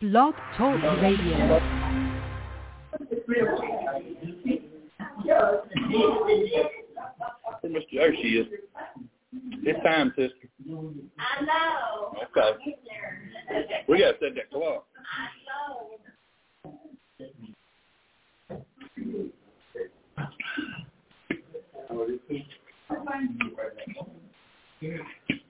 Blog 0.00 0.34
Talk 0.58 0.82
Radio. 1.00 1.60
There 7.62 8.14
she 8.16 8.28
is. 8.28 8.46
It's 9.62 9.82
time, 9.82 10.12
sister. 10.14 10.48
I 11.18 11.44
know. 11.44 12.12
Okay. 12.24 12.76
We 13.88 14.00
got 14.00 14.12
to 14.12 14.18
set 14.20 14.34
that 14.34 14.50
clock. 14.50 14.84
I 14.98 15.28
know. 15.46 15.96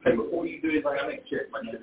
Hey, 0.05 0.15
before 0.15 0.47
you 0.47 0.63
do 0.63 0.71
anything, 0.71 0.87
I 0.87 1.09
need 1.09 1.17
to 1.17 1.37
check 1.37 1.51
my 1.51 1.61
notes. 1.63 1.83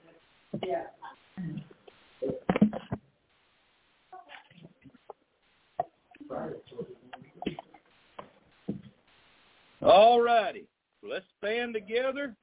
All 9.81 10.21
righty. 10.21 10.67
Let's 11.03 11.25
stand 11.39 11.73
together. 11.73 12.35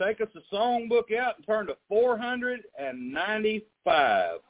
Take 0.00 0.20
us 0.20 0.26
a 0.34 0.40
songbook 0.54 1.16
out 1.16 1.36
and 1.36 1.46
turn 1.46 1.68
to 1.68 1.76
495. 1.88 4.40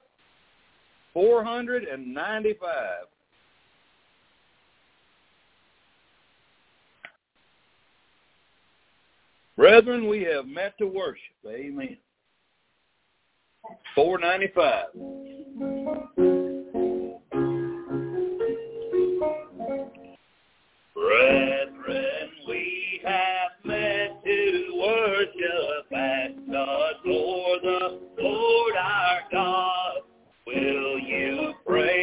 495. 1.12 3.06
Brethren, 9.56 10.08
we 10.08 10.22
have 10.22 10.46
met 10.46 10.78
to 10.78 10.86
worship. 10.86 11.34
Amen. 11.46 11.98
495. 13.94 14.84
Brethren, 20.94 22.30
we 22.48 23.00
have 23.04 23.50
met 23.64 24.24
to 24.24 24.72
worship 24.80 25.92
at 25.92 26.36
the 26.46 26.90
door 27.04 27.58
the 27.62 28.00
Lord 28.20 28.74
our 28.76 29.20
God. 29.30 30.00
Will 30.46 30.98
you 30.98 31.54
pray 31.66 32.01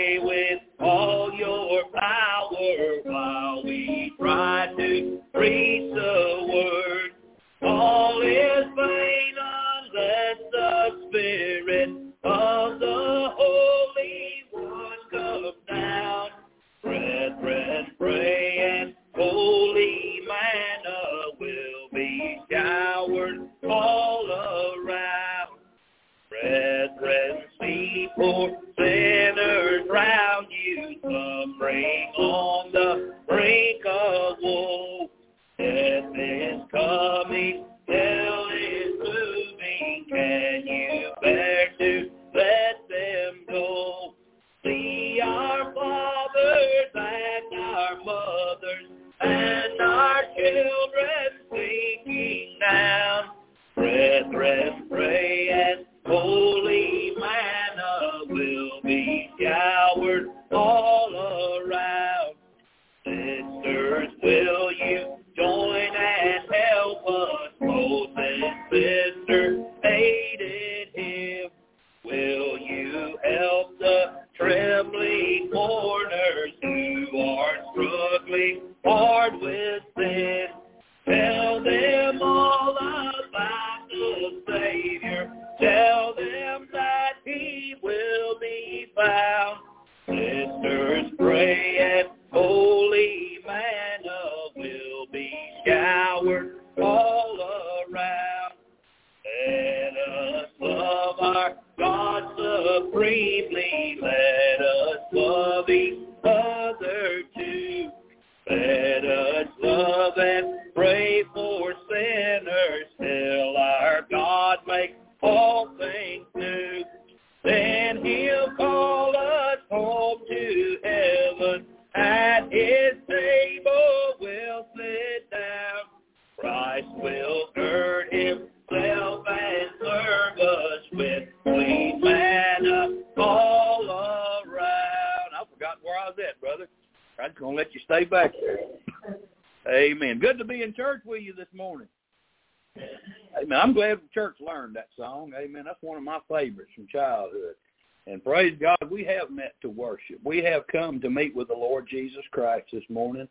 worship. 150.00 150.22
We 150.24 150.44
have 150.44 150.68
come 150.68 151.00
to 151.02 151.10
meet 151.10 151.36
with 151.36 151.48
the 151.48 151.54
Lord 151.54 151.88
Jesus 151.90 152.24
Christ 152.32 152.68
this 152.72 152.84
morning. 152.90 153.28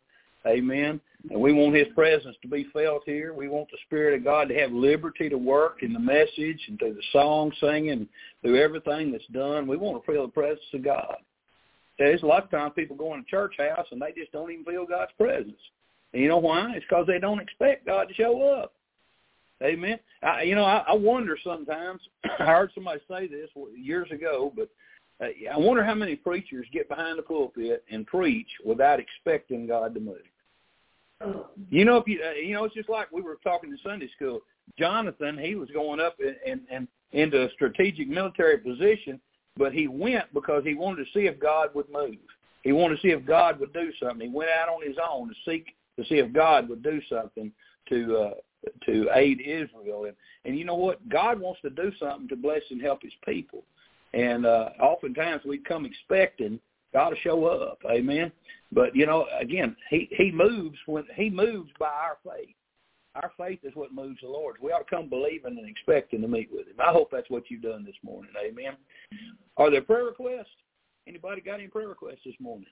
Amen. 0.47 1.01
And 1.29 1.41
we 1.41 1.51
want 1.51 1.75
his 1.75 1.87
presence 1.93 2.35
to 2.41 2.47
be 2.47 2.65
felt 2.71 3.03
here. 3.05 3.33
We 3.33 3.49
want 3.49 3.69
the 3.71 3.77
Spirit 3.85 4.17
of 4.17 4.23
God 4.23 4.47
to 4.47 4.55
have 4.55 4.71
liberty 4.71 5.27
to 5.27 5.37
work 5.37 5.83
in 5.83 5.91
the 5.91 5.99
message 5.99 6.61
and 6.67 6.79
through 6.79 6.93
the 6.93 7.03
song 7.11 7.51
singing, 7.59 8.07
through 8.41 8.61
everything 8.61 9.11
that's 9.11 9.27
done. 9.27 9.67
We 9.67 9.75
want 9.75 10.03
to 10.03 10.11
feel 10.11 10.25
the 10.25 10.31
presence 10.31 10.65
of 10.73 10.83
God. 10.83 11.17
There's 11.97 12.23
a 12.23 12.25
lot 12.25 12.45
of 12.45 12.51
times 12.51 12.71
people 12.75 12.95
go 12.95 13.13
in 13.13 13.19
a 13.19 13.23
church 13.23 13.55
house 13.57 13.87
and 13.91 14.01
they 14.01 14.13
just 14.17 14.31
don't 14.31 14.49
even 14.49 14.63
feel 14.63 14.85
God's 14.85 15.11
presence. 15.17 15.59
And 16.13 16.21
you 16.21 16.29
know 16.29 16.37
why? 16.37 16.71
It's 16.73 16.85
because 16.87 17.05
they 17.05 17.19
don't 17.19 17.41
expect 17.41 17.85
God 17.85 18.07
to 18.07 18.13
show 18.13 18.41
up. 18.49 18.73
Amen. 19.61 19.99
I, 20.23 20.43
you 20.43 20.55
know, 20.55 20.63
I, 20.63 20.85
I 20.87 20.93
wonder 20.93 21.37
sometimes. 21.43 21.99
I 22.39 22.45
heard 22.45 22.71
somebody 22.73 23.01
say 23.09 23.27
this 23.27 23.49
years 23.77 24.09
ago, 24.09 24.53
but 24.55 24.69
I 25.21 25.57
wonder 25.57 25.83
how 25.83 25.95
many 25.95 26.15
preachers 26.15 26.65
get 26.71 26.87
behind 26.87 27.17
the 27.17 27.23
pulpit 27.23 27.83
and 27.91 28.07
preach 28.07 28.47
without 28.65 28.99
expecting 28.99 29.67
God 29.67 29.93
to 29.93 29.99
move. 29.99 30.17
You 31.69 31.83
know, 31.83 31.97
if 31.97 32.07
you 32.07 32.21
uh, 32.25 32.31
you 32.31 32.53
know, 32.53 32.63
it's 32.63 32.75
just 32.75 32.89
like 32.89 33.11
we 33.11 33.21
were 33.21 33.37
talking 33.43 33.69
in 33.69 33.77
Sunday 33.83 34.09
school. 34.15 34.39
Jonathan, 34.77 35.37
he 35.37 35.55
was 35.55 35.69
going 35.71 35.99
up 35.99 36.15
and, 36.45 36.61
and 36.71 36.87
into 37.11 37.45
a 37.45 37.51
strategic 37.51 38.07
military 38.07 38.57
position, 38.57 39.19
but 39.57 39.73
he 39.73 39.87
went 39.87 40.33
because 40.33 40.63
he 40.63 40.75
wanted 40.75 41.03
to 41.03 41.11
see 41.11 41.25
if 41.25 41.37
God 41.39 41.69
would 41.73 41.91
move. 41.91 42.15
He 42.63 42.71
wanted 42.71 42.95
to 42.95 43.01
see 43.01 43.09
if 43.09 43.25
God 43.25 43.59
would 43.59 43.73
do 43.73 43.91
something. 44.01 44.29
He 44.29 44.33
went 44.33 44.49
out 44.49 44.69
on 44.69 44.87
his 44.87 44.97
own 44.97 45.27
to 45.29 45.35
seek 45.45 45.75
to 45.97 46.05
see 46.05 46.15
if 46.15 46.31
God 46.31 46.69
would 46.69 46.83
do 46.83 47.01
something 47.09 47.51
to 47.89 48.17
uh, 48.17 48.33
to 48.85 49.09
aid 49.13 49.41
Israel. 49.41 50.05
And 50.05 50.15
and 50.45 50.57
you 50.57 50.65
know 50.65 50.75
what? 50.75 51.07
God 51.09 51.39
wants 51.39 51.61
to 51.61 51.69
do 51.69 51.91
something 51.99 52.27
to 52.29 52.35
bless 52.35 52.61
and 52.69 52.81
help 52.81 53.01
His 53.03 53.13
people. 53.25 53.63
And 54.13 54.45
uh, 54.45 54.69
oftentimes 54.81 55.43
we 55.45 55.59
come 55.59 55.85
expecting 55.85 56.59
God 56.93 57.09
to 57.09 57.15
show 57.17 57.45
up. 57.45 57.79
Amen. 57.89 58.31
But 58.71 58.95
you 58.95 59.05
know, 59.05 59.27
again, 59.39 59.75
He 59.89 60.09
He 60.11 60.31
moves 60.31 60.77
when 60.85 61.05
He 61.15 61.29
moves 61.29 61.69
by 61.79 61.87
our 61.87 62.17
faith. 62.23 62.55
Our 63.15 63.31
faith 63.37 63.59
is 63.63 63.75
what 63.75 63.93
moves 63.93 64.19
the 64.21 64.29
Lord. 64.29 64.57
We 64.61 64.71
ought 64.71 64.87
to 64.87 64.95
come 64.95 65.09
believing 65.09 65.57
and 65.57 65.67
expecting 65.67 66.21
to 66.21 66.27
meet 66.27 66.49
with 66.51 66.67
Him. 66.67 66.75
I 66.79 66.91
hope 66.91 67.09
that's 67.11 67.29
what 67.29 67.49
you've 67.49 67.63
done 67.63 67.83
this 67.83 67.95
morning. 68.03 68.31
Amen. 68.43 68.77
Are 69.57 69.69
there 69.69 69.81
prayer 69.81 70.05
requests? 70.05 70.47
Anybody 71.07 71.41
got 71.41 71.55
any 71.55 71.67
prayer 71.67 71.87
requests 71.87 72.21
this 72.23 72.35
morning? 72.39 72.67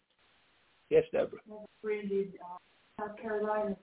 Yes, 0.90 1.04
Deborah. 1.12 1.40
Well, 1.48 1.68
friend 1.82 2.10
in 2.12 2.32
uh, 2.42 3.04
South 3.04 3.18
Carolina 3.20 3.76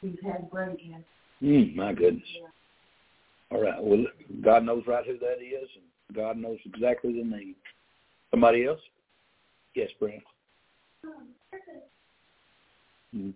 who's 0.00 0.18
had 0.24 0.50
brain 0.50 0.76
cancer. 0.76 1.04
Mm, 1.42 1.74
my 1.74 1.92
goodness. 1.92 2.22
Yeah. 2.40 3.56
All 3.56 3.62
right. 3.62 3.82
Well, 3.82 4.04
God 4.42 4.64
knows 4.64 4.84
right 4.86 5.06
who 5.06 5.18
that 5.18 5.42
is, 5.42 5.68
and 5.74 5.84
God 6.14 6.36
knows 6.36 6.58
exactly 6.64 7.12
the 7.12 7.24
need. 7.24 7.56
Somebody 8.30 8.66
else? 8.66 8.80
Yes, 9.74 9.90
Brent. 10.00 10.22
Mm. 13.14 13.32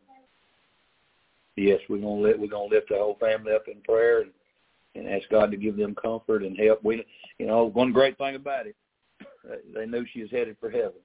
Yes, 1.56 1.80
we're 1.88 1.98
gonna 1.98 2.20
let 2.20 2.38
we're 2.38 2.48
gonna 2.48 2.64
lift 2.64 2.88
the 2.88 2.96
whole 2.96 3.16
family 3.20 3.52
up 3.52 3.68
in 3.68 3.80
prayer 3.82 4.22
and, 4.22 4.30
and 4.94 5.08
ask 5.08 5.28
God 5.30 5.50
to 5.50 5.56
give 5.56 5.76
them 5.76 5.94
comfort 5.94 6.42
and 6.42 6.56
help. 6.58 6.82
We, 6.82 7.04
you 7.38 7.46
know, 7.46 7.66
one 7.66 7.92
great 7.92 8.16
thing 8.18 8.36
about 8.36 8.66
it, 8.66 8.76
they 9.74 9.86
knew 9.86 10.04
she 10.12 10.22
was 10.22 10.30
headed 10.30 10.56
for 10.60 10.70
heaven, 10.70 11.00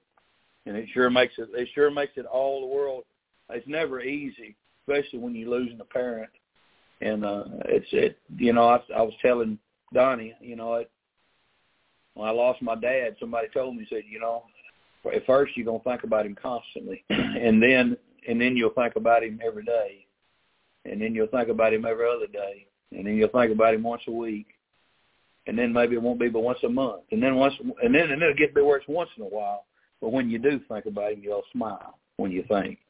and 0.66 0.76
it 0.76 0.88
sure 0.92 1.10
makes 1.10 1.34
it 1.38 1.48
it 1.54 1.68
sure 1.74 1.90
makes 1.90 2.12
it 2.16 2.26
all 2.26 2.60
the 2.60 2.66
world. 2.66 3.04
It's 3.50 3.66
never 3.66 4.00
easy, 4.00 4.56
especially 4.86 5.18
when 5.18 5.34
you're 5.34 5.50
losing 5.50 5.80
a 5.80 5.84
parent. 5.84 6.30
And 7.00 7.24
uh 7.24 7.44
it's 7.66 7.86
it 7.92 8.18
you 8.36 8.52
know 8.52 8.68
I, 8.68 8.80
I 8.94 9.02
was 9.02 9.14
telling 9.22 9.58
Donnie, 9.92 10.34
you 10.40 10.56
know, 10.56 10.74
it, 10.74 10.90
when 12.18 12.28
I 12.28 12.32
lost 12.32 12.60
my 12.60 12.74
dad, 12.74 13.14
somebody 13.20 13.46
told 13.54 13.76
me 13.76 13.86
said, 13.88 14.02
you 14.10 14.18
know, 14.18 14.42
at 15.14 15.24
first 15.24 15.56
you're 15.56 15.64
gonna 15.64 15.78
think 15.84 16.02
about 16.02 16.26
him 16.26 16.34
constantly, 16.34 17.04
and 17.10 17.62
then 17.62 17.96
and 18.28 18.40
then 18.40 18.56
you'll 18.56 18.70
think 18.70 18.96
about 18.96 19.22
him 19.22 19.40
every 19.46 19.62
day, 19.62 20.04
and 20.84 21.00
then 21.00 21.14
you'll 21.14 21.28
think 21.28 21.48
about 21.48 21.72
him 21.72 21.84
every 21.84 22.06
other 22.08 22.26
day, 22.26 22.66
and 22.90 23.06
then 23.06 23.14
you'll 23.14 23.28
think 23.28 23.52
about 23.52 23.72
him 23.72 23.84
once 23.84 24.02
a 24.08 24.10
week, 24.10 24.48
and 25.46 25.56
then 25.56 25.72
maybe 25.72 25.94
it 25.94 26.02
won't 26.02 26.18
be 26.18 26.28
but 26.28 26.42
once 26.42 26.58
a 26.64 26.68
month, 26.68 27.02
and 27.12 27.22
then 27.22 27.36
once 27.36 27.54
and 27.60 27.94
then 27.94 28.10
and 28.10 28.20
then 28.20 28.22
it'll 28.22 28.34
get 28.34 28.52
to 28.52 28.64
where 28.64 28.78
it's 28.78 28.88
once 28.88 29.10
in 29.16 29.22
a 29.22 29.26
while. 29.26 29.66
But 30.00 30.10
when 30.10 30.28
you 30.28 30.40
do 30.40 30.60
think 30.68 30.86
about 30.86 31.12
him, 31.12 31.20
you'll 31.22 31.44
smile 31.52 31.98
when 32.16 32.32
you 32.32 32.44
think 32.48 32.80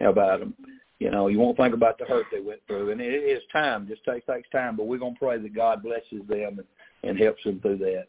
about 0.00 0.42
him. 0.42 0.54
You 0.98 1.12
know, 1.12 1.28
you 1.28 1.38
won't 1.38 1.56
think 1.56 1.74
about 1.74 1.98
the 1.98 2.04
hurt 2.04 2.26
they 2.32 2.40
went 2.40 2.60
through, 2.66 2.90
and 2.90 3.00
it 3.00 3.12
is 3.12 3.42
time. 3.52 3.86
Just 3.86 4.04
takes 4.04 4.26
takes 4.26 4.48
time, 4.50 4.76
but 4.76 4.88
we're 4.88 4.98
gonna 4.98 5.14
pray 5.16 5.38
that 5.38 5.54
God 5.54 5.84
blesses 5.84 6.26
them 6.28 6.58
and, 6.58 6.64
and 7.04 7.16
helps 7.16 7.44
them 7.44 7.60
through 7.60 7.78
that. 7.78 8.08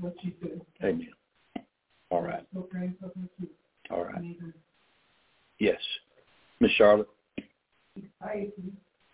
what 0.00 0.14
she's 0.22 0.32
doing. 0.42 0.60
Amen. 0.82 1.08
All 2.10 2.22
right. 2.22 2.44
So 2.54 2.62
praying 2.62 2.96
for 3.00 3.06
her 3.06 3.28
too. 3.38 3.48
All 3.90 4.04
right. 4.04 4.16
Amazing. 4.16 4.52
Yes. 5.58 5.80
Miss 6.60 6.70
Charlotte? 6.72 7.08
I, 8.22 8.48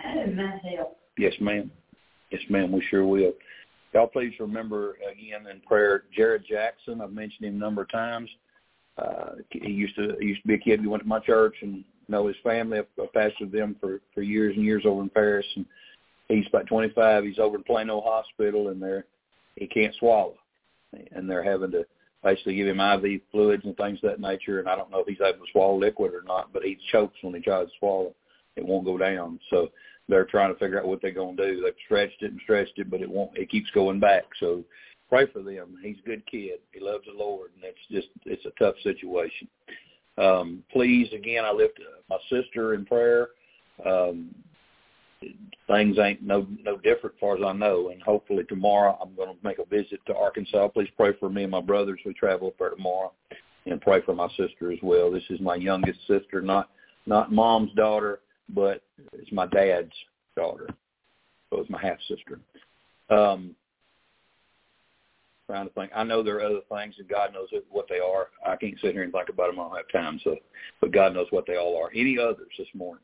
My 0.02 0.60
help. 0.76 0.98
Yes, 1.18 1.32
ma'am. 1.40 1.70
Yes, 2.30 2.42
ma'am. 2.50 2.72
We 2.72 2.84
sure 2.90 3.06
will. 3.06 3.32
Y'all 3.94 4.06
please 4.06 4.34
remember 4.40 4.96
again 5.10 5.46
in 5.50 5.60
prayer 5.60 6.04
Jared 6.14 6.44
Jackson. 6.48 7.00
I've 7.00 7.12
mentioned 7.12 7.48
him 7.48 7.56
a 7.56 7.58
number 7.58 7.82
of 7.82 7.90
times. 7.90 8.28
Uh, 8.98 9.32
he 9.50 9.70
used 9.70 9.94
to 9.96 10.16
he 10.20 10.26
used 10.26 10.42
to 10.42 10.48
be 10.48 10.54
a 10.54 10.58
kid 10.58 10.80
who 10.80 10.90
went 10.90 11.02
to 11.02 11.08
my 11.08 11.20
church 11.20 11.54
and 11.62 11.84
know 12.08 12.26
his 12.26 12.36
family. 12.42 12.78
I've 12.78 12.86
I've 13.00 13.12
pastored 13.12 13.52
them 13.52 13.76
for 13.80 14.00
for 14.14 14.22
years 14.22 14.56
and 14.56 14.64
years 14.64 14.82
over 14.86 15.02
in 15.02 15.08
Paris. 15.10 15.46
And 15.56 15.64
he's 16.28 16.46
about 16.48 16.66
25. 16.66 17.24
He's 17.24 17.38
over 17.38 17.56
in 17.56 17.62
Plano 17.62 18.00
Hospital, 18.00 18.68
and 18.68 18.82
they're 18.82 19.06
he 19.56 19.66
can't 19.66 19.94
swallow, 19.98 20.34
and 21.12 21.28
they're 21.28 21.42
having 21.42 21.70
to 21.72 21.86
basically 22.22 22.56
give 22.56 22.66
him 22.66 22.80
IV 22.80 23.20
fluids 23.30 23.64
and 23.64 23.76
things 23.76 23.98
of 24.02 24.10
that 24.10 24.20
nature. 24.20 24.58
And 24.58 24.68
I 24.68 24.76
don't 24.76 24.90
know 24.90 25.00
if 25.00 25.06
he's 25.06 25.20
able 25.20 25.44
to 25.44 25.52
swallow 25.52 25.78
liquid 25.78 26.12
or 26.12 26.22
not, 26.22 26.52
but 26.52 26.62
he 26.62 26.78
chokes 26.90 27.16
when 27.22 27.34
he 27.34 27.40
tries 27.40 27.68
to 27.68 27.72
swallow. 27.78 28.14
It 28.56 28.64
won't 28.64 28.86
go 28.86 28.96
down. 28.96 29.38
So 29.50 29.68
they're 30.08 30.24
trying 30.24 30.52
to 30.52 30.58
figure 30.58 30.78
out 30.78 30.86
what 30.86 31.02
they're 31.02 31.10
going 31.10 31.36
to 31.36 31.54
do. 31.54 31.62
They've 31.62 31.74
stretched 31.84 32.22
it 32.22 32.30
and 32.32 32.40
stretched 32.42 32.78
it, 32.78 32.90
but 32.90 33.00
it 33.00 33.10
won't. 33.10 33.36
It 33.36 33.50
keeps 33.50 33.70
going 33.72 34.00
back. 34.00 34.24
So 34.40 34.64
pray 35.08 35.26
for 35.26 35.42
them. 35.42 35.76
He's 35.82 35.98
a 36.02 36.08
good 36.08 36.26
kid. 36.26 36.60
He 36.72 36.80
loves 36.80 37.04
the 37.06 37.12
Lord, 37.16 37.50
and 37.54 37.64
it's 37.64 37.78
just 37.90 38.08
it's 38.24 38.44
a 38.46 38.58
tough 38.58 38.76
situation. 38.82 39.48
Um, 40.18 40.62
please, 40.72 41.12
again, 41.12 41.44
I 41.44 41.52
lift 41.52 41.78
my 42.08 42.18
sister 42.30 42.74
in 42.74 42.86
prayer. 42.86 43.28
Um, 43.84 44.34
things 45.66 45.98
ain't 45.98 46.22
no 46.22 46.46
no 46.62 46.76
different 46.78 47.16
far 47.18 47.36
as 47.36 47.42
I 47.44 47.52
know, 47.52 47.90
and 47.90 48.02
hopefully 48.02 48.44
tomorrow 48.44 48.98
I'm 49.00 49.14
going 49.14 49.28
to 49.28 49.44
make 49.44 49.58
a 49.58 49.64
visit 49.64 50.00
to 50.06 50.16
Arkansas. 50.16 50.68
Please 50.68 50.88
pray 50.96 51.12
for 51.18 51.28
me 51.28 51.42
and 51.42 51.50
my 51.50 51.60
brothers. 51.60 52.00
We 52.04 52.14
travel 52.14 52.48
up 52.48 52.54
there 52.58 52.70
tomorrow, 52.70 53.12
and 53.66 53.80
pray 53.80 54.00
for 54.02 54.14
my 54.14 54.28
sister 54.36 54.72
as 54.72 54.78
well. 54.82 55.10
This 55.10 55.24
is 55.30 55.40
my 55.40 55.56
youngest 55.56 56.00
sister, 56.06 56.40
not 56.40 56.70
not 57.06 57.32
mom's 57.32 57.72
daughter, 57.72 58.20
but 58.48 58.82
it's 59.12 59.32
my 59.32 59.46
dad's 59.46 59.92
daughter. 60.36 60.68
So 61.50 61.60
it's 61.60 61.70
my 61.70 61.80
half 61.80 61.98
sister. 62.08 62.40
Um, 63.08 63.54
trying 65.46 65.68
to 65.68 65.74
think. 65.74 65.92
I 65.94 66.02
know 66.02 66.22
there 66.22 66.36
are 66.36 66.44
other 66.44 66.60
things, 66.68 66.96
and 66.98 67.08
God 67.08 67.32
knows 67.32 67.48
what 67.70 67.86
they 67.88 68.00
are. 68.00 68.28
I 68.46 68.56
can't 68.56 68.78
sit 68.80 68.92
here 68.92 69.02
and 69.02 69.12
think 69.12 69.28
about 69.28 69.48
them. 69.48 69.60
I 69.60 69.68
don't 69.68 69.76
have 69.76 69.88
time. 69.92 70.20
So, 70.24 70.36
but 70.80 70.92
God 70.92 71.14
knows 71.14 71.28
what 71.30 71.46
they 71.46 71.56
all 71.56 71.80
are. 71.80 71.90
Any 71.94 72.18
others 72.18 72.48
this 72.58 72.66
morning? 72.74 73.02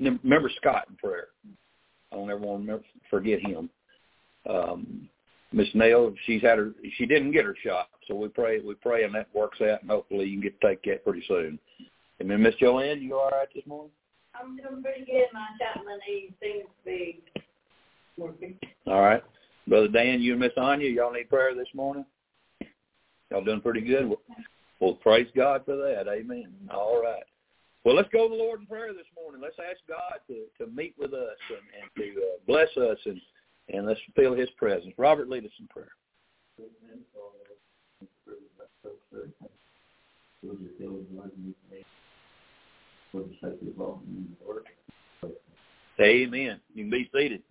Remember 0.00 0.50
Scott 0.56 0.86
in 0.88 0.96
prayer. 0.96 1.28
I 2.12 2.16
don't 2.16 2.30
ever 2.30 2.40
want 2.40 2.62
to 2.62 2.66
remember, 2.66 2.84
forget 3.08 3.40
him. 3.40 3.70
Um, 4.48 5.08
Miss 5.52 5.68
Nell, 5.74 6.12
she's 6.26 6.42
had 6.42 6.58
her. 6.58 6.72
She 6.96 7.06
didn't 7.06 7.32
get 7.32 7.44
her 7.44 7.56
shot, 7.64 7.88
so 8.06 8.14
we 8.14 8.28
pray. 8.28 8.60
We 8.60 8.74
pray, 8.74 9.04
and 9.04 9.14
that 9.14 9.28
works 9.34 9.60
out, 9.60 9.82
and 9.82 9.90
hopefully 9.90 10.26
you 10.26 10.40
can 10.40 10.42
get 10.42 10.60
to 10.60 10.68
take 10.68 10.82
that 10.84 11.04
pretty 11.04 11.24
soon. 11.26 11.58
And 12.20 12.30
then 12.30 12.42
Miss 12.42 12.54
Joanne, 12.56 13.02
you 13.02 13.18
all 13.18 13.30
right 13.30 13.48
this 13.54 13.66
morning? 13.66 13.90
I'm 14.34 14.56
doing 14.56 14.82
pretty 14.82 15.04
good. 15.04 15.26
My 15.32 15.46
shot 15.58 15.84
my 15.84 15.98
knee 16.06 16.32
seems 16.40 16.66
to 16.66 16.84
be 16.84 17.22
working. 18.16 18.58
All 18.86 19.00
right. 19.00 19.22
Brother 19.66 19.88
Dan, 19.88 20.20
you 20.20 20.32
and 20.32 20.40
Miss 20.40 20.52
Anya, 20.56 20.88
y'all 20.88 21.12
need 21.12 21.28
prayer 21.28 21.54
this 21.54 21.68
morning? 21.74 22.04
Y'all 23.30 23.44
doing 23.44 23.60
pretty 23.60 23.80
good? 23.80 24.12
Well, 24.80 24.94
praise 24.94 25.28
God 25.34 25.62
for 25.64 25.76
that. 25.76 26.08
Amen. 26.08 26.52
All 26.72 27.00
right. 27.02 27.22
Well, 27.84 27.96
let's 27.96 28.08
go 28.12 28.28
to 28.28 28.28
the 28.28 28.42
Lord 28.42 28.60
in 28.60 28.66
prayer 28.66 28.92
this 28.92 29.06
morning. 29.16 29.40
Let's 29.42 29.56
ask 29.58 29.78
God 29.88 30.20
to, 30.28 30.44
to 30.58 30.70
meet 30.70 30.94
with 30.98 31.14
us 31.14 31.36
and, 31.48 31.58
and 31.80 31.90
to 31.96 32.20
uh, 32.20 32.36
bless 32.46 32.68
us, 32.76 32.98
and, 33.06 33.20
and 33.72 33.86
let's 33.86 34.00
feel 34.14 34.34
his 34.34 34.50
presence. 34.58 34.92
Robert, 34.98 35.28
lead 35.28 35.44
us 35.44 35.50
in 35.58 35.66
prayer. 35.68 35.88
Amen. 46.00 46.60
You 46.74 46.84
can 46.84 46.90
be 46.90 47.10
seated. 47.14 47.42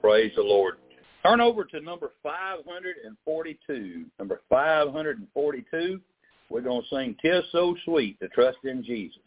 Praise 0.00 0.32
the 0.36 0.42
Lord. 0.42 0.74
Turn 1.24 1.40
over 1.40 1.64
to 1.64 1.80
number 1.80 2.10
542. 2.22 4.04
Number 4.18 4.40
542. 4.48 6.00
We're 6.50 6.60
going 6.60 6.82
to 6.82 6.88
sing 6.94 7.16
"Tis 7.22 7.44
So 7.50 7.74
Sweet 7.84 8.20
to 8.20 8.28
Trust 8.28 8.58
in 8.64 8.84
Jesus." 8.84 9.22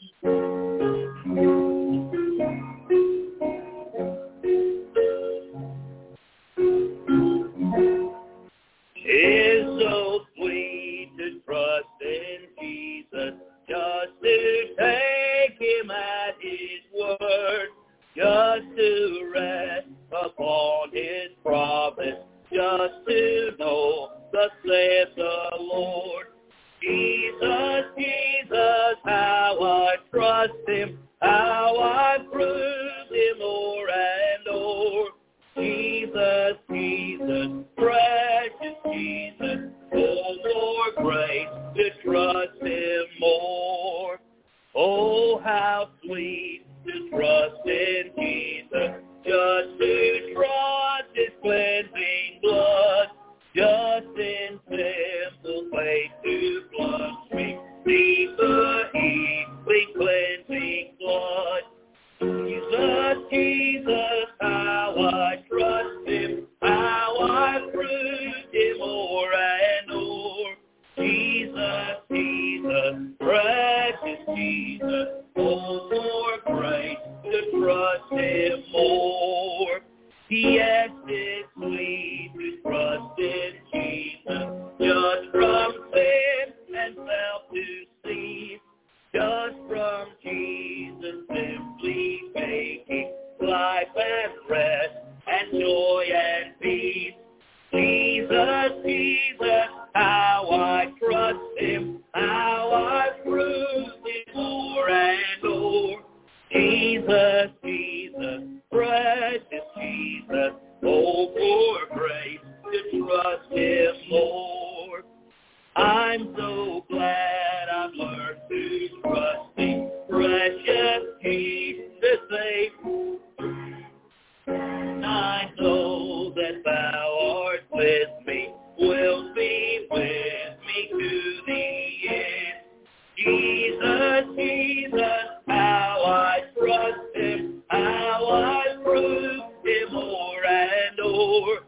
And. 141.18 141.60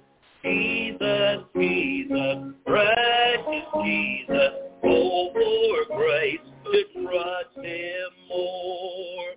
Jesus, 0.43 1.43
Jesus, 1.55 2.37
precious 2.65 3.65
Jesus, 3.83 4.53
oh, 4.83 5.31
for 5.33 5.97
grace 5.97 6.39
to 6.65 6.83
trust 7.03 7.55
him 7.55 8.09
more. 8.29 9.33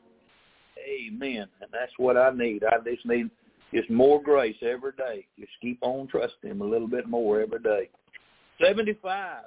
Amen. 0.79 1.49
And 1.61 1.71
that's 1.73 1.93
what 1.97 2.17
I 2.17 2.31
need. 2.31 2.63
I 2.65 2.79
just 2.89 3.05
need 3.05 3.31
just 3.75 3.91
more 3.91 4.23
grace 4.23 4.57
every 4.63 4.93
day. 4.97 5.27
Just 5.39 5.53
keep 5.61 5.79
on 5.83 6.07
trusting 6.07 6.51
him 6.51 6.61
a 6.61 6.65
little 6.65 6.89
bit 6.89 7.09
more 7.09 7.41
every 7.41 7.61
day. 7.61 7.89
75. 8.63 9.45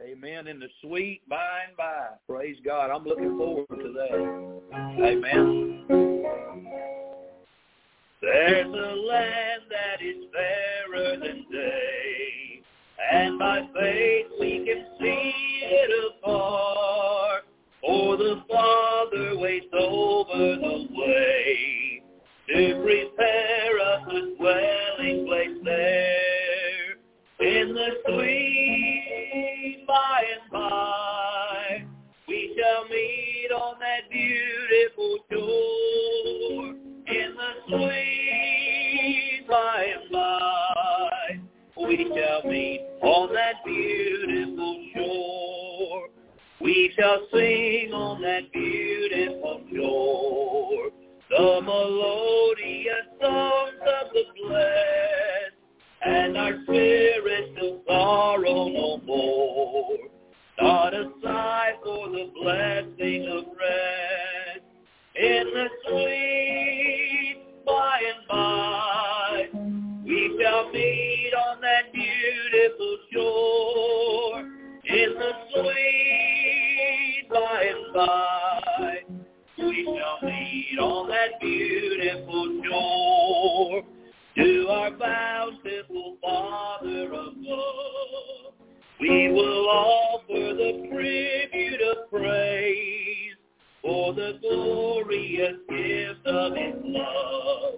Amen. 0.00 0.46
In 0.48 0.60
the 0.60 0.68
sweet 0.80 1.22
by 1.28 1.62
and 1.68 1.76
by. 1.76 2.08
Praise 2.28 2.56
God. 2.64 2.90
I'm 2.90 3.04
looking 3.04 3.36
forward 3.36 3.66
to 3.70 3.92
that. 3.92 4.74
Amen. 5.02 5.84
There's 8.24 8.66
a 8.66 8.70
land 8.70 9.62
that 9.70 10.02
is 10.02 10.24
fairer 10.32 11.16
than 11.18 11.46
day, 11.52 12.62
and 13.12 13.38
by 13.38 13.60
faith 13.74 14.26
we 14.40 14.64
can 14.66 14.86
see 15.00 15.32
it 15.62 15.90
afar. 16.22 17.42
For 17.82 18.16
the 18.16 18.42
Father 18.50 19.38
waits 19.38 19.66
over 19.74 20.56
the 20.56 20.88
way 20.96 22.02
to 22.48 22.82
prepare 22.82 23.80
us 23.80 24.02
a 24.08 24.36
dwelling 24.38 25.26
place 25.26 25.58
there 25.64 26.92
in 27.40 27.74
the 27.74 27.90
sweet 28.08 29.84
by 29.86 30.24
and 30.34 30.50
by. 30.50 31.84
We 32.28 32.56
shall 32.58 32.88
meet 32.88 33.52
on 33.52 33.78
that 33.80 34.10
beautiful 34.10 35.18
shore 35.30 36.74
in 37.06 37.36
the 37.36 37.52
sweet 37.68 38.03
We 41.96 42.06
shall 42.06 42.50
meet 42.50 42.80
on 43.02 43.32
that 43.34 43.64
beautiful 43.64 44.84
shore. 44.96 46.08
We 46.60 46.92
shall 46.98 47.24
sing 47.32 47.92
on 47.92 48.20
that 48.20 48.52
beautiful 48.52 49.62
shore 49.72 50.90
the 51.30 51.60
melodious 51.62 53.06
songs 53.22 53.78
of 53.78 54.12
the 54.12 54.24
blessed, 54.42 55.54
and 56.04 56.36
our 56.36 56.54
spirits 56.64 57.52
will 57.60 57.80
sorrow 57.86 58.68
no 58.70 59.00
more. 59.06 59.98
Not 60.60 60.94
a 60.94 61.12
sigh 61.22 61.74
for 61.84 62.08
the 62.08 62.28
blessing 62.42 63.28
of 63.28 63.44
rest 63.56 64.66
in 65.14 65.44
the 65.54 65.68
sweet 65.86 66.63
sweet 75.54 77.28
by 77.30 77.64
and 77.64 77.94
by. 77.94 78.98
We 79.58 79.84
shall 79.84 80.28
meet 80.28 80.78
on 80.78 81.08
that 81.08 81.40
beautiful 81.40 82.62
shore 82.64 83.82
to 84.36 84.68
our 84.68 84.90
bountiful 84.92 86.16
Father 86.20 87.06
above. 87.06 88.54
We 89.00 89.32
will 89.32 89.68
offer 89.68 90.54
the 90.54 90.88
tribute 90.90 91.80
of 91.82 92.10
praise 92.10 93.36
for 93.82 94.14
the 94.14 94.38
glorious 94.40 95.56
gift 95.68 96.26
of 96.26 96.56
his 96.56 96.74
love 96.84 97.74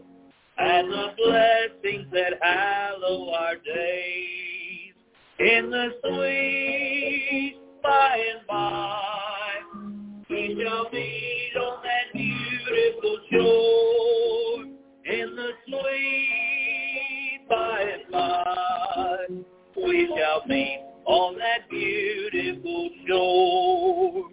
and 0.59 0.91
the 0.91 1.09
blessings 1.17 2.07
that 2.13 2.35
hallow 2.41 3.31
our 3.33 3.57
days 3.57 4.95
in 5.39 5.71
the 5.71 5.91
sweet 6.03 7.56
by 7.87 8.17
and 8.37 8.47
by. 8.47 9.53
We 10.29 10.61
shall 10.61 10.91
meet 10.93 11.53
on 11.57 11.83
that 11.83 12.13
beautiful 12.13 13.19
shore 13.31 14.65
in 15.05 15.37
the 15.37 15.51
sweet 15.67 17.47
by 17.49 17.81
and 17.81 18.13
by. 18.13 19.27
We 19.77 20.07
shall 20.17 20.43
meet 20.49 20.81
on 21.05 21.39
that 21.39 21.71
beautiful 21.71 22.91
shore. 23.07 24.31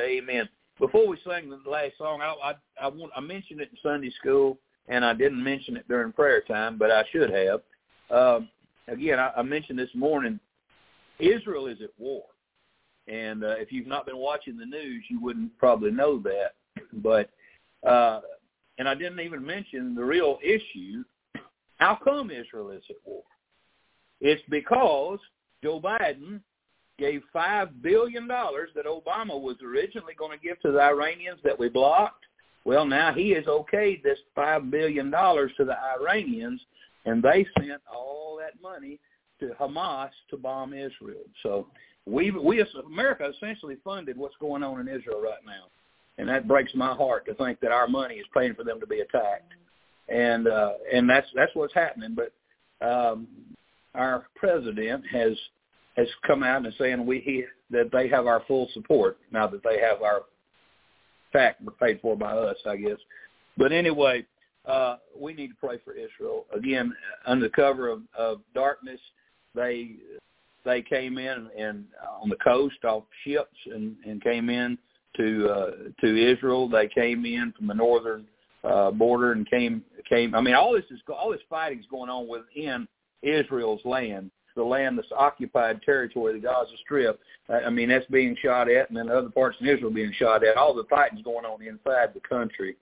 Amen. 0.00 0.48
Before 0.78 1.06
we 1.06 1.18
sing 1.18 1.50
the 1.50 1.70
last 1.70 1.98
song, 1.98 2.22
I 2.22 2.34
I, 2.42 2.54
I 2.82 2.88
want 2.88 3.12
I 3.14 3.20
mentioned 3.20 3.60
it 3.60 3.68
in 3.70 3.78
Sunday 3.82 4.10
school, 4.18 4.56
and 4.88 5.04
I 5.04 5.12
didn't 5.12 5.42
mention 5.42 5.76
it 5.76 5.86
during 5.88 6.12
prayer 6.12 6.40
time, 6.40 6.78
but 6.78 6.90
I 6.90 7.04
should 7.12 7.30
have. 7.30 7.60
Um, 8.10 8.48
again, 8.88 9.18
I, 9.18 9.30
I 9.36 9.42
mentioned 9.42 9.78
this 9.78 9.90
morning, 9.94 10.40
Israel 11.20 11.66
is 11.66 11.80
at 11.82 11.90
war. 11.98 12.24
And 13.08 13.42
uh, 13.42 13.54
if 13.58 13.72
you've 13.72 13.86
not 13.86 14.06
been 14.06 14.18
watching 14.18 14.56
the 14.56 14.66
news, 14.66 15.04
you 15.08 15.20
wouldn't 15.20 15.56
probably 15.58 15.90
know 15.90 16.20
that. 16.20 16.54
But 16.92 17.30
uh, 17.86 18.20
and 18.78 18.88
I 18.88 18.94
didn't 18.94 19.20
even 19.20 19.44
mention 19.44 19.94
the 19.94 20.04
real 20.04 20.38
issue. 20.42 21.04
How 21.76 21.98
come 22.02 22.30
Israel 22.30 22.70
is 22.70 22.82
at 22.88 22.96
war? 23.04 23.22
It's 24.20 24.42
because 24.48 25.18
Joe 25.62 25.80
Biden 25.80 26.40
gave 26.98 27.22
five 27.32 27.82
billion 27.82 28.28
dollars 28.28 28.70
that 28.74 28.84
Obama 28.84 29.40
was 29.40 29.56
originally 29.62 30.14
going 30.14 30.38
to 30.38 30.44
give 30.44 30.60
to 30.60 30.70
the 30.72 30.80
Iranians 30.80 31.40
that 31.42 31.58
we 31.58 31.68
blocked. 31.68 32.24
Well, 32.64 32.84
now 32.84 33.12
he 33.12 33.30
has 33.30 33.44
okayed 33.44 34.02
this 34.02 34.18
five 34.34 34.70
billion 34.70 35.10
dollars 35.10 35.50
to 35.56 35.64
the 35.64 35.76
Iranians, 35.98 36.60
and 37.06 37.22
they 37.22 37.46
sent 37.58 37.80
all 37.92 38.38
that 38.40 38.60
money 38.62 39.00
to 39.40 39.50
Hamas 39.60 40.10
to 40.30 40.36
bomb 40.36 40.72
Israel. 40.72 41.24
So 41.42 41.66
we 42.06 42.30
we 42.30 42.60
as 42.60 42.68
America 42.86 43.30
essentially 43.36 43.76
funded 43.84 44.16
what's 44.16 44.36
going 44.40 44.62
on 44.62 44.80
in 44.80 44.88
Israel 44.88 45.20
right 45.20 45.44
now, 45.44 45.66
and 46.18 46.28
that 46.28 46.48
breaks 46.48 46.74
my 46.74 46.94
heart 46.94 47.26
to 47.26 47.34
think 47.34 47.60
that 47.60 47.72
our 47.72 47.88
money 47.88 48.16
is 48.16 48.26
paying 48.34 48.54
for 48.54 48.64
them 48.64 48.80
to 48.80 48.86
be 48.86 49.00
attacked, 49.00 49.52
and 50.08 50.48
uh, 50.48 50.72
and 50.92 51.08
that's 51.08 51.26
that's 51.34 51.54
what's 51.54 51.74
happening. 51.74 52.14
But 52.14 52.32
um, 52.86 53.26
our 53.94 54.26
president 54.36 55.04
has 55.12 55.36
has 55.96 56.08
come 56.26 56.42
out 56.42 56.64
and 56.64 56.74
saying 56.78 57.04
we 57.04 57.20
he, 57.20 57.44
that 57.70 57.90
they 57.92 58.08
have 58.08 58.26
our 58.26 58.42
full 58.46 58.68
support 58.72 59.18
now 59.32 59.46
that 59.46 59.62
they 59.62 59.80
have 59.80 60.02
our 60.02 60.22
fact 61.32 61.62
paid 61.78 62.00
for 62.00 62.16
by 62.16 62.32
us, 62.32 62.56
I 62.66 62.76
guess. 62.76 62.98
But 63.56 63.72
anyway, 63.72 64.26
uh, 64.66 64.96
we 65.18 65.32
need 65.32 65.48
to 65.48 65.54
pray 65.54 65.78
for 65.84 65.92
Israel 65.92 66.46
again 66.56 66.92
under 67.26 67.48
cover 67.48 67.88
of, 67.88 68.02
of 68.16 68.40
darkness. 68.54 69.00
They 69.54 69.92
they 70.64 70.82
came 70.82 71.18
in 71.18 71.48
and 71.58 71.84
on 72.20 72.28
the 72.28 72.36
coast 72.36 72.84
off 72.84 73.04
ships 73.24 73.56
and, 73.66 73.96
and 74.06 74.22
came 74.22 74.50
in 74.50 74.78
to 75.16 75.48
uh, 75.48 75.70
to 76.00 76.32
Israel. 76.32 76.68
They 76.68 76.88
came 76.88 77.24
in 77.24 77.52
from 77.56 77.66
the 77.66 77.74
northern 77.74 78.26
uh, 78.64 78.90
border 78.90 79.32
and 79.32 79.48
came 79.48 79.82
came. 80.08 80.34
I 80.34 80.40
mean, 80.40 80.54
all 80.54 80.72
this 80.72 80.84
is 80.90 81.00
all 81.08 81.30
this 81.30 81.40
fighting 81.48 81.80
is 81.80 81.86
going 81.90 82.10
on 82.10 82.28
within 82.28 82.86
Israel's 83.22 83.84
land, 83.84 84.30
the 84.56 84.62
land 84.62 84.98
that's 84.98 85.12
occupied 85.16 85.82
territory, 85.82 86.34
the 86.34 86.46
Gaza 86.46 86.72
Strip. 86.84 87.20
I 87.48 87.70
mean, 87.70 87.88
that's 87.88 88.06
being 88.06 88.36
shot 88.42 88.70
at, 88.70 88.88
and 88.88 88.96
then 88.96 89.10
other 89.10 89.30
parts 89.30 89.56
of 89.60 89.66
Israel 89.66 89.90
being 89.90 90.12
shot 90.16 90.44
at. 90.44 90.56
All 90.56 90.74
the 90.74 90.84
fighting's 90.88 91.22
going 91.22 91.44
on 91.44 91.62
inside 91.62 92.14
the 92.14 92.20
country. 92.20 92.76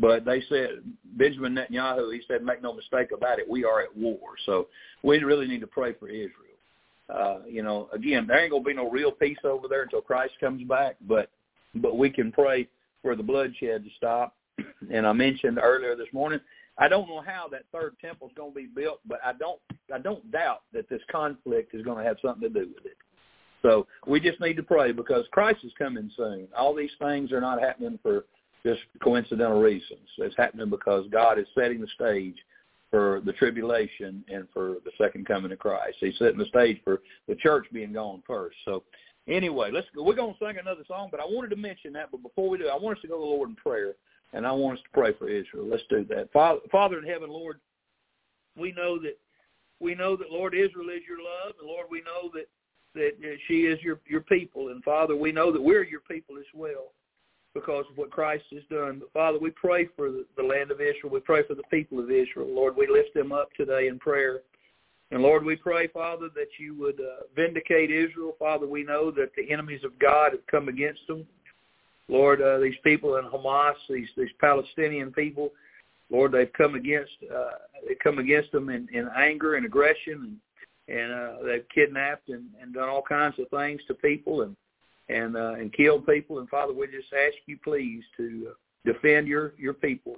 But 0.00 0.24
they 0.24 0.42
said 0.48 0.82
Benjamin 1.16 1.56
Netanyahu, 1.56 2.12
he 2.14 2.20
said, 2.28 2.44
make 2.44 2.62
no 2.62 2.72
mistake 2.72 3.08
about 3.12 3.38
it, 3.38 3.48
we 3.48 3.64
are 3.64 3.80
at 3.80 3.96
war. 3.96 4.18
So 4.46 4.68
we 5.02 5.18
really 5.18 5.48
need 5.48 5.60
to 5.60 5.66
pray 5.66 5.92
for 5.92 6.08
Israel 6.08 6.48
uh, 7.08 7.38
you 7.48 7.62
know, 7.62 7.88
again, 7.92 8.26
there 8.26 8.38
ain't 8.38 8.50
gonna 8.50 8.62
be 8.62 8.74
no 8.74 8.90
real 8.90 9.10
peace 9.10 9.38
over 9.44 9.66
there 9.68 9.82
until 9.82 10.00
Christ 10.00 10.34
comes 10.40 10.62
back, 10.64 10.96
but 11.06 11.30
but 11.74 11.96
we 11.96 12.10
can 12.10 12.32
pray 12.32 12.68
for 13.02 13.16
the 13.16 13.22
bloodshed 13.22 13.84
to 13.84 13.90
stop. 13.96 14.34
And 14.92 15.06
I 15.06 15.12
mentioned 15.12 15.58
earlier 15.62 15.94
this 15.96 16.12
morning, 16.12 16.40
I 16.78 16.88
don't 16.88 17.08
know 17.08 17.22
how 17.24 17.46
that 17.48 17.64
third 17.72 17.96
temple 18.00 18.28
is 18.28 18.34
going 18.36 18.52
to 18.52 18.54
be 18.54 18.66
built, 18.66 19.00
but 19.06 19.20
I 19.24 19.32
don't 19.32 19.60
I 19.94 19.98
don't 19.98 20.30
doubt 20.30 20.62
that 20.72 20.88
this 20.88 21.02
conflict 21.10 21.74
is 21.74 21.84
going 21.84 21.98
to 21.98 22.04
have 22.04 22.16
something 22.22 22.42
to 22.42 22.48
do 22.48 22.70
with 22.74 22.84
it. 22.84 22.96
So 23.62 23.86
we 24.06 24.20
just 24.20 24.40
need 24.40 24.54
to 24.54 24.62
pray 24.62 24.92
because 24.92 25.24
Christ 25.32 25.60
is 25.64 25.72
coming 25.78 26.10
soon. 26.16 26.48
All 26.56 26.74
these 26.74 26.90
things 27.00 27.32
are 27.32 27.40
not 27.40 27.60
happening 27.60 27.98
for 28.02 28.26
just 28.64 28.80
coincidental 29.02 29.60
reasons. 29.60 30.08
It's 30.18 30.36
happening 30.36 30.70
because 30.70 31.06
God 31.10 31.38
is 31.38 31.46
setting 31.54 31.80
the 31.80 31.88
stage 31.94 32.36
for 32.90 33.20
the 33.24 33.32
tribulation 33.32 34.24
and 34.32 34.48
for 34.52 34.76
the 34.84 34.90
second 34.96 35.26
coming 35.26 35.52
of 35.52 35.58
Christ. 35.58 35.96
He's 36.00 36.16
setting 36.18 36.38
the 36.38 36.46
stage 36.46 36.80
for 36.84 37.00
the 37.26 37.34
church 37.34 37.66
being 37.72 37.92
gone 37.92 38.22
first. 38.26 38.56
So 38.64 38.82
anyway, 39.26 39.70
let's 39.70 39.86
go. 39.94 40.02
We're 40.02 40.14
going 40.14 40.34
to 40.34 40.38
sing 40.38 40.58
another 40.58 40.84
song, 40.88 41.08
but 41.10 41.20
I 41.20 41.24
wanted 41.24 41.50
to 41.50 41.56
mention 41.56 41.92
that. 41.94 42.10
But 42.10 42.22
before 42.22 42.48
we 42.48 42.58
do, 42.58 42.68
I 42.68 42.76
want 42.76 42.98
us 42.98 43.02
to 43.02 43.08
go 43.08 43.14
to 43.14 43.20
the 43.20 43.26
Lord 43.26 43.50
in 43.50 43.56
prayer, 43.56 43.94
and 44.32 44.46
I 44.46 44.52
want 44.52 44.78
us 44.78 44.84
to 44.84 44.90
pray 44.98 45.12
for 45.18 45.28
Israel. 45.28 45.66
Let's 45.66 45.82
do 45.90 46.04
that. 46.08 46.32
Father, 46.32 46.60
Father 46.70 46.98
in 46.98 47.04
heaven, 47.04 47.30
Lord, 47.30 47.60
we 48.56 48.72
know 48.72 48.98
that 49.00 49.18
we 49.80 49.94
know 49.94 50.16
that 50.16 50.30
Lord 50.30 50.54
Israel 50.54 50.88
is 50.88 51.02
your 51.06 51.18
love, 51.18 51.54
and 51.60 51.68
Lord, 51.68 51.86
we 51.90 52.00
know 52.00 52.30
that 52.34 52.48
that 52.94 53.38
she 53.46 53.66
is 53.66 53.80
your 53.82 54.00
your 54.08 54.22
people, 54.22 54.68
and 54.68 54.82
Father, 54.82 55.14
we 55.14 55.30
know 55.30 55.52
that 55.52 55.62
we're 55.62 55.84
your 55.84 56.00
people 56.00 56.36
as 56.38 56.46
well 56.54 56.92
because 57.54 57.84
of 57.90 57.96
what 57.96 58.10
Christ 58.10 58.44
has 58.52 58.62
done. 58.70 59.00
But 59.00 59.12
Father, 59.12 59.38
we 59.38 59.50
pray 59.50 59.88
for 59.96 60.10
the 60.36 60.42
land 60.42 60.70
of 60.70 60.80
Israel. 60.80 61.12
We 61.12 61.20
pray 61.20 61.42
for 61.46 61.54
the 61.54 61.62
people 61.64 61.98
of 61.98 62.10
Israel. 62.10 62.48
Lord, 62.48 62.76
we 62.76 62.86
lift 62.86 63.14
them 63.14 63.32
up 63.32 63.48
today 63.56 63.88
in 63.88 63.98
prayer. 63.98 64.40
And 65.10 65.22
Lord, 65.22 65.44
we 65.44 65.56
pray, 65.56 65.86
Father, 65.88 66.28
that 66.34 66.48
you 66.58 66.78
would 66.78 67.00
uh, 67.00 67.24
vindicate 67.34 67.90
Israel. 67.90 68.34
Father, 68.38 68.66
we 68.66 68.84
know 68.84 69.10
that 69.12 69.30
the 69.36 69.50
enemies 69.50 69.82
of 69.82 69.98
God 69.98 70.32
have 70.32 70.46
come 70.50 70.68
against 70.68 71.06
them. 71.06 71.26
Lord, 72.08 72.42
uh, 72.42 72.58
these 72.58 72.74
people 72.84 73.16
in 73.16 73.24
Hamas, 73.24 73.74
these 73.88 74.08
these 74.16 74.30
Palestinian 74.40 75.12
people, 75.12 75.52
Lord, 76.10 76.32
they've 76.32 76.52
come 76.54 76.74
against 76.74 77.12
uh, 77.34 77.50
they 77.86 77.94
come 78.02 78.18
against 78.18 78.52
them 78.52 78.70
in, 78.70 78.88
in 78.92 79.08
anger 79.16 79.56
and 79.56 79.66
aggression, 79.66 80.38
and, 80.88 80.98
and 80.98 81.12
uh, 81.12 81.32
they've 81.44 81.68
kidnapped 81.74 82.28
and, 82.28 82.44
and 82.60 82.74
done 82.74 82.88
all 82.88 83.02
kinds 83.02 83.38
of 83.38 83.48
things 83.50 83.80
to 83.88 83.94
people. 83.94 84.42
And 84.42 84.56
and 85.08 85.36
uh, 85.36 85.54
and 85.54 85.72
killed 85.72 86.06
people. 86.06 86.38
And 86.38 86.48
Father, 86.48 86.72
we 86.72 86.86
just 86.86 87.12
ask 87.12 87.36
you 87.46 87.58
please 87.62 88.02
to 88.16 88.52
defend 88.84 89.26
your 89.26 89.54
your 89.58 89.74
people, 89.74 90.16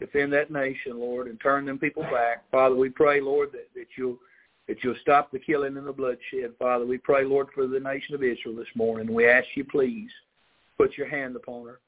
defend 0.00 0.32
that 0.32 0.50
nation, 0.50 0.98
Lord, 0.98 1.26
and 1.28 1.40
turn 1.40 1.64
them 1.66 1.78
people 1.78 2.02
back. 2.04 2.44
Father, 2.50 2.74
we 2.74 2.88
pray, 2.88 3.20
Lord, 3.20 3.52
that, 3.52 3.68
that 3.74 3.86
you'll 3.96 4.18
that 4.68 4.82
you'll 4.82 4.96
stop 5.02 5.30
the 5.30 5.38
killing 5.38 5.76
and 5.76 5.86
the 5.86 5.92
bloodshed. 5.92 6.52
Father, 6.58 6.86
we 6.86 6.98
pray, 6.98 7.24
Lord, 7.24 7.48
for 7.54 7.66
the 7.66 7.80
nation 7.80 8.14
of 8.14 8.22
Israel 8.22 8.54
this 8.56 8.66
morning. 8.74 9.12
We 9.12 9.26
ask 9.26 9.46
you 9.54 9.64
please 9.64 10.10
put 10.78 10.96
your 10.96 11.08
hand 11.08 11.36
upon 11.36 11.66
her. 11.66 11.80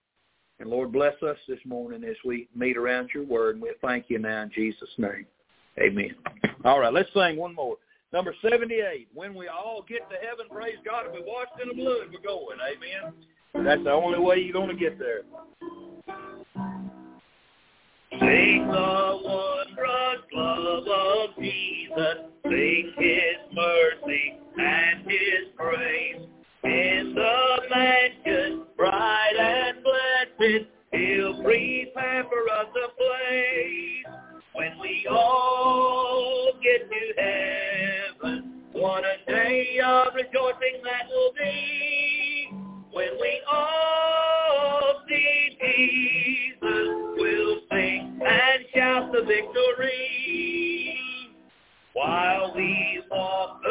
And 0.60 0.70
Lord, 0.70 0.92
bless 0.92 1.20
us 1.22 1.36
this 1.48 1.58
morning 1.64 2.04
as 2.04 2.16
we 2.24 2.48
meet 2.54 2.76
around 2.76 3.10
your 3.12 3.24
word. 3.24 3.56
And 3.56 3.62
we 3.62 3.70
thank 3.82 4.06
you 4.08 4.18
now 4.18 4.42
in 4.42 4.50
Jesus' 4.54 4.88
name. 4.98 5.26
Amen. 5.78 6.14
All 6.64 6.78
right, 6.78 6.92
let's 6.92 7.12
sing 7.12 7.36
one 7.36 7.54
more. 7.54 7.76
Number 8.14 8.32
78, 8.48 9.08
when 9.12 9.34
we 9.34 9.48
all 9.48 9.84
get 9.88 10.08
to 10.08 10.14
heaven, 10.14 10.46
praise 10.48 10.76
God, 10.86 11.06
if 11.06 11.14
we 11.14 11.20
washed 11.26 11.50
in 11.60 11.66
the 11.66 11.74
blood, 11.74 12.12
we're 12.12 12.20
going. 12.22 12.58
Amen. 12.62 13.12
That's 13.66 13.82
the 13.82 13.90
only 13.90 14.20
way 14.20 14.36
you're 14.36 14.52
going 14.52 14.68
to 14.68 14.76
get 14.76 15.00
there. 15.00 15.22
Sing 18.12 18.68
the 18.68 19.20
wondrous 19.20 20.22
love 20.32 20.86
of 20.86 21.30
Jesus. 21.42 22.30
Sing 22.44 22.92
his 22.96 23.52
mercy 23.52 24.38
and 24.58 25.10
his 25.10 25.50
praise. 25.56 26.22
In 26.62 27.16
the 27.16 27.62
mansion 27.68 28.62
bright 28.76 29.36
and 29.40 29.78
blessed, 29.82 30.66
he'll 30.92 31.42
prepare 31.42 32.22
for 32.30 32.48
us 32.60 32.68
a 32.76 32.88
place. 32.94 34.06
When 34.54 34.78
we 34.80 35.04
all 35.10 36.52
get 36.62 36.88
to 36.88 37.20
heaven, 37.20 37.73
what 38.84 39.02
a 39.02 39.16
day 39.26 39.78
of 39.82 40.08
rejoicing 40.14 40.82
that 40.84 41.08
will 41.08 41.32
be 41.38 42.50
when 42.92 43.18
we 43.18 43.40
all 43.50 45.00
see 45.08 45.56
Jesus. 45.58 46.88
We'll 47.16 47.60
sing 47.70 48.20
and 48.20 48.64
shout 48.74 49.10
the 49.10 49.22
victory 49.22 50.98
while 51.94 52.52
we 52.54 53.02
walk 53.10 53.62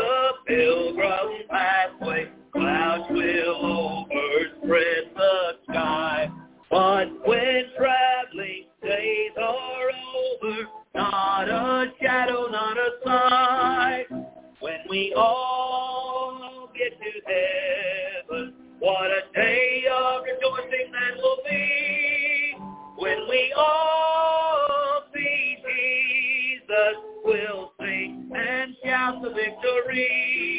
we 14.93 15.11
all 15.17 16.69
get 16.77 16.93
to 16.99 17.11
heaven. 17.25 18.53
What 18.77 19.09
a 19.09 19.21
day 19.33 19.85
of 19.91 20.21
rejoicing 20.21 20.91
that 20.91 21.15
will 21.17 21.37
be 21.49 22.53
when 22.99 23.27
we 23.27 23.51
all 23.57 25.01
see 25.11 25.57
Jesus. 25.65 26.95
We'll 27.25 27.71
sing 27.79 28.31
and 28.35 28.75
shout 28.85 29.23
the 29.23 29.29
victory. 29.29 30.53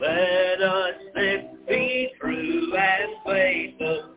Let 0.00 0.62
us 0.62 0.94
then 1.14 1.58
be 1.68 2.08
true 2.18 2.74
and 2.74 3.12
faithful, 3.26 4.07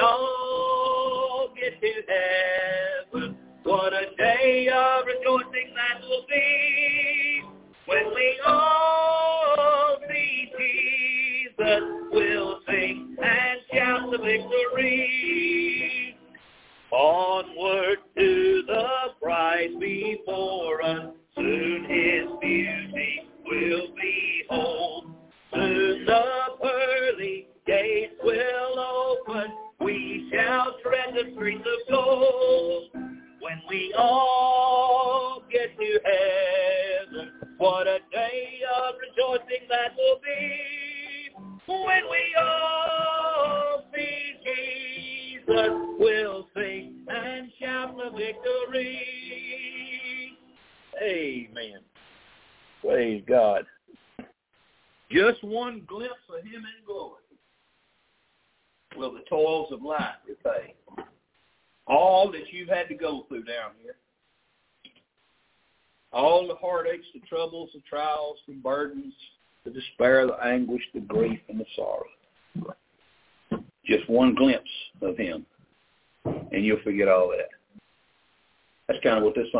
all 0.00 1.52
get 1.54 1.80
to 1.80 1.92
heaven. 2.08 3.36
What 3.64 3.92
a 3.92 4.06
day 4.16 4.68
of 4.68 5.06
rejoicing 5.06 5.74
that 5.74 6.00
will 6.02 6.24
be 6.28 7.42
when 7.86 8.14
we 8.14 8.40
all 8.46 9.98
see 10.08 10.50
Jesus. 10.58 11.82
We'll 12.12 12.60
sing 12.66 13.16
and 13.22 13.60
shout 13.72 14.10
the 14.10 14.18
victory. 14.18 15.09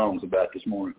songs 0.00 0.22
about 0.24 0.48
this 0.54 0.66
morning. 0.66 0.94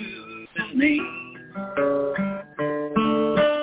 you 0.00 0.46
and. 0.74 1.00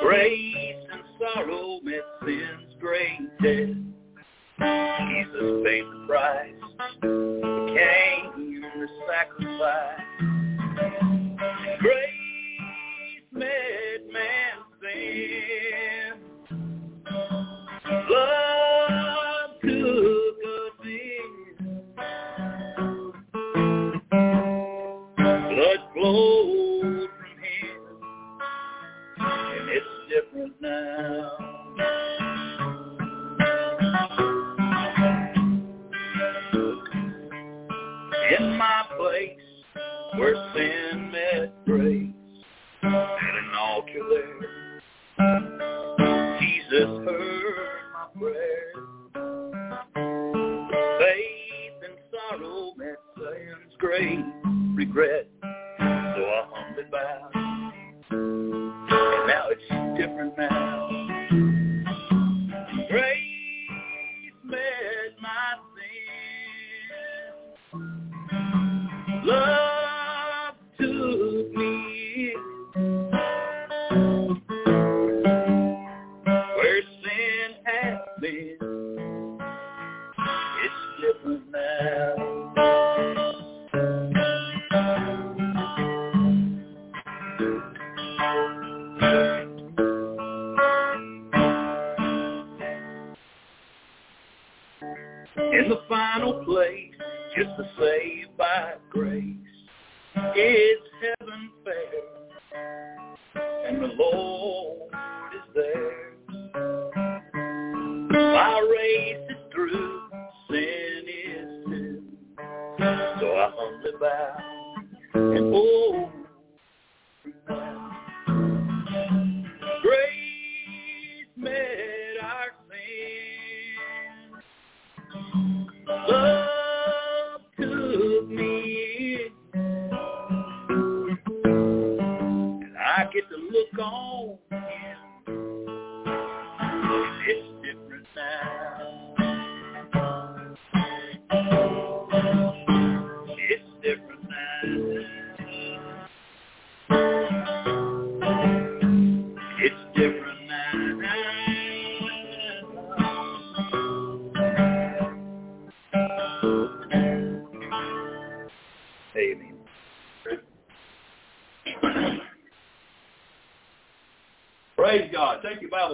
Grace 0.01 0.85
and 0.91 1.03
sorrow 1.19 1.79
met 1.83 2.03
sin's. 2.23 2.65
Jesus 4.59 5.63
paid 5.63 5.83
the 5.83 6.05
price 6.07 6.54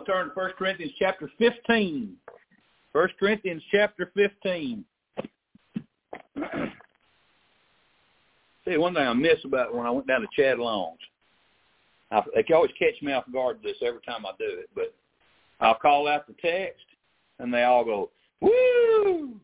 Bible, 0.01 0.13
turn 0.13 0.29
to 0.29 0.33
1 0.33 0.51
Corinthians 0.57 0.93
chapter 0.97 1.29
15. 1.37 2.15
1 2.93 3.09
Corinthians 3.19 3.61
chapter 3.71 4.11
15. 4.15 4.83
See, 8.65 8.77
one 8.77 8.93
thing 8.93 9.07
I 9.07 9.13
miss 9.13 9.39
about 9.43 9.73
when 9.75 9.85
I 9.85 9.91
went 9.91 10.07
down 10.07 10.21
to 10.21 10.27
Chad 10.35 10.59
Long's, 10.59 10.99
I, 12.11 12.21
they 12.35 12.43
can 12.43 12.55
always 12.55 12.71
catch 12.77 13.01
me 13.01 13.11
off 13.13 13.23
guard 13.31 13.57
with 13.57 13.63
this 13.63 13.77
every 13.85 14.01
time 14.01 14.25
I 14.25 14.31
do 14.37 14.45
it, 14.59 14.69
but 14.75 14.93
I'll 15.59 15.75
call 15.75 16.07
out 16.07 16.27
the 16.27 16.35
text, 16.41 16.85
and 17.39 17.53
they 17.53 17.63
all 17.63 17.83
go, 17.85 18.11
woo! 18.41 19.39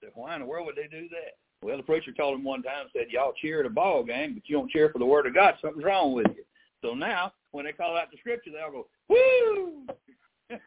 Said, 0.00 0.10
why 0.14 0.34
in 0.34 0.40
the 0.40 0.46
world 0.46 0.66
would 0.66 0.76
they 0.76 0.88
do 0.88 1.08
that? 1.08 1.36
Well, 1.62 1.76
the 1.76 1.82
preacher 1.82 2.12
told 2.12 2.38
him 2.38 2.44
one 2.44 2.62
time, 2.62 2.86
said, 2.92 3.06
y'all 3.10 3.32
cheer 3.40 3.60
at 3.60 3.66
a 3.66 3.70
ball 3.70 4.04
game, 4.04 4.34
but 4.34 4.42
you 4.46 4.56
don't 4.56 4.70
cheer 4.70 4.90
for 4.90 4.98
the 4.98 5.06
word 5.06 5.26
of 5.26 5.34
God. 5.34 5.54
Something's 5.60 5.84
wrong 5.84 6.12
with 6.12 6.26
you. 6.36 6.44
So 6.82 6.94
now, 6.94 7.32
when 7.54 7.64
they 7.64 7.72
call 7.72 7.96
out 7.96 8.10
the 8.10 8.18
scripture, 8.18 8.50
they 8.50 8.60
all 8.60 8.72
go, 8.72 8.86
woo! 9.08 9.86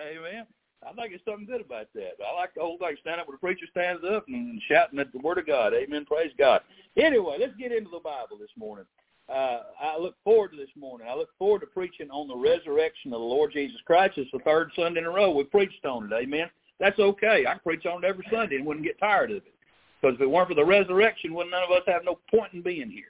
Amen. 0.00 0.46
I 0.82 0.92
think 0.94 1.10
there's 1.10 1.20
something 1.24 1.46
good 1.46 1.60
about 1.60 1.86
that. 1.94 2.16
I 2.26 2.34
like 2.34 2.54
the 2.54 2.62
whole 2.62 2.78
thing, 2.78 2.96
stand 3.00 3.20
up 3.20 3.28
when 3.28 3.34
the 3.34 3.38
preacher 3.38 3.66
stands 3.70 4.02
up 4.10 4.24
and 4.26 4.60
shouting 4.68 4.98
at 4.98 5.12
the 5.12 5.18
word 5.18 5.38
of 5.38 5.46
God. 5.46 5.74
Amen. 5.74 6.04
Praise 6.06 6.32
God. 6.38 6.62
Anyway, 6.96 7.36
let's 7.38 7.54
get 7.56 7.70
into 7.70 7.90
the 7.90 8.00
Bible 8.00 8.38
this 8.40 8.50
morning. 8.56 8.86
Uh, 9.28 9.60
I 9.80 9.98
look 9.98 10.16
forward 10.24 10.52
to 10.52 10.56
this 10.56 10.74
morning. 10.76 11.06
I 11.08 11.14
look 11.14 11.28
forward 11.38 11.60
to 11.60 11.66
preaching 11.66 12.10
on 12.10 12.26
the 12.26 12.36
resurrection 12.36 13.12
of 13.12 13.20
the 13.20 13.26
Lord 13.26 13.52
Jesus 13.52 13.78
Christ. 13.86 14.14
It's 14.16 14.30
the 14.32 14.40
third 14.40 14.72
Sunday 14.74 15.00
in 15.00 15.06
a 15.06 15.10
row 15.10 15.30
we 15.30 15.44
preached 15.44 15.84
on 15.84 16.10
it. 16.10 16.14
Amen. 16.14 16.50
That's 16.80 16.98
okay. 16.98 17.44
I 17.46 17.54
preach 17.58 17.86
on 17.86 18.02
it 18.02 18.08
every 18.08 18.26
Sunday 18.32 18.56
and 18.56 18.66
wouldn't 18.66 18.86
get 18.86 18.98
tired 18.98 19.30
of 19.30 19.36
it. 19.36 19.54
Because 20.00 20.16
if 20.16 20.22
it 20.22 20.30
weren't 20.30 20.48
for 20.48 20.54
the 20.54 20.64
resurrection, 20.64 21.34
wouldn't 21.34 21.52
none 21.52 21.62
of 21.62 21.70
us 21.70 21.84
have 21.86 22.04
no 22.04 22.18
point 22.28 22.54
in 22.54 22.62
being 22.62 22.90
here. 22.90 23.04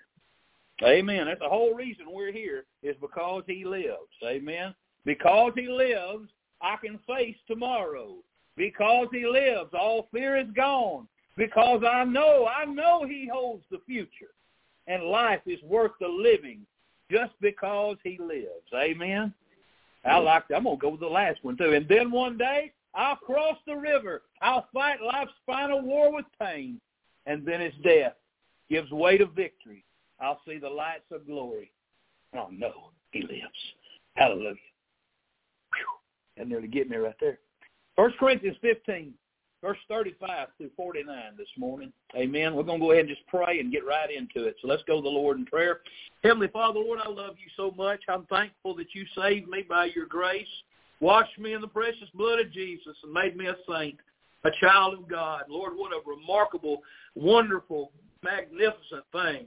Amen. 0.85 1.27
That's 1.27 1.40
the 1.40 1.49
whole 1.49 1.75
reason 1.75 2.07
we're 2.11 2.33
here 2.33 2.64
is 2.83 2.97
because 3.01 3.45
he 3.47 3.64
lives. 3.64 4.12
Amen. 4.25 4.75
Because 5.05 5.53
he 5.55 5.68
lives, 5.68 6.29
I 6.61 6.77
can 6.77 6.99
face 7.07 7.37
tomorrow. 7.47 8.14
Because 8.57 9.09
he 9.12 9.27
lives, 9.27 9.71
all 9.73 10.09
fear 10.12 10.37
is 10.37 10.49
gone. 10.55 11.09
Because 11.37 11.83
I 11.88 12.05
know, 12.05 12.47
I 12.47 12.64
know 12.64 13.05
he 13.07 13.29
holds 13.33 13.64
the 13.71 13.81
future. 13.87 14.33
And 14.87 15.05
life 15.05 15.40
is 15.47 15.62
worth 15.62 15.92
the 16.01 16.09
living 16.09 16.66
just 17.11 17.33
because 17.40 17.97
he 18.03 18.18
lives. 18.18 18.66
Amen. 18.75 19.33
I 20.05 20.18
like 20.18 20.49
that. 20.49 20.57
I'm 20.57 20.64
going 20.64 20.77
to 20.77 20.81
go 20.81 20.88
with 20.90 21.01
the 21.01 21.07
last 21.07 21.38
one 21.42 21.57
too. 21.57 21.73
And 21.73 21.88
then 21.88 22.11
one 22.11 22.37
day, 22.37 22.73
I'll 22.95 23.16
cross 23.16 23.57
the 23.66 23.77
river. 23.77 24.23
I'll 24.42 24.66
fight 24.75 25.01
life's 25.01 25.33
final 25.47 25.81
war 25.81 26.12
with 26.12 26.27
pain. 26.40 26.81
And 27.27 27.47
then 27.47 27.61
his 27.61 27.75
death 27.85 28.14
gives 28.68 28.90
way 28.90 29.16
to 29.18 29.27
victory. 29.27 29.85
I'll 30.22 30.40
see 30.46 30.58
the 30.58 30.68
lights 30.68 31.11
of 31.11 31.26
glory. 31.26 31.72
Oh, 32.35 32.48
no, 32.50 32.72
he 33.11 33.22
lives. 33.22 33.42
Hallelujah. 34.14 34.50
Whew. 34.50 35.87
That 36.37 36.48
nearly 36.48 36.68
get 36.68 36.88
me 36.88 36.96
right 36.96 37.14
there. 37.20 37.38
First 37.96 38.16
Corinthians 38.18 38.56
15, 38.62 39.12
verse 39.61 39.78
35 39.88 40.48
through 40.56 40.70
49 40.76 41.16
this 41.37 41.48
morning. 41.58 41.92
Amen. 42.16 42.54
We're 42.54 42.62
going 42.62 42.80
to 42.80 42.87
go 42.87 42.92
ahead 42.92 43.06
and 43.06 43.14
just 43.14 43.26
pray 43.26 43.61
and 43.61 43.72
get 43.72 43.85
right 43.85 44.11
into 44.11 44.46
it. 44.46 44.56
So 44.62 44.68
let's 44.68 44.82
go 44.85 44.96
to 44.96 45.02
the 45.02 45.08
Lord 45.08 45.38
in 45.38 45.44
prayer. 45.44 45.80
Heavenly 46.22 46.48
Father, 46.48 46.78
Lord, 46.78 47.00
I 47.02 47.08
love 47.08 47.35
you 47.38 47.50
so 47.56 47.74
much. 47.76 48.00
I'm 48.08 48.24
thankful 48.26 48.76
that 48.76 48.94
you 48.94 49.04
saved 49.16 49.48
me 49.48 49.64
by 49.68 49.87
your 49.94 50.06
grace, 50.06 50.46
washed 51.00 51.38
me 51.38 51.52
in 51.52 51.61
the 51.61 51.68
precious 51.68 52.08
blood 52.14 52.38
of 52.38 52.52
Jesus, 52.52 52.96
and 53.02 53.12
made 53.12 53.37
me 53.37 53.48
a 53.48 53.56
saint, 53.68 53.98
a 54.44 54.50
child 54.61 54.94
of 54.94 55.08
God. 55.08 55.44
Lord, 55.48 55.72
what 55.74 55.92
a 55.92 56.00
remarkable, 56.08 56.82
wonderful, 57.16 57.90
magnificent 58.22 59.04
thing 59.12 59.46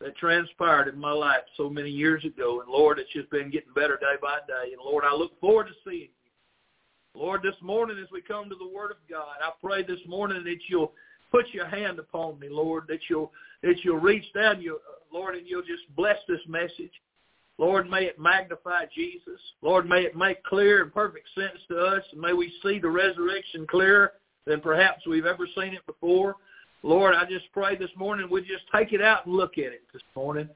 that 0.00 0.16
transpired 0.16 0.88
in 0.88 0.98
my 0.98 1.12
life 1.12 1.42
so 1.56 1.68
many 1.68 1.90
years 1.90 2.24
ago. 2.24 2.60
And 2.60 2.70
Lord, 2.70 2.98
it's 2.98 3.12
just 3.12 3.30
been 3.30 3.50
getting 3.50 3.72
better 3.74 3.96
day 3.96 4.16
by 4.20 4.38
day. 4.46 4.72
And 4.72 4.82
Lord, 4.84 5.04
I 5.04 5.14
look 5.14 5.38
forward 5.40 5.66
to 5.66 5.72
seeing 5.84 6.08
you. 6.08 7.20
Lord, 7.20 7.42
this 7.42 7.60
morning 7.60 7.98
as 8.00 8.10
we 8.12 8.20
come 8.20 8.48
to 8.48 8.54
the 8.54 8.68
Word 8.68 8.92
of 8.92 8.98
God, 9.10 9.36
I 9.42 9.50
pray 9.60 9.82
this 9.82 10.00
morning 10.06 10.44
that 10.44 10.58
you'll 10.68 10.92
put 11.32 11.48
your 11.52 11.66
hand 11.66 11.98
upon 11.98 12.38
me, 12.38 12.48
Lord, 12.48 12.84
that 12.88 13.00
you'll 13.10 13.32
that 13.62 13.74
you'll 13.82 13.96
reach 13.96 14.24
down, 14.34 14.62
you, 14.62 14.78
Lord, 15.12 15.34
and 15.34 15.46
you'll 15.46 15.62
just 15.62 15.82
bless 15.96 16.18
this 16.28 16.40
message. 16.46 16.92
Lord, 17.58 17.90
may 17.90 18.04
it 18.04 18.20
magnify 18.20 18.84
Jesus. 18.94 19.40
Lord, 19.62 19.88
may 19.88 20.02
it 20.02 20.14
make 20.14 20.44
clear 20.44 20.82
and 20.82 20.94
perfect 20.94 21.28
sense 21.34 21.58
to 21.68 21.76
us, 21.76 22.04
and 22.12 22.20
may 22.20 22.32
we 22.32 22.52
see 22.62 22.78
the 22.78 22.88
resurrection 22.88 23.66
clearer 23.66 24.12
than 24.46 24.60
perhaps 24.60 25.06
we've 25.08 25.26
ever 25.26 25.46
seen 25.56 25.74
it 25.74 25.84
before. 25.86 26.36
Lord, 26.82 27.14
I 27.14 27.24
just 27.24 27.50
pray 27.52 27.76
this 27.76 27.90
morning 27.96 28.28
we 28.30 28.40
just 28.42 28.64
take 28.74 28.92
it 28.92 29.02
out 29.02 29.26
and 29.26 29.34
look 29.34 29.58
at 29.58 29.72
it 29.72 29.82
this 29.92 30.02
morning. 30.14 30.48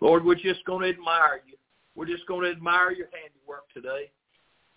Lord, 0.00 0.24
we're 0.24 0.34
just 0.34 0.64
going 0.64 0.82
to 0.82 0.88
admire 0.88 1.42
you. 1.46 1.54
We're 1.94 2.06
just 2.06 2.26
going 2.26 2.44
to 2.44 2.50
admire 2.50 2.92
your 2.92 3.08
handiwork 3.12 3.70
today. 3.74 4.10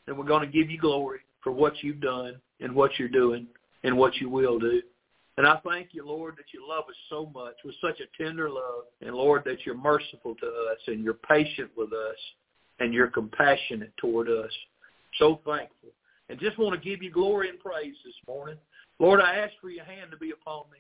And 0.08 0.18
we're 0.18 0.26
going 0.26 0.46
to 0.46 0.52
give 0.52 0.70
you 0.70 0.78
glory 0.78 1.20
for 1.44 1.52
what 1.52 1.74
you've 1.82 2.02
done 2.02 2.40
and 2.60 2.76
what 2.76 2.98
you're 2.98 3.10
doing 3.10 3.48
and 3.84 3.98
what 3.98 4.16
you 4.18 4.30
will 4.30 4.60
do. 4.60 4.82
And 5.38 5.46
I 5.46 5.60
thank 5.68 5.90
you, 5.92 6.06
Lord, 6.06 6.36
that 6.38 6.54
you 6.54 6.66
love 6.68 6.86
us 6.90 6.96
so 7.10 7.30
much 7.34 7.56
with 7.64 7.76
such 7.82 8.00
a 8.00 8.24
tender 8.24 8.50
love. 8.50 8.86
And 9.02 9.16
Lord, 9.16 9.44
that 9.46 9.66
you're 9.66 9.78
merciful 9.78 10.36
to 10.36 10.46
us 10.46 10.80
and 10.88 11.04
you're 11.04 11.14
patient 11.14 11.72
with 11.76 11.92
us 11.92 12.18
and 12.80 12.94
you're 12.94 13.08
compassionate 13.08 13.92
toward 13.98 14.30
us. 14.30 14.52
So 15.20 15.42
thankful. 15.46 15.90
And 16.30 16.40
just 16.40 16.58
want 16.58 16.82
to 16.82 16.90
give 16.90 17.04
you 17.04 17.12
glory 17.12 17.50
and 17.50 17.60
praise 17.60 17.96
this 18.04 18.16
morning. 18.28 18.58
Lord, 19.00 19.20
I 19.22 19.36
ask 19.36 19.54
for 19.62 19.70
your 19.70 19.86
hand 19.86 20.12
to 20.12 20.18
be 20.18 20.32
upon 20.32 20.64
me. 20.72 20.80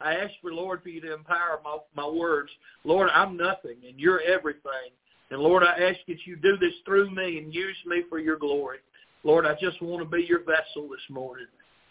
I 0.00 0.14
ask 0.14 0.32
for, 0.42 0.52
Lord, 0.52 0.82
for 0.82 0.88
you 0.88 1.00
to 1.00 1.14
empower 1.14 1.60
my, 1.64 1.78
my 1.96 2.08
words. 2.08 2.50
Lord, 2.84 3.08
I'm 3.14 3.36
nothing, 3.36 3.76
and 3.86 3.98
you're 3.98 4.20
everything. 4.20 4.92
And 5.30 5.40
Lord, 5.40 5.62
I 5.62 5.72
ask 5.72 5.98
that 6.08 6.26
you 6.26 6.36
do 6.36 6.56
this 6.58 6.74
through 6.84 7.10
me 7.10 7.38
and 7.38 7.54
use 7.54 7.76
me 7.86 8.02
for 8.08 8.18
your 8.18 8.36
glory. 8.36 8.78
Lord, 9.22 9.46
I 9.46 9.54
just 9.60 9.80
want 9.80 10.02
to 10.02 10.16
be 10.16 10.24
your 10.24 10.40
vessel 10.40 10.88
this 10.90 11.00
morning. 11.08 11.46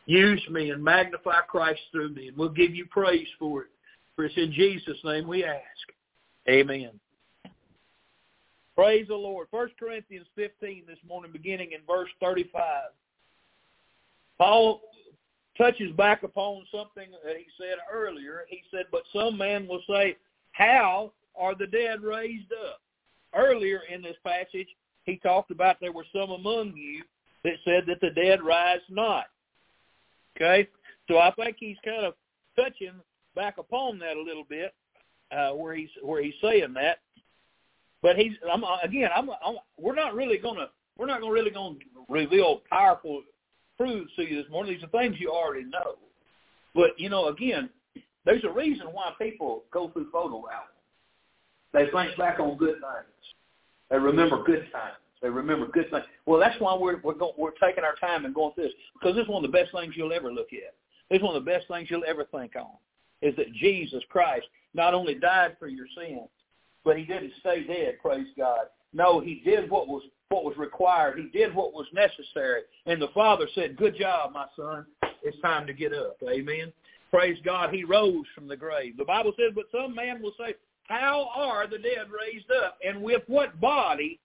Use 0.06 0.44
me 0.50 0.70
and 0.70 0.84
magnify 0.84 1.42
Christ 1.48 1.80
through 1.92 2.14
me, 2.14 2.28
and 2.28 2.38
we'll 2.38 2.50
give 2.50 2.76
you 2.76 2.86
praise 2.86 3.28
for 3.40 3.64
it. 3.64 3.70
For 4.16 4.26
it's 4.26 4.38
in 4.38 4.52
Jesus' 4.52 5.00
name 5.04 5.28
we 5.28 5.44
ask. 5.44 5.64
Amen. 6.48 6.92
Praise 8.76 9.08
the 9.08 9.16
Lord. 9.16 9.48
1 9.52 9.70
Corinthians 9.80 10.28
15 10.36 10.84
this 10.88 10.98
morning, 11.08 11.32
beginning 11.32 11.72
in 11.72 11.80
verse 11.88 12.10
35. 12.20 12.62
Paul 14.38 14.82
touches 15.58 15.92
back 15.94 16.24
upon 16.24 16.66
something 16.72 17.10
that 17.24 17.38
he 17.38 17.46
said 17.58 17.78
earlier. 17.92 18.46
He 18.50 18.64
said, 18.72 18.86
but 18.92 19.04
some 19.14 19.38
man 19.38 19.68
will 19.68 19.82
say, 19.88 20.18
how 20.52 21.12
are 21.36 21.56
the 21.56 21.68
dead 21.68 22.02
raised 22.02 22.52
up? 22.52 22.80
Earlier 23.36 23.82
in 23.92 24.02
this 24.02 24.18
passage, 24.24 24.68
he 25.04 25.18
talked 25.18 25.52
about 25.52 25.78
there 25.80 25.92
were 25.92 26.06
some 26.14 26.32
among 26.32 26.74
you 26.76 27.04
that 27.44 27.54
said 27.66 27.84
that 27.88 28.00
the 28.02 28.12
dead 28.12 28.44
rise 28.44 28.80
not. 28.90 29.26
Okay? 30.36 30.70
So 31.08 31.18
I 31.18 31.32
think 31.32 31.58
he's 31.60 31.78
kind 31.84 32.06
of 32.06 32.14
touching 32.56 32.94
back 33.36 33.58
upon 33.58 34.00
that 34.00 34.18
a 34.18 34.22
little 34.22 34.46
bit, 34.48 34.74
uh, 35.32 35.52
where 35.52 35.76
he's 35.76 35.90
where 36.02 36.22
he's 36.24 36.34
saying 36.42 36.74
that. 36.76 37.00
But 38.02 38.18
he's 38.18 38.34
I'm, 38.52 38.64
again, 38.84 39.10
I'm, 39.16 39.30
I'm 39.30 39.56
we're 39.78 39.96
not 39.96 40.14
really 40.14 40.38
gonna 40.38 40.70
we're 40.98 41.08
not 41.08 41.22
gonna 41.22 41.34
really 41.34 41.52
gonna 41.52 41.76
reveal 42.08 42.62
powerful 42.70 43.24
truths 43.84 44.12
to 44.16 44.24
you 44.24 44.42
this 44.42 44.52
morning. 44.52 44.74
These 44.74 44.84
are 44.84 44.88
things 44.88 45.16
you 45.20 45.30
already 45.30 45.66
know. 45.66 45.98
But, 46.76 47.00
you 47.00 47.10
know, 47.10 47.28
again, 47.28 47.70
there's 48.26 48.44
a 48.44 48.50
reason 48.50 48.88
why 48.88 49.12
people 49.20 49.64
go 49.72 49.90
through 49.90 50.10
photo 50.12 50.38
albums. 50.38 50.70
They 51.74 51.86
think 51.92 52.18
back 52.18 52.40
on 52.40 52.58
good 52.58 52.76
things. 52.76 53.34
They 53.90 53.98
remember 53.98 54.44
good 54.44 54.68
times. 54.72 54.98
They 55.22 55.30
remember 55.30 55.68
good 55.68 55.90
things. 55.90 56.04
Well, 56.26 56.40
that's 56.40 56.60
why 56.60 56.76
we're 56.76 57.00
we're, 57.02 57.14
going, 57.16 57.34
we're 57.38 57.52
taking 57.52 57.84
our 57.84 57.96
time 57.96 58.26
and 58.26 58.34
going 58.34 58.54
through 58.54 58.66
this 58.66 58.74
because 58.94 59.16
this 59.16 59.24
is 59.24 59.30
one 59.30 59.44
of 59.44 59.52
the 59.52 59.58
best 59.58 59.72
things 59.72 59.94
you'll 59.96 60.14
ever 60.14 60.32
look 60.32 60.50
at. 60.54 60.76
This 61.10 61.18
is 61.18 61.24
one 61.24 61.36
of 61.36 61.44
the 61.44 61.52
best 61.52 61.68
things 61.68 61.90
you'll 61.90 62.04
ever 62.08 62.26
think 62.26 62.56
on 62.56 62.76
is 63.22 63.36
that 63.38 63.54
Jesus 63.54 64.04
Christ 64.10 64.46
not 64.74 64.94
only 64.94 65.16
died 65.16 65.56
for 65.60 65.68
your 65.68 65.88
sins, 65.98 66.30
but 66.84 66.98
he 66.98 67.06
didn't 67.06 67.32
stay 67.40 67.64
dead. 67.64 67.96
Praise 68.02 68.28
God. 68.38 68.68
No, 68.94 69.20
he 69.20 69.42
did 69.44 69.70
what 69.70 69.88
was 69.88 70.04
what 70.30 70.44
was 70.44 70.58
required. 70.58 71.20
He 71.20 71.38
did 71.38 71.54
what 71.54 71.74
was 71.74 71.86
necessary. 71.94 72.62
And 72.86 73.00
the 73.00 73.10
Father 73.14 73.48
said, 73.54 73.78
good 73.78 73.96
job, 73.96 74.32
my 74.34 74.46
son. 74.56 74.86
It's 75.22 75.40
time 75.42 75.68
to 75.68 75.74
get 75.74 75.94
up. 75.94 76.18
Amen. 76.28 76.74
Praise 77.12 77.38
God. 77.46 77.72
He 77.72 77.84
rose 77.84 78.26
from 78.34 78.48
the 78.48 78.58
grave. 78.58 78.98
The 78.98 79.06
Bible 79.06 79.34
says, 79.38 79.52
but 79.54 79.66
some 79.72 79.94
man 79.94 80.22
will 80.24 80.34
say, 80.40 80.56
how 80.88 81.30
are 81.36 81.68
the 81.68 81.78
dead 81.78 82.08
raised 82.10 82.50
up? 82.64 82.80
And 82.86 83.04
with 83.04 83.22
what 83.28 83.62
body 83.62 84.20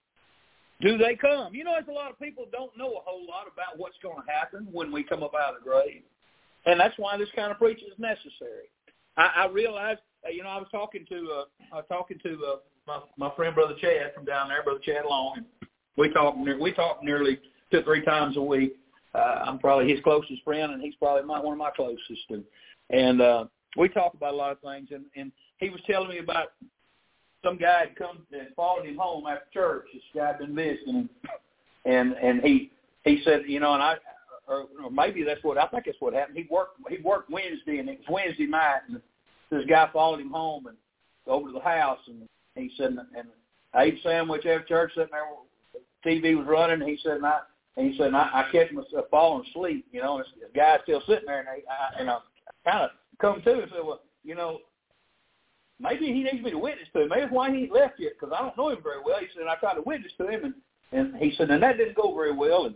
do 0.81 0.97
they 0.97 1.15
come? 1.15 1.53
You 1.53 1.63
know, 1.63 1.73
there's 1.73 1.87
a 1.87 1.91
lot 1.91 2.09
of 2.09 2.19
people 2.19 2.45
don't 2.51 2.75
know 2.75 2.87
a 2.87 3.01
whole 3.05 3.27
lot 3.27 3.45
about 3.51 3.77
what's 3.77 3.97
going 4.01 4.17
to 4.25 4.31
happen 4.31 4.67
when 4.71 4.91
we 4.91 5.03
come 5.03 5.21
up 5.21 5.33
out 5.35 5.55
of 5.55 5.63
the 5.63 5.69
grave. 5.69 6.01
And 6.65 6.79
that's 6.79 6.97
why 6.97 7.17
this 7.17 7.29
kind 7.35 7.51
of 7.51 7.59
preaching 7.59 7.87
is 7.87 7.99
necessary. 7.99 8.71
I, 9.15 9.43
I 9.43 9.47
realized, 9.47 9.99
uh, 10.25 10.31
you 10.31 10.43
know, 10.43 10.49
I 10.49 10.57
was 10.57 10.67
talking 10.71 11.05
to, 11.07 11.15
uh, 11.15 11.43
I 11.71 11.75
was 11.75 11.85
talking 11.87 12.17
to 12.23 12.31
uh, 12.31 12.55
my, 12.89 13.27
my 13.29 13.35
friend 13.35 13.55
Brother 13.55 13.75
Chad 13.79 14.13
from 14.13 14.25
down 14.25 14.49
there, 14.49 14.63
Brother 14.63 14.81
Chad 14.83 15.05
Long, 15.07 15.37
and 15.37 15.45
we 15.97 16.09
talk 16.09 16.35
we 16.59 16.73
talk 16.73 17.03
nearly 17.03 17.39
two 17.71 17.83
three 17.83 18.03
times 18.03 18.35
a 18.37 18.41
week. 18.41 18.75
Uh, 19.13 19.43
I'm 19.45 19.59
probably 19.59 19.91
his 19.91 20.03
closest 20.03 20.43
friend, 20.43 20.71
and 20.71 20.81
he's 20.81 20.95
probably 20.95 21.23
my, 21.23 21.39
one 21.39 21.53
of 21.53 21.57
my 21.57 21.71
closest. 21.71 22.29
And, 22.29 22.43
and 22.91 23.21
uh, 23.21 23.45
we 23.75 23.89
talk 23.89 24.13
about 24.13 24.33
a 24.33 24.37
lot 24.37 24.51
of 24.51 24.59
things. 24.59 24.89
And, 24.91 25.05
and 25.15 25.31
he 25.57 25.69
was 25.71 25.79
telling 25.89 26.09
me 26.09 26.19
about 26.19 26.49
some 27.43 27.57
guy 27.57 27.79
had 27.79 27.95
come 27.95 28.19
and 28.31 28.53
followed 28.55 28.85
him 28.85 28.97
home 28.97 29.25
after 29.25 29.45
church. 29.51 29.87
This 29.91 30.03
guy 30.13 30.27
had 30.27 30.39
been 30.39 30.53
visiting 30.53 31.09
and 31.85 32.13
and 32.13 32.41
he 32.41 32.71
he 33.05 33.21
said, 33.23 33.43
you 33.47 33.59
know, 33.59 33.73
and 33.73 33.83
I 33.83 33.95
or, 34.47 34.65
or 34.83 34.91
maybe 34.91 35.23
that's 35.23 35.43
what 35.43 35.57
I 35.57 35.67
think 35.67 35.85
that's 35.85 35.97
what 35.99 36.13
happened. 36.13 36.37
He 36.37 36.47
worked 36.49 36.79
he 36.89 36.97
worked 37.03 37.29
Wednesday, 37.29 37.77
and 37.77 37.89
it 37.89 37.99
was 37.99 38.07
Wednesday 38.09 38.47
night, 38.47 38.81
and 38.87 39.01
this 39.51 39.65
guy 39.67 39.89
followed 39.93 40.19
him 40.19 40.31
home 40.31 40.67
and 40.67 40.77
over 41.27 41.47
to 41.47 41.53
the 41.53 41.59
house, 41.59 41.99
and 42.07 42.27
he 42.59 42.71
said, 42.77 42.89
and 42.89 43.27
I 43.73 43.83
ate 43.83 43.99
sandwich 44.03 44.45
after 44.45 44.63
church, 44.63 44.91
sitting 44.95 45.09
there, 45.11 45.25
TV 46.05 46.37
was 46.37 46.47
running, 46.47 46.87
he 46.87 46.97
said, 47.03 47.17
and 47.17 47.25
I 47.25 47.39
and 47.77 47.91
he 47.91 47.97
said, 47.97 48.07
and 48.07 48.17
I, 48.17 48.29
I 48.33 48.51
catch 48.51 48.71
myself 48.71 49.05
uh, 49.05 49.07
falling 49.09 49.45
asleep, 49.49 49.85
you 49.91 50.01
know, 50.01 50.17
and 50.17 50.25
this, 50.39 50.49
guy's 50.55 50.79
still 50.83 51.01
sitting 51.07 51.27
there, 51.27 51.39
and 51.39 51.47
I, 51.47 51.61
I 51.71 51.99
and 51.99 52.09
I 52.09 52.17
kind 52.65 52.83
of 52.83 52.89
come 53.21 53.41
to 53.41 53.61
and 53.61 53.71
said, 53.71 53.81
well, 53.83 54.01
you 54.23 54.35
know, 54.35 54.59
maybe 55.79 56.07
he 56.07 56.23
needs 56.23 56.43
me 56.43 56.51
to 56.51 56.57
witness 56.57 56.87
to 56.93 57.03
him. 57.03 57.09
Maybe 57.09 57.21
that's 57.21 57.33
why 57.33 57.55
he 57.55 57.69
left 57.71 57.99
yet, 57.99 58.13
because 58.19 58.33
I 58.35 58.41
don't 58.41 58.57
know 58.57 58.69
him 58.69 58.83
very 58.83 59.01
well. 59.03 59.19
He 59.19 59.27
said, 59.33 59.41
and 59.41 59.49
I 59.49 59.55
tried 59.55 59.75
to 59.75 59.81
witness 59.85 60.11
to 60.17 60.27
him, 60.27 60.45
and 60.45 60.53
and 60.91 61.15
he 61.17 61.33
said, 61.37 61.51
and 61.51 61.61
that 61.61 61.77
didn't 61.77 61.95
go 61.95 62.13
very 62.15 62.35
well, 62.35 62.65
and 62.65 62.75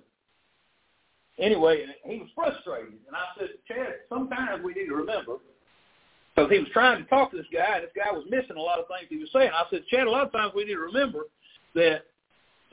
anyway, 1.39 1.85
he 2.05 2.19
was 2.19 2.29
frustrated. 2.35 2.93
And 3.07 3.15
I 3.15 3.25
said, 3.37 3.49
Chad, 3.67 3.93
sometimes 4.09 4.63
we 4.63 4.73
need 4.73 4.87
to 4.87 4.95
remember, 4.95 5.37
because 6.35 6.51
he 6.51 6.59
was 6.59 6.67
trying 6.73 7.03
to 7.03 7.09
talk 7.09 7.31
to 7.31 7.37
this 7.37 7.45
guy, 7.53 7.75
and 7.75 7.83
this 7.83 7.91
guy 7.95 8.11
was 8.11 8.25
missing 8.29 8.57
a 8.57 8.61
lot 8.61 8.79
of 8.79 8.85
things 8.87 9.07
he 9.09 9.17
was 9.17 9.29
saying. 9.31 9.51
I 9.53 9.63
said, 9.69 9.85
Chad, 9.89 10.07
a 10.07 10.09
lot 10.09 10.25
of 10.25 10.31
times 10.31 10.53
we 10.55 10.65
need 10.65 10.73
to 10.73 10.79
remember 10.79 11.27
that 11.75 12.05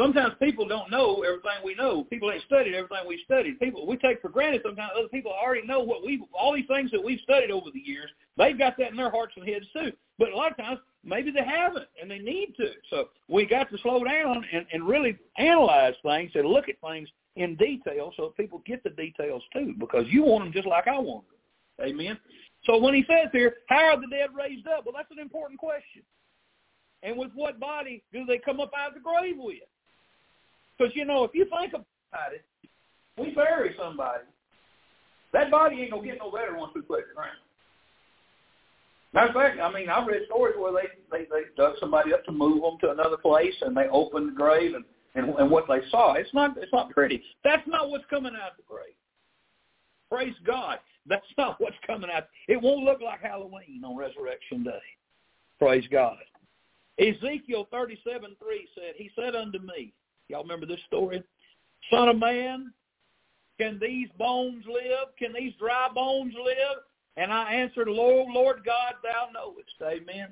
sometimes 0.00 0.34
people 0.40 0.66
don't 0.66 0.90
know 0.90 1.22
everything 1.22 1.60
we 1.62 1.74
know. 1.74 2.04
People 2.04 2.32
ain't 2.32 2.44
studied 2.44 2.74
everything 2.74 3.06
we 3.06 3.22
studied. 3.24 3.60
People 3.60 3.86
we 3.86 3.96
take 3.96 4.22
for 4.22 4.30
granted 4.30 4.62
sometimes 4.64 4.92
other 4.98 5.08
people 5.08 5.32
already 5.32 5.66
know 5.66 5.80
what 5.80 6.04
we 6.04 6.22
all 6.32 6.54
these 6.54 6.66
things 6.68 6.90
that 6.90 7.04
we've 7.04 7.20
studied 7.20 7.50
over 7.50 7.70
the 7.72 7.80
years. 7.80 8.10
They've 8.36 8.58
got 8.58 8.78
that 8.78 8.90
in 8.90 8.96
their 8.96 9.10
hearts 9.10 9.34
and 9.36 9.46
heads 9.46 9.66
too. 9.72 9.92
But 10.18 10.32
a 10.32 10.36
lot 10.36 10.52
of 10.52 10.56
times 10.56 10.80
maybe 11.04 11.30
they 11.30 11.44
haven't 11.44 11.86
and 12.00 12.10
they 12.10 12.18
need 12.18 12.54
to. 12.56 12.70
So 12.88 13.08
we 13.28 13.44
got 13.44 13.70
to 13.70 13.78
slow 13.78 14.02
down 14.04 14.44
and, 14.52 14.66
and 14.72 14.86
really 14.86 15.18
analyze 15.38 15.94
things 16.02 16.30
and 16.34 16.46
look 16.46 16.68
at 16.68 16.80
things 16.80 17.08
in 17.36 17.56
detail 17.56 18.12
so 18.16 18.32
people 18.36 18.62
get 18.66 18.82
the 18.82 18.90
details 18.90 19.42
too, 19.52 19.74
because 19.78 20.06
you 20.08 20.24
want 20.24 20.44
them 20.44 20.52
just 20.52 20.66
like 20.66 20.88
I 20.88 20.98
want 20.98 21.24
them. 21.28 21.88
Amen. 21.88 22.18
So 22.64 22.78
when 22.78 22.94
he 22.94 23.04
says 23.08 23.28
here, 23.32 23.54
how 23.68 23.84
are 23.84 24.00
the 24.00 24.06
dead 24.10 24.30
raised 24.36 24.66
up? 24.66 24.84
Well, 24.84 24.94
that's 24.96 25.10
an 25.10 25.18
important 25.18 25.58
question. 25.58 26.02
And 27.02 27.16
with 27.16 27.30
what 27.34 27.58
body 27.58 28.02
do 28.12 28.26
they 28.26 28.38
come 28.38 28.60
up 28.60 28.70
out 28.78 28.88
of 28.88 28.94
the 28.94 29.00
grave 29.00 29.36
with? 29.38 29.56
Because, 30.76 30.94
you 30.94 31.04
know, 31.04 31.24
if 31.24 31.30
you 31.34 31.46
think 31.46 31.72
about 31.72 32.32
it, 32.34 32.44
we 33.16 33.30
bury 33.30 33.74
somebody. 33.78 34.24
That 35.32 35.50
body 35.50 35.80
ain't 35.80 35.92
going 35.92 36.02
to 36.02 36.08
get 36.08 36.18
no 36.18 36.30
better 36.30 36.56
once 36.56 36.72
we 36.74 36.82
put 36.82 37.00
it 37.00 37.02
in 37.04 37.08
the 37.10 37.14
ground. 37.14 37.38
Matter 39.12 39.28
of 39.28 39.34
fact, 39.34 39.60
I 39.60 39.72
mean, 39.72 39.88
I've 39.88 40.06
read 40.06 40.22
stories 40.26 40.54
where 40.58 40.72
they, 40.72 40.88
they, 41.10 41.24
they 41.24 41.42
dug 41.56 41.74
somebody 41.80 42.12
up 42.12 42.24
to 42.26 42.32
move 42.32 42.62
them 42.62 42.78
to 42.82 42.90
another 42.90 43.16
place, 43.16 43.54
and 43.62 43.76
they 43.76 43.88
opened 43.88 44.28
the 44.28 44.32
grave, 44.32 44.74
and 44.74 44.84
and, 45.14 45.28
and 45.38 45.50
what 45.50 45.66
they 45.68 45.80
saw. 45.90 46.14
It's 46.14 46.32
not 46.34 46.56
it's 46.56 46.72
not 46.72 46.90
pretty. 46.90 47.22
That's 47.44 47.66
not 47.66 47.90
what's 47.90 48.04
coming 48.08 48.32
out 48.34 48.52
of 48.52 48.56
the 48.56 48.62
grave. 48.68 48.94
Praise 50.10 50.34
God. 50.44 50.78
That's 51.06 51.26
not 51.38 51.60
what's 51.60 51.76
coming 51.86 52.10
out. 52.10 52.28
It 52.48 52.60
won't 52.60 52.84
look 52.84 53.00
like 53.00 53.20
Halloween 53.20 53.82
on 53.84 53.96
Resurrection 53.96 54.62
Day. 54.64 54.82
Praise 55.58 55.84
God. 55.90 56.16
Ezekiel 56.98 57.66
37, 57.70 58.36
3 58.38 58.68
said, 58.74 58.94
He 58.96 59.10
said 59.16 59.34
unto 59.34 59.58
me, 59.58 59.92
y'all 60.28 60.42
remember 60.42 60.66
this 60.66 60.80
story? 60.86 61.22
Son 61.90 62.08
of 62.08 62.18
man, 62.18 62.72
can 63.58 63.78
these 63.80 64.08
bones 64.18 64.64
live? 64.66 65.08
Can 65.18 65.32
these 65.32 65.52
dry 65.58 65.88
bones 65.94 66.34
live? 66.34 66.82
And 67.16 67.32
I 67.32 67.52
answered, 67.52 67.88
Lord, 67.88 68.28
Lord 68.32 68.64
God, 68.64 68.94
thou 69.02 69.28
knowest. 69.32 69.70
Amen. 69.82 70.28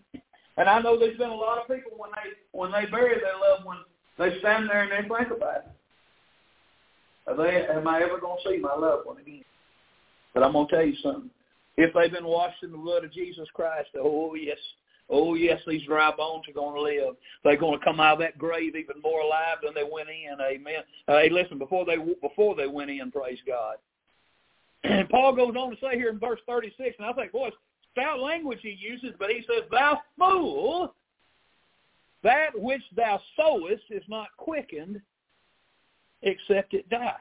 And 0.56 0.68
I 0.68 0.80
know 0.80 0.98
there's 0.98 1.18
been 1.18 1.30
a 1.30 1.34
lot 1.34 1.58
of 1.58 1.74
people 1.74 1.92
when 1.96 2.10
they 2.12 2.30
when 2.52 2.72
they 2.72 2.86
bury 2.90 3.16
their 3.20 3.38
loved 3.38 3.64
ones, 3.64 3.84
they 4.18 4.38
stand 4.40 4.68
there 4.68 4.82
and 4.82 4.92
they 4.92 5.08
think 5.08 5.30
about 5.30 5.56
it. 5.56 5.66
Are 7.26 7.36
they, 7.36 7.66
am 7.66 7.86
I 7.86 8.00
ever 8.00 8.18
going 8.18 8.38
to 8.42 8.50
see 8.50 8.56
my 8.58 8.74
loved 8.74 9.06
one 9.06 9.18
again? 9.18 9.44
But 10.38 10.46
I'm 10.46 10.52
going 10.52 10.68
to 10.68 10.72
tell 10.76 10.86
you 10.86 10.94
something. 11.02 11.30
If 11.76 11.92
they've 11.94 12.12
been 12.12 12.24
washed 12.24 12.62
in 12.62 12.70
the 12.70 12.78
blood 12.78 13.02
of 13.02 13.12
Jesus 13.12 13.48
Christ, 13.54 13.88
oh 13.98 14.36
yes, 14.36 14.56
oh 15.10 15.34
yes, 15.34 15.58
these 15.66 15.82
dry 15.84 16.12
bones 16.16 16.44
are 16.48 16.52
going 16.52 16.76
to 16.76 16.80
live. 16.80 17.16
They're 17.42 17.56
going 17.56 17.76
to 17.76 17.84
come 17.84 17.98
out 17.98 18.12
of 18.12 18.18
that 18.20 18.38
grave 18.38 18.76
even 18.76 19.02
more 19.02 19.18
alive 19.22 19.56
than 19.64 19.74
they 19.74 19.82
went 19.82 20.10
in. 20.10 20.40
Amen. 20.40 20.84
Uh, 21.08 21.18
hey, 21.18 21.28
listen, 21.28 21.58
before 21.58 21.84
they 21.84 21.96
before 22.22 22.54
they 22.54 22.68
went 22.68 22.88
in, 22.88 23.10
praise 23.10 23.40
God. 23.48 23.78
And 24.84 25.08
Paul 25.08 25.34
goes 25.34 25.56
on 25.56 25.70
to 25.72 25.76
say 25.80 25.96
here 25.96 26.10
in 26.10 26.20
verse 26.20 26.38
36, 26.46 26.94
and 27.00 27.08
I 27.08 27.12
think, 27.14 27.32
boy, 27.32 27.50
stout 27.90 28.20
language 28.20 28.60
he 28.62 28.78
uses, 28.78 29.10
but 29.18 29.30
he 29.30 29.40
says, 29.40 29.64
"Thou 29.72 30.00
fool, 30.16 30.94
that 32.22 32.50
which 32.54 32.82
thou 32.94 33.20
sowest 33.36 33.82
is 33.90 34.04
not 34.06 34.28
quickened 34.36 35.00
except 36.22 36.74
it 36.74 36.88
die. 36.88 37.16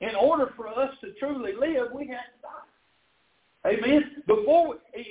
In 0.00 0.14
order 0.14 0.52
for 0.56 0.68
us 0.68 0.94
to 1.00 1.12
truly 1.14 1.52
live, 1.52 1.90
we 1.92 2.06
have 2.06 2.30
to 2.30 2.40
die. 2.42 2.68
Amen. 3.66 4.22
Before 4.26 4.68
we, 4.68 4.76
eh, 4.94 5.02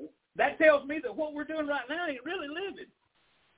eh, 0.00 0.06
that 0.36 0.58
tells 0.58 0.86
me 0.86 1.00
that 1.02 1.14
what 1.14 1.34
we're 1.34 1.44
doing 1.44 1.66
right 1.66 1.84
now 1.88 2.06
ain't 2.08 2.24
really 2.24 2.48
living. 2.48 2.86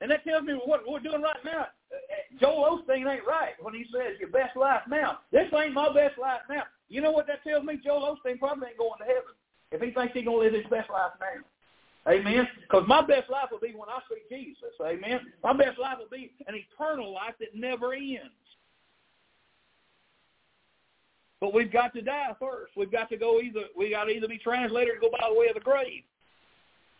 And 0.01 0.11
that 0.11 0.25
tells 0.25 0.43
me 0.43 0.53
what 0.65 0.81
we're 0.87 0.99
doing 0.99 1.21
right 1.21 1.43
now. 1.45 1.67
Eh, 1.93 2.37
Joel 2.41 2.83
Osteen 2.83 3.09
ain't 3.09 3.25
right 3.25 3.53
when 3.61 3.73
he 3.73 3.85
says 3.93 4.19
your 4.19 4.29
best 4.29 4.57
life 4.57 4.81
now. 4.89 5.19
This 5.31 5.47
ain't 5.53 5.73
my 5.73 5.93
best 5.93 6.17
life 6.17 6.41
now. 6.49 6.63
You 6.89 7.01
know 7.01 7.11
what 7.11 7.27
that 7.27 7.43
tells 7.43 7.63
me? 7.63 7.79
Joel 7.83 8.17
Osteen 8.17 8.39
probably 8.39 8.69
ain't 8.69 8.77
going 8.77 8.99
to 8.99 9.05
heaven 9.05 9.33
if 9.71 9.81
he 9.81 9.91
thinks 9.91 10.13
he's 10.13 10.25
to 10.25 10.35
live 10.35 10.53
his 10.53 10.65
best 10.69 10.89
life 10.89 11.11
now. 11.19 12.11
Amen. 12.11 12.47
Because 12.61 12.87
my 12.87 13.01
best 13.01 13.29
life 13.29 13.49
will 13.51 13.59
be 13.59 13.73
when 13.75 13.89
I 13.89 13.99
see 14.09 14.21
Jesus. 14.29 14.75
Amen. 14.85 15.21
My 15.43 15.53
best 15.53 15.79
life 15.79 15.97
will 15.97 16.11
be 16.11 16.31
an 16.47 16.53
eternal 16.53 17.13
life 17.13 17.33
that 17.39 17.55
never 17.55 17.93
ends. 17.93 18.35
But 21.41 21.53
we've 21.53 21.71
got 21.71 21.93
to 21.93 22.01
die 22.01 22.33
first. 22.39 22.73
We've 22.77 22.91
got 22.91 23.09
to 23.09 23.17
go 23.17 23.39
either 23.39 23.61
we 23.77 23.91
got 23.91 24.05
to 24.05 24.11
either 24.11 24.27
be 24.27 24.37
translated 24.37 24.95
or 24.95 24.99
go 24.99 25.09
by 25.09 25.27
the 25.29 25.39
way 25.39 25.47
of 25.47 25.55
the 25.55 25.59
grave. 25.61 26.03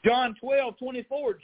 John 0.05 0.35
twelve 0.39 0.77
twenty 0.77 1.03
four. 1.03 1.37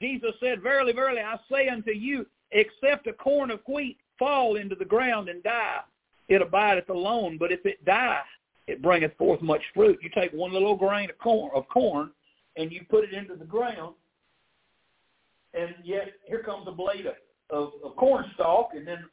Jesus 0.00 0.32
said, 0.40 0.62
Verily, 0.62 0.92
verily, 0.92 1.20
I 1.20 1.36
say 1.50 1.68
unto 1.68 1.90
you, 1.90 2.26
except 2.50 3.06
a 3.06 3.14
corn 3.14 3.50
of 3.50 3.60
wheat 3.66 3.96
fall 4.18 4.56
into 4.56 4.74
the 4.74 4.84
ground 4.84 5.30
and 5.30 5.42
die, 5.42 5.80
it 6.28 6.42
abideth 6.42 6.90
alone. 6.90 7.38
But 7.38 7.50
if 7.50 7.64
it 7.64 7.82
die, 7.86 8.20
it 8.66 8.82
bringeth 8.82 9.16
forth 9.16 9.40
much 9.40 9.62
fruit. 9.74 9.98
You 10.02 10.10
take 10.14 10.32
one 10.32 10.52
little 10.52 10.76
grain 10.76 11.08
of 11.08 11.18
corn, 11.18 11.50
of 11.54 11.66
corn 11.68 12.10
and 12.56 12.72
you 12.72 12.82
put 12.90 13.04
it 13.04 13.12
into 13.12 13.36
the 13.36 13.44
ground, 13.44 13.94
and 15.54 15.74
yet 15.84 16.12
here 16.26 16.42
comes 16.42 16.66
a 16.66 16.72
blade 16.72 17.06
of, 17.06 17.14
of, 17.50 17.72
of 17.84 17.96
corn 17.96 18.24
stalk, 18.34 18.70
and 18.74 18.86
then 18.86 19.04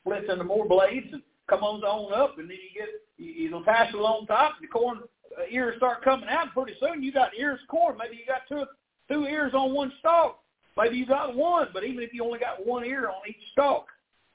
splits 0.00 0.26
into 0.30 0.44
more 0.44 0.66
blades, 0.66 1.06
and 1.12 1.22
come 1.48 1.62
on 1.62 2.12
up, 2.12 2.38
and 2.38 2.48
then 2.48 2.56
you 2.56 2.80
get 2.80 3.46
it'll 3.46 3.64
pass 3.64 3.92
along 3.94 4.26
top, 4.26 4.54
and 4.60 4.68
the 4.68 4.72
corn 4.72 4.98
uh, 5.36 5.42
ears 5.50 5.76
start 5.76 6.02
coming 6.02 6.28
out. 6.28 6.44
And 6.44 6.52
pretty 6.52 6.74
soon 6.80 7.02
you 7.02 7.12
got 7.12 7.36
ears 7.38 7.60
of 7.62 7.68
corn. 7.68 7.96
Maybe 7.98 8.16
you 8.16 8.26
got 8.26 8.42
two 8.48 8.64
two 9.10 9.26
ears 9.26 9.52
on 9.54 9.74
one 9.74 9.92
stalk. 9.98 10.40
Maybe 10.76 10.96
you 10.96 11.06
got 11.06 11.34
one, 11.34 11.68
but 11.72 11.84
even 11.84 12.02
if 12.04 12.14
you 12.14 12.24
only 12.24 12.38
got 12.38 12.64
one 12.64 12.84
ear 12.84 13.08
on 13.08 13.22
each 13.28 13.36
stalk, 13.52 13.86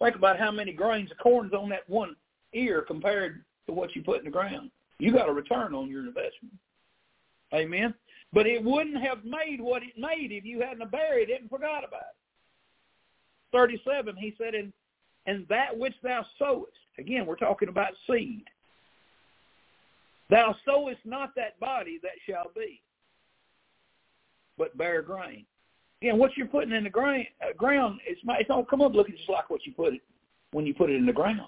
think 0.02 0.16
about 0.16 0.38
how 0.38 0.52
many 0.52 0.74
grains 0.74 1.10
of 1.12 1.18
corn's 1.18 1.54
on 1.54 1.70
that 1.70 1.88
one 1.90 2.16
ear 2.54 2.84
compared 2.86 3.44
to 3.68 3.74
what 3.74 3.96
you 3.96 4.04
put 4.04 4.20
in 4.20 4.26
the 4.26 4.32
ground. 4.32 4.70
You 5.00 5.14
got 5.14 5.30
a 5.30 5.34
return 5.34 5.74
on 5.74 5.90
your 5.90 6.02
investment. 6.02 6.54
Amen. 7.54 7.94
But 8.34 8.48
it 8.48 8.64
wouldn't 8.64 9.02
have 9.02 9.24
made 9.24 9.62
what 9.62 9.84
it 9.84 9.98
made 9.98 10.32
if 10.32 10.44
you 10.44 10.62
hadn't 10.62 10.92
buried 10.92 11.30
it 11.30 11.42
and 11.42 11.50
forgot 11.50 11.84
about 11.88 12.02
it. 12.02 12.18
37, 13.54 14.16
he 14.18 14.34
said, 14.38 14.56
and, 14.56 14.74
and 15.26 15.46
that 15.50 15.78
which 15.78 15.94
thou 16.04 16.26
sowest, 16.38 16.72
again, 16.98 17.26
we're 17.26 17.36
talking 17.36 17.70
about 17.70 17.92
seed. 18.10 18.44
Thou 20.30 20.56
sowest 20.66 21.00
not 21.06 21.36
that 21.36 21.60
body 21.60 22.00
that 22.02 22.14
shall 22.28 22.52
be, 22.56 22.82
but 24.58 24.78
bare 24.78 25.02
grain. 25.02 25.46
Again, 26.02 26.18
what 26.18 26.32
you're 26.36 26.48
putting 26.48 26.74
in 26.74 26.84
the 26.84 26.90
grain, 26.90 27.28
uh, 27.42 27.54
ground, 27.56 28.00
it's, 28.06 28.20
not, 28.26 28.40
it's 28.42 28.48
don't 28.48 28.70
come 28.70 28.82
up 28.82 28.94
looking 28.94 29.16
just 29.16 29.30
like 29.30 29.50
what 29.50 29.66
you 29.66 29.74
put 29.74 29.94
it 29.94 30.02
when 30.52 30.66
you 30.66 30.74
put 30.74 30.90
it 30.90 30.96
in 30.96 31.06
the 31.06 31.14
ground. 31.14 31.48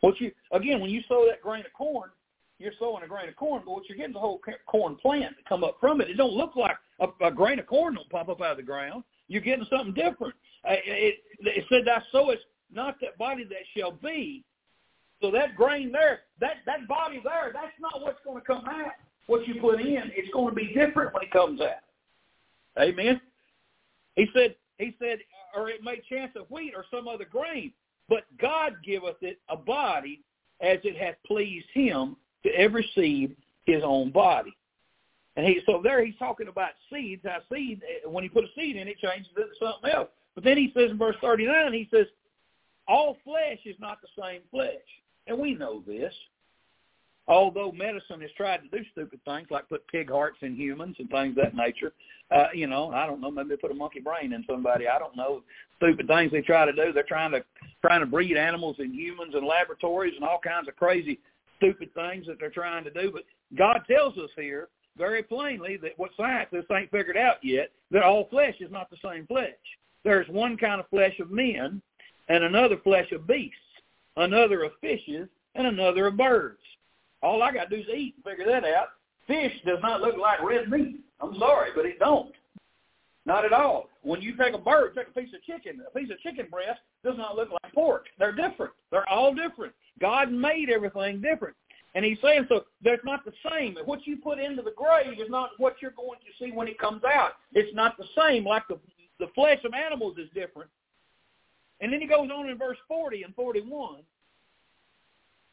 What 0.00 0.20
you 0.20 0.32
again, 0.52 0.80
when 0.80 0.90
you 0.90 1.00
sow 1.08 1.26
that 1.30 1.40
grain 1.40 1.64
of 1.64 1.72
corn, 1.72 2.10
you're 2.58 2.72
sowing 2.78 3.02
a 3.02 3.08
grain 3.08 3.28
of 3.28 3.36
corn, 3.36 3.62
but 3.64 3.72
what 3.72 3.88
you're 3.88 3.96
getting 3.96 4.12
is 4.12 4.16
a 4.16 4.20
whole 4.20 4.40
corn 4.66 4.96
plant 4.96 5.36
to 5.36 5.42
come 5.48 5.64
up 5.64 5.78
from 5.80 6.00
it. 6.00 6.10
It 6.10 6.16
don't 6.16 6.34
look 6.34 6.56
like 6.56 6.76
a, 7.00 7.08
a 7.24 7.30
grain 7.30 7.58
of 7.58 7.66
corn 7.66 7.94
don't 7.94 8.08
pop 8.10 8.28
up 8.28 8.40
out 8.40 8.52
of 8.52 8.56
the 8.58 8.62
ground. 8.62 9.02
You're 9.28 9.42
getting 9.42 9.66
something 9.70 9.94
different. 9.94 10.34
Uh, 10.68 10.74
it, 10.84 11.16
it 11.40 11.64
said, 11.68 11.86
"Thou 11.86 12.02
sowest 12.12 12.42
not 12.72 12.96
that 13.00 13.16
body 13.18 13.44
that 13.44 13.64
shall 13.76 13.92
be." 13.92 14.44
So 15.20 15.30
that 15.30 15.56
grain 15.56 15.90
there, 15.90 16.20
that 16.40 16.56
that 16.66 16.86
body 16.86 17.20
there, 17.24 17.50
that's 17.52 17.72
not 17.80 18.02
what's 18.02 18.18
going 18.24 18.40
to 18.40 18.46
come 18.46 18.64
out. 18.66 18.92
What 19.26 19.46
you 19.48 19.60
put 19.60 19.80
in, 19.80 20.10
it's 20.14 20.32
going 20.32 20.50
to 20.50 20.54
be 20.54 20.74
different 20.74 21.14
when 21.14 21.22
it 21.22 21.30
comes 21.30 21.60
out. 21.60 21.80
Amen. 22.78 23.20
He 24.16 24.26
said, 24.34 24.54
he 24.78 24.94
said, 24.98 25.18
or 25.56 25.70
it 25.70 25.82
may 25.82 26.02
chance 26.08 26.32
of 26.36 26.50
wheat 26.50 26.74
or 26.76 26.84
some 26.90 27.08
other 27.08 27.24
grain, 27.24 27.72
but 28.08 28.24
God 28.38 28.74
giveth 28.84 29.16
it 29.22 29.40
a 29.48 29.56
body 29.56 30.22
as 30.60 30.78
it 30.84 30.96
hath 30.96 31.14
pleased 31.26 31.66
him 31.72 32.16
to 32.42 32.50
ever 32.50 32.82
seed 32.94 33.36
his 33.64 33.82
own 33.82 34.10
body. 34.10 34.54
And 35.36 35.46
he 35.46 35.60
so 35.66 35.80
there 35.82 36.04
he's 36.04 36.16
talking 36.18 36.48
about 36.48 36.70
seeds. 36.92 37.22
How 37.24 37.38
seed 37.52 37.82
when 38.06 38.24
you 38.24 38.30
put 38.30 38.44
a 38.44 38.48
seed 38.54 38.76
in, 38.76 38.86
it 38.86 38.98
changes 38.98 39.30
into 39.36 39.48
something 39.60 39.90
else. 39.90 40.08
But 40.34 40.44
then 40.44 40.56
he 40.56 40.72
says 40.74 40.90
in 40.90 40.98
verse 40.98 41.16
39, 41.20 41.72
he 41.72 41.88
says, 41.92 42.06
all 42.86 43.16
flesh 43.24 43.58
is 43.64 43.76
not 43.80 43.98
the 44.02 44.08
same 44.20 44.40
flesh. 44.50 44.72
And 45.26 45.38
we 45.38 45.54
know 45.54 45.82
this. 45.86 46.12
Although 47.26 47.72
medicine 47.72 48.20
has 48.20 48.30
tried 48.36 48.58
to 48.58 48.68
do 48.68 48.84
stupid 48.92 49.18
things 49.24 49.48
like 49.50 49.68
put 49.70 49.86
pig 49.88 50.10
hearts 50.10 50.36
in 50.42 50.54
humans 50.54 50.96
and 50.98 51.08
things 51.08 51.30
of 51.38 51.44
that 51.44 51.56
nature, 51.56 51.92
uh, 52.30 52.48
you 52.52 52.66
know, 52.66 52.90
I 52.90 53.06
don't 53.06 53.22
know, 53.22 53.30
maybe 53.30 53.50
they 53.50 53.56
put 53.56 53.70
a 53.70 53.74
monkey 53.74 54.00
brain 54.00 54.34
in 54.34 54.44
somebody. 54.46 54.88
I 54.88 54.98
don't 54.98 55.16
know. 55.16 55.42
Stupid 55.78 56.06
things 56.06 56.32
they 56.32 56.42
try 56.42 56.66
to 56.66 56.72
do. 56.72 56.92
They're 56.92 57.02
trying 57.02 57.32
to 57.32 57.42
trying 57.80 58.00
to 58.00 58.06
breed 58.06 58.36
animals 58.36 58.76
in 58.78 58.92
humans 58.92 59.34
in 59.34 59.46
laboratories 59.46 60.14
and 60.16 60.24
all 60.24 60.38
kinds 60.38 60.68
of 60.68 60.76
crazy 60.76 61.18
stupid 61.56 61.94
things 61.94 62.26
that 62.26 62.36
they're 62.38 62.50
trying 62.50 62.84
to 62.84 62.90
do. 62.90 63.10
But 63.10 63.22
God 63.56 63.80
tells 63.90 64.18
us 64.18 64.30
here 64.36 64.68
very 64.96 65.22
plainly 65.22 65.76
that 65.78 65.98
what 65.98 66.10
scientists 66.16 66.70
ain't 66.70 66.90
figured 66.90 67.16
out 67.16 67.36
yet, 67.42 67.70
that 67.90 68.02
all 68.02 68.28
flesh 68.28 68.54
is 68.60 68.70
not 68.70 68.90
the 68.90 68.96
same 69.04 69.26
flesh. 69.26 69.50
There's 70.04 70.28
one 70.28 70.56
kind 70.56 70.80
of 70.80 70.88
flesh 70.88 71.18
of 71.20 71.30
men 71.30 71.80
and 72.28 72.44
another 72.44 72.76
flesh 72.82 73.10
of 73.12 73.26
beasts, 73.26 73.56
another 74.16 74.62
of 74.64 74.72
fishes, 74.80 75.28
and 75.54 75.66
another 75.66 76.06
of 76.06 76.16
birds. 76.16 76.60
All 77.22 77.42
I 77.42 77.52
got 77.52 77.70
to 77.70 77.76
do 77.76 77.82
is 77.82 77.88
eat 77.88 78.14
and 78.16 78.24
figure 78.24 78.50
that 78.50 78.64
out. 78.64 78.88
Fish 79.26 79.52
does 79.64 79.78
not 79.82 80.00
look 80.02 80.16
like 80.18 80.42
red 80.42 80.68
meat. 80.70 81.00
I'm 81.20 81.36
sorry, 81.38 81.70
but 81.74 81.86
it 81.86 81.98
don't. 81.98 82.34
Not 83.26 83.46
at 83.46 83.52
all. 83.54 83.88
When 84.02 84.20
you 84.20 84.36
take 84.36 84.52
a 84.54 84.58
bird, 84.58 84.94
take 84.94 85.08
a 85.08 85.18
piece 85.18 85.34
of 85.34 85.42
chicken, 85.42 85.80
a 85.86 85.98
piece 85.98 86.10
of 86.10 86.20
chicken 86.20 86.46
breast 86.50 86.80
does 87.02 87.16
not 87.16 87.36
look 87.36 87.50
like 87.50 87.72
pork. 87.72 88.06
They're 88.18 88.34
different. 88.34 88.72
They're 88.90 89.08
all 89.08 89.34
different. 89.34 89.72
God 89.98 90.30
made 90.30 90.68
everything 90.68 91.22
different. 91.22 91.56
And 91.94 92.04
he's 92.04 92.18
saying, 92.22 92.46
so 92.48 92.64
they're 92.82 92.98
not 93.04 93.24
the 93.24 93.32
same. 93.50 93.76
What 93.84 94.06
you 94.06 94.16
put 94.16 94.38
into 94.40 94.62
the 94.62 94.72
grave 94.76 95.20
is 95.20 95.30
not 95.30 95.50
what 95.58 95.76
you're 95.80 95.92
going 95.92 96.18
to 96.20 96.44
see 96.44 96.50
when 96.50 96.66
it 96.66 96.78
comes 96.78 97.02
out. 97.04 97.32
It's 97.52 97.74
not 97.74 97.96
the 97.96 98.06
same. 98.18 98.44
Like 98.44 98.64
the, 98.68 98.78
the 99.20 99.28
flesh 99.34 99.60
of 99.64 99.72
animals 99.74 100.18
is 100.18 100.28
different. 100.34 100.70
And 101.80 101.92
then 101.92 102.00
he 102.00 102.06
goes 102.06 102.28
on 102.34 102.48
in 102.48 102.58
verse 102.58 102.78
40 102.88 103.22
and 103.22 103.34
41, 103.34 104.00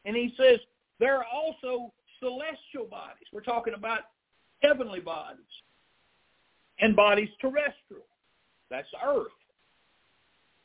and 0.04 0.16
he 0.16 0.34
says, 0.36 0.58
there 0.98 1.16
are 1.16 1.26
also 1.32 1.92
celestial 2.20 2.86
bodies. 2.88 3.26
We're 3.32 3.40
talking 3.40 3.74
about 3.74 4.00
heavenly 4.62 5.00
bodies 5.00 5.40
and 6.80 6.94
bodies 6.96 7.28
terrestrial. 7.40 8.06
That's 8.70 8.88
earth. 9.04 9.26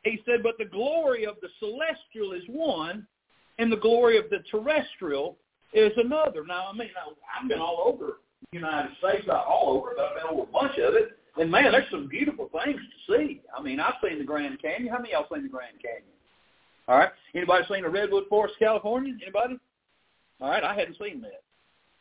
He 0.03 0.21
said, 0.25 0.43
but 0.43 0.57
the 0.57 0.65
glory 0.65 1.25
of 1.25 1.36
the 1.41 1.49
celestial 1.59 2.34
is 2.34 2.43
one, 2.47 3.05
and 3.57 3.71
the 3.71 3.78
glory 3.78 4.17
of 4.17 4.30
the 4.30 4.39
terrestrial 4.49 5.38
is 5.74 5.91
another. 5.97 6.43
Now, 6.45 6.70
I 6.72 6.78
mean, 6.78 6.89
I've 7.39 7.47
been 7.47 7.59
all 7.59 7.84
over 7.86 8.20
the 8.51 8.57
United 8.57 8.91
States, 8.99 9.26
not 9.28 9.45
all 9.45 9.78
over, 9.78 9.93
but 9.95 10.05
I've 10.05 10.15
been 10.15 10.32
over 10.32 10.43
a 10.43 10.51
bunch 10.51 10.78
of 10.78 10.95
it. 10.95 11.18
And 11.39 11.51
man, 11.51 11.72
there's 11.72 11.89
some 11.91 12.07
beautiful 12.07 12.49
things 12.51 12.80
to 12.80 13.18
see. 13.18 13.41
I 13.55 13.61
mean, 13.61 13.80
I've 13.80 13.95
seen 14.03 14.18
the 14.18 14.26
Grand 14.26 14.59
Canyon. 14.61 14.91
How 14.91 14.97
many 14.97 15.13
of 15.13 15.22
y'all 15.22 15.38
seen 15.38 15.43
the 15.43 15.49
Grand 15.49 15.76
Canyon? 15.82 16.03
All 16.88 16.97
right. 16.97 17.09
Anybody 17.36 17.65
seen 17.70 17.84
the 17.84 17.89
Redwood 17.89 18.24
Forest, 18.30 18.55
California? 18.57 19.13
Anybody? 19.22 19.59
All 20.41 20.49
right. 20.49 20.63
I 20.63 20.74
hadn't 20.74 20.97
seen 20.97 21.22
that. 21.22 21.43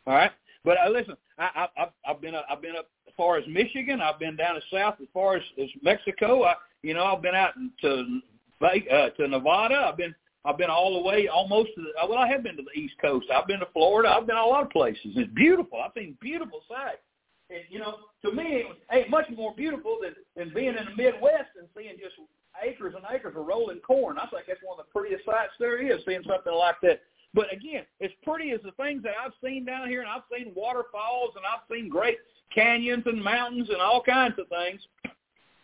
All 0.07 0.15
right. 0.15 0.31
But 0.63 0.77
uh, 0.83 0.89
listen, 0.89 1.15
I, 1.37 1.49
I, 1.55 1.83
I've, 1.83 1.89
I've 2.07 2.21
been 2.21 2.35
uh, 2.35 2.41
I've 2.49 2.61
been 2.61 2.75
up 2.75 2.89
as 3.07 3.13
far 3.15 3.37
as 3.37 3.45
Michigan. 3.47 4.01
I've 4.01 4.19
been 4.19 4.35
down 4.35 4.57
as 4.57 4.63
south 4.71 4.95
as 5.01 5.07
far 5.13 5.37
as, 5.37 5.43
as 5.61 5.69
Mexico. 5.81 6.43
I, 6.43 6.55
you 6.81 6.93
know, 6.93 7.05
I've 7.05 7.21
been 7.21 7.35
out 7.35 7.53
to 7.81 8.21
uh, 8.61 9.09
to 9.09 9.27
Nevada. 9.27 9.87
I've 9.87 9.97
been 9.97 10.15
I've 10.47 10.57
been 10.57 10.69
all 10.69 10.93
the 10.93 11.07
way 11.07 11.27
almost 11.27 11.71
to 11.75 11.81
the, 11.81 12.01
uh, 12.01 12.07
well, 12.07 12.19
I 12.19 12.27
have 12.29 12.41
been 12.41 12.55
to 12.55 12.63
the 12.63 12.79
East 12.79 12.95
Coast. 13.01 13.27
I've 13.33 13.47
been 13.47 13.59
to 13.59 13.67
Florida. 13.73 14.09
I've 14.09 14.25
been 14.25 14.37
a 14.37 14.45
lot 14.45 14.63
of 14.63 14.69
places. 14.69 15.11
It's 15.15 15.33
beautiful. 15.33 15.81
I've 15.81 15.91
seen 15.95 16.17
beautiful 16.21 16.61
sights. 16.69 17.03
And, 17.49 17.61
you 17.69 17.79
know, 17.79 17.95
to 18.23 18.31
me, 18.31 18.63
it 18.63 18.77
ain't 18.91 19.09
much 19.09 19.25
more 19.35 19.53
beautiful 19.55 19.97
than, 20.01 20.15
than 20.37 20.53
being 20.53 20.75
in 20.77 20.85
the 20.85 20.95
Midwest 20.95 21.51
and 21.59 21.67
seeing 21.75 21.97
just 21.99 22.15
acres 22.63 22.93
and 22.95 23.03
acres 23.13 23.35
of 23.37 23.45
rolling 23.45 23.79
corn. 23.79 24.17
I 24.17 24.27
think 24.27 24.45
that's 24.47 24.59
one 24.63 24.79
of 24.79 24.85
the 24.85 24.91
prettiest 24.91 25.25
sights 25.25 25.51
there 25.59 25.77
is, 25.81 26.01
seeing 26.05 26.23
something 26.27 26.53
like 26.53 26.75
that. 26.83 27.01
But 27.33 27.51
again, 27.53 27.83
as 28.01 28.11
pretty 28.23 28.51
as 28.51 28.61
the 28.63 28.71
things 28.71 29.03
that 29.03 29.13
I've 29.23 29.33
seen 29.43 29.65
down 29.65 29.89
here, 29.89 29.99
and 29.99 30.09
I've 30.09 30.23
seen 30.33 30.53
waterfalls, 30.55 31.31
and 31.35 31.43
I've 31.45 31.67
seen 31.69 31.89
great 31.89 32.17
canyons 32.55 33.03
and 33.05 33.21
mountains 33.21 33.69
and 33.69 33.81
all 33.81 34.01
kinds 34.01 34.35
of 34.39 34.47
things. 34.47 34.81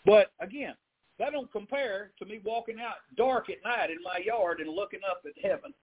But 0.06 0.32
again, 0.42 0.76
that 1.20 1.32
don't 1.32 1.52
compare 1.52 2.12
to 2.20 2.26
me 2.26 2.40
walking 2.44 2.80
out 2.80 2.96
dark 3.16 3.50
at 3.50 3.64
night 3.64 3.90
in 3.90 3.98
my 4.04 4.20
yard 4.24 4.60
and 4.60 4.70
looking 4.70 5.00
up 5.10 5.22
at 5.26 5.34
heaven. 5.44 5.74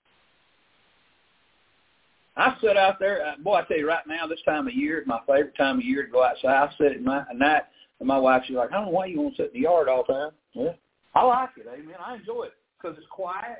I 2.36 2.56
sit 2.60 2.76
out 2.76 2.98
there, 2.98 3.26
uh, 3.26 3.36
boy, 3.42 3.56
I 3.56 3.64
tell 3.64 3.76
you 3.76 3.88
right 3.88 4.06
now, 4.06 4.26
this 4.26 4.40
time 4.44 4.66
of 4.66 4.74
year 4.74 5.00
is 5.00 5.06
my 5.06 5.20
favorite 5.26 5.56
time 5.56 5.78
of 5.78 5.84
year 5.84 6.06
to 6.06 6.10
go 6.10 6.24
outside. 6.24 6.68
I 6.68 6.72
sit 6.78 6.92
at 6.92 7.02
night, 7.02 7.26
at 7.30 7.36
night 7.36 7.62
and 7.98 8.06
my 8.06 8.18
wife, 8.18 8.42
she's 8.46 8.56
like, 8.56 8.70
I 8.70 8.76
don't 8.76 8.86
know 8.86 8.92
why 8.92 9.06
you 9.06 9.20
want 9.20 9.36
to 9.36 9.42
sit 9.42 9.52
in 9.54 9.60
the 9.60 9.64
yard 9.64 9.88
all 9.88 10.04
the 10.06 10.12
time. 10.12 10.30
Yeah, 10.54 10.72
I 11.14 11.24
like 11.24 11.50
it, 11.56 11.66
amen. 11.66 11.96
I 12.04 12.16
enjoy 12.16 12.44
it 12.44 12.54
because 12.80 12.96
it's 12.96 13.06
quiet, 13.10 13.58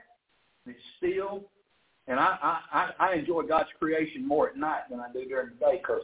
it's 0.67 0.79
still, 0.97 1.45
and 2.07 2.19
I, 2.19 2.59
I, 2.73 2.91
I 2.99 3.15
enjoy 3.15 3.43
God's 3.43 3.69
creation 3.79 4.27
more 4.27 4.49
at 4.49 4.57
night 4.57 4.83
than 4.91 5.01
I 5.01 5.13
do 5.13 5.25
during 5.27 5.51
the 5.51 5.67
day 5.67 5.81
because 5.83 6.03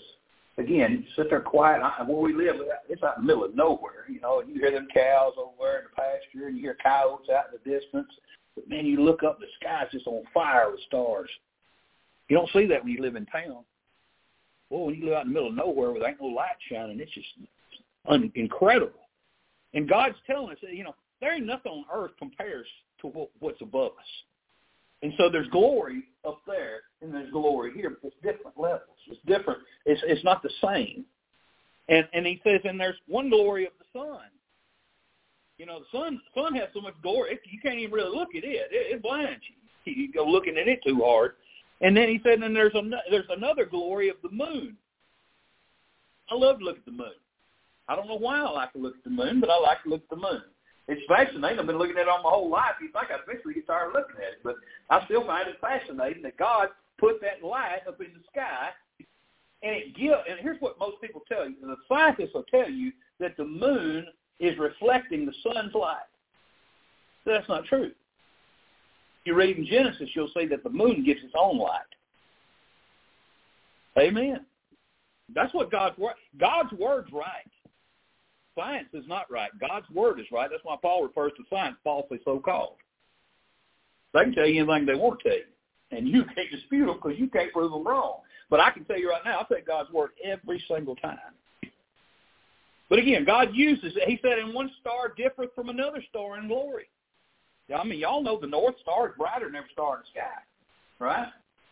again, 0.58 1.06
sit 1.16 1.30
there 1.30 1.40
quiet. 1.40 1.82
I, 1.82 2.02
where 2.04 2.18
we 2.18 2.32
live, 2.32 2.56
it's 2.88 3.02
out 3.02 3.18
in 3.18 3.24
the 3.24 3.26
middle 3.26 3.44
of 3.44 3.54
nowhere. 3.54 4.04
You 4.08 4.20
know, 4.20 4.42
you 4.42 4.54
hear 4.54 4.70
them 4.70 4.88
cows 4.92 5.34
over 5.38 5.52
there 5.60 5.78
in 5.78 5.84
the 5.84 5.96
pasture, 5.96 6.48
and 6.48 6.56
you 6.56 6.62
hear 6.62 6.76
coyotes 6.82 7.28
out 7.28 7.46
in 7.52 7.58
the 7.62 7.78
distance. 7.78 8.08
But 8.54 8.68
man, 8.68 8.86
you 8.86 9.02
look 9.02 9.22
up, 9.22 9.38
the 9.38 9.46
sky's 9.60 9.90
just 9.92 10.06
on 10.06 10.22
fire 10.32 10.70
with 10.70 10.80
stars. 10.86 11.30
You 12.28 12.36
don't 12.36 12.50
see 12.52 12.66
that 12.66 12.82
when 12.82 12.92
you 12.92 13.02
live 13.02 13.16
in 13.16 13.26
town. 13.26 13.64
Well, 14.70 14.86
when 14.86 14.96
you 14.96 15.04
live 15.04 15.14
out 15.14 15.26
in 15.26 15.28
the 15.28 15.34
middle 15.34 15.50
of 15.50 15.54
nowhere 15.54 15.92
where 15.92 16.00
there 16.00 16.08
ain't 16.08 16.20
no 16.20 16.26
light 16.26 16.56
shining, 16.70 16.98
it's 16.98 17.12
just 17.12 17.28
un- 18.08 18.32
incredible. 18.34 19.08
And 19.74 19.88
God's 19.88 20.16
telling 20.26 20.50
us, 20.50 20.58
you 20.62 20.82
know, 20.84 20.94
there 21.20 21.34
ain't 21.34 21.46
nothing 21.46 21.70
on 21.70 21.84
earth 21.92 22.12
compares 22.18 22.66
to 23.00 23.08
what, 23.08 23.30
what's 23.38 23.60
above 23.60 23.92
us. 23.92 24.06
And 25.02 25.12
so 25.18 25.28
there's 25.30 25.48
glory 25.48 26.04
up 26.26 26.40
there, 26.46 26.80
and 27.02 27.12
there's 27.12 27.30
glory 27.30 27.72
here, 27.74 27.90
but 27.90 28.08
it's 28.08 28.16
different 28.22 28.58
levels. 28.58 28.96
It's 29.08 29.20
different. 29.26 29.60
It's 29.84 30.00
it's 30.06 30.24
not 30.24 30.42
the 30.42 30.50
same. 30.64 31.04
And 31.88 32.08
and 32.12 32.26
he 32.26 32.40
says, 32.42 32.60
and 32.64 32.80
there's 32.80 32.96
one 33.06 33.28
glory 33.28 33.66
of 33.66 33.72
the 33.78 33.98
sun. 33.98 34.26
You 35.58 35.66
know, 35.66 35.80
the 35.80 35.98
sun 35.98 36.20
sun 36.34 36.54
has 36.54 36.68
so 36.74 36.80
much 36.80 36.94
glory, 37.02 37.32
it, 37.32 37.40
you 37.50 37.60
can't 37.60 37.78
even 37.78 37.92
really 37.92 38.16
look 38.16 38.34
at 38.34 38.44
it. 38.44 38.68
It, 38.70 38.94
it 38.94 39.02
blinds 39.02 39.42
you. 39.48 39.92
You 39.92 40.12
go 40.12 40.24
looking 40.24 40.56
at 40.58 40.66
it 40.66 40.80
too 40.84 41.00
hard. 41.04 41.32
And 41.80 41.96
then 41.96 42.08
he 42.08 42.20
said, 42.24 42.42
and 42.42 42.56
there's 42.56 42.74
a, 42.74 42.82
there's 43.10 43.28
another 43.30 43.66
glory 43.66 44.08
of 44.08 44.16
the 44.22 44.30
moon. 44.30 44.76
I 46.30 46.34
love 46.34 46.58
to 46.58 46.64
look 46.64 46.78
at 46.78 46.84
the 46.84 46.90
moon. 46.90 47.14
I 47.88 47.94
don't 47.94 48.08
know 48.08 48.18
why 48.18 48.38
I 48.40 48.50
like 48.50 48.72
to 48.72 48.78
look 48.78 48.96
at 48.96 49.04
the 49.04 49.10
moon, 49.10 49.40
but 49.40 49.50
I 49.50 49.58
like 49.60 49.82
to 49.84 49.90
look 49.90 50.02
at 50.02 50.10
the 50.10 50.16
moon. 50.16 50.42
It's 50.88 51.02
fascinating. 51.08 51.58
I've 51.58 51.66
been 51.66 51.78
looking 51.78 51.96
at 51.96 52.02
it 52.02 52.08
all 52.08 52.22
my 52.22 52.30
whole 52.30 52.50
life. 52.50 52.74
You 52.80 52.88
think 52.92 53.10
I'd 53.10 53.20
eventually 53.26 53.54
get 53.54 53.66
tired 53.66 53.88
of 53.88 53.94
looking 53.94 54.16
at 54.16 54.34
it, 54.34 54.40
but 54.44 54.54
I 54.88 55.04
still 55.06 55.26
find 55.26 55.48
it 55.48 55.56
fascinating 55.60 56.22
that 56.22 56.36
God 56.36 56.68
put 56.98 57.20
that 57.22 57.46
light 57.46 57.80
up 57.88 58.00
in 58.00 58.08
the 58.14 58.22
sky, 58.30 58.70
and 59.62 59.74
it 59.74 59.96
give. 59.96 60.14
And 60.28 60.38
here's 60.40 60.60
what 60.60 60.78
most 60.78 61.00
people 61.00 61.22
tell 61.28 61.48
you: 61.48 61.56
the 61.60 61.76
scientists 61.88 62.34
will 62.34 62.44
tell 62.44 62.70
you 62.70 62.92
that 63.18 63.36
the 63.36 63.44
moon 63.44 64.06
is 64.38 64.56
reflecting 64.58 65.26
the 65.26 65.34
sun's 65.42 65.74
light. 65.74 66.06
That's 67.24 67.48
not 67.48 67.64
true 67.64 67.90
you 69.26 69.34
read 69.34 69.58
in 69.58 69.66
Genesis, 69.66 70.08
you'll 70.14 70.30
see 70.34 70.46
that 70.46 70.62
the 70.62 70.70
moon 70.70 71.04
gives 71.04 71.22
its 71.22 71.34
own 71.38 71.58
light. 71.58 71.80
Amen. 73.98 74.46
That's 75.34 75.52
what 75.52 75.70
God's 75.70 75.98
word. 75.98 76.14
God's 76.38 76.72
word's 76.72 77.12
right. 77.12 77.50
Science 78.56 78.88
is 78.94 79.04
not 79.06 79.30
right. 79.30 79.50
God's 79.60 79.88
word 79.90 80.18
is 80.18 80.26
right. 80.32 80.48
That's 80.50 80.64
why 80.64 80.76
Paul 80.80 81.04
refers 81.04 81.32
to 81.36 81.44
science 81.50 81.76
falsely 81.84 82.18
so 82.24 82.40
called. 82.40 82.76
They 84.14 84.20
can 84.22 84.34
tell 84.34 84.46
you 84.46 84.62
anything 84.62 84.86
they 84.86 84.94
want 84.94 85.20
to 85.20 85.28
tell 85.28 85.38
you, 85.38 85.96
and 85.96 86.08
you 86.08 86.24
can't 86.34 86.50
dispute 86.50 86.86
them 86.86 86.96
because 86.96 87.18
you 87.18 87.28
can't 87.28 87.52
prove 87.52 87.70
them 87.70 87.86
wrong. 87.86 88.20
But 88.48 88.60
I 88.60 88.70
can 88.70 88.84
tell 88.84 88.98
you 88.98 89.10
right 89.10 89.22
now, 89.24 89.40
I'll 89.40 89.46
take 89.46 89.66
God's 89.66 89.90
word 89.90 90.10
every 90.24 90.62
single 90.68 90.96
time. 90.96 91.18
But 92.88 93.00
again, 93.00 93.24
God 93.24 93.48
uses 93.52 93.92
it. 93.96 94.08
He 94.08 94.18
said, 94.22 94.38
"And 94.38 94.54
one 94.54 94.70
star 94.80 95.12
differeth 95.16 95.54
from 95.54 95.68
another 95.68 96.02
star 96.08 96.38
in 96.38 96.48
glory." 96.48 96.88
I 97.74 97.82
mean, 97.84 97.98
y'all 97.98 98.22
know 98.22 98.38
the 98.38 98.46
North 98.46 98.78
Star 98.80 99.08
is 99.08 99.14
brighter 99.18 99.46
than 99.46 99.56
every 99.56 99.70
star 99.72 99.96
in 99.96 100.02
the 100.02 100.20
sky, 100.20 100.38
right? 101.00 101.28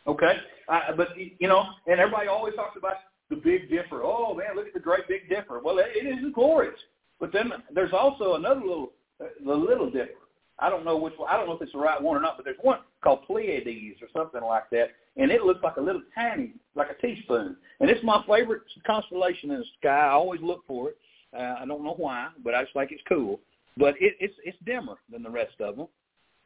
Okay, 0.06 0.38
uh, 0.68 0.92
but 0.96 1.08
you 1.16 1.48
know, 1.48 1.64
and 1.86 2.00
everybody 2.00 2.28
always 2.28 2.54
talks 2.54 2.76
about 2.76 2.96
the 3.30 3.36
Big 3.36 3.70
Dipper. 3.70 4.02
Oh 4.02 4.34
man, 4.34 4.56
look 4.56 4.66
at 4.66 4.74
the 4.74 4.80
Great 4.80 5.08
Big 5.08 5.28
Dipper. 5.28 5.60
Well, 5.62 5.78
it, 5.78 5.86
it 5.94 6.06
is 6.06 6.32
glorious, 6.34 6.78
but 7.20 7.32
then 7.32 7.52
there's 7.74 7.92
also 7.92 8.34
another 8.34 8.60
little, 8.60 8.92
uh, 9.20 9.26
the 9.44 9.54
Little 9.54 9.90
Dipper. 9.90 10.12
I 10.58 10.68
don't 10.70 10.84
know 10.84 10.96
which. 10.96 11.14
I 11.28 11.36
don't 11.36 11.46
know 11.46 11.54
if 11.54 11.62
it's 11.62 11.72
the 11.72 11.78
right 11.78 12.00
one 12.00 12.16
or 12.16 12.20
not, 12.20 12.36
but 12.36 12.44
there's 12.44 12.56
one 12.62 12.78
called 13.02 13.26
Pleiades 13.26 14.00
or 14.00 14.08
something 14.16 14.42
like 14.42 14.70
that, 14.70 14.90
and 15.16 15.30
it 15.30 15.42
looks 15.42 15.62
like 15.62 15.76
a 15.76 15.80
little 15.80 16.02
tiny, 16.14 16.52
like 16.74 16.88
a 16.90 17.06
teaspoon. 17.06 17.56
And 17.80 17.90
it's 17.90 18.04
my 18.04 18.22
favorite 18.28 18.62
constellation 18.86 19.50
in 19.50 19.58
the 19.58 19.64
sky. 19.80 20.06
I 20.06 20.10
always 20.10 20.40
look 20.40 20.64
for 20.66 20.90
it. 20.90 20.98
Uh, 21.36 21.56
I 21.60 21.66
don't 21.66 21.82
know 21.82 21.94
why, 21.96 22.28
but 22.44 22.54
I 22.54 22.62
just 22.62 22.74
think 22.74 22.92
it's 22.92 23.02
cool 23.08 23.40
but 23.76 23.94
it, 24.00 24.14
it's 24.20 24.34
it's 24.44 24.56
dimmer 24.64 24.94
than 25.10 25.22
the 25.22 25.30
rest 25.30 25.60
of 25.60 25.76
them, 25.76 25.88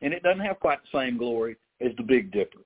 and 0.01 0.12
it 0.12 0.22
doesn't 0.22 0.45
have 0.45 0.61
quite 0.61 0.79
the 0.83 0.99
same 0.99 1.18
glory 1.18 1.57
as 1.81 1.93
the 1.97 2.03
Big 2.03 2.33
Dipper. 2.33 2.61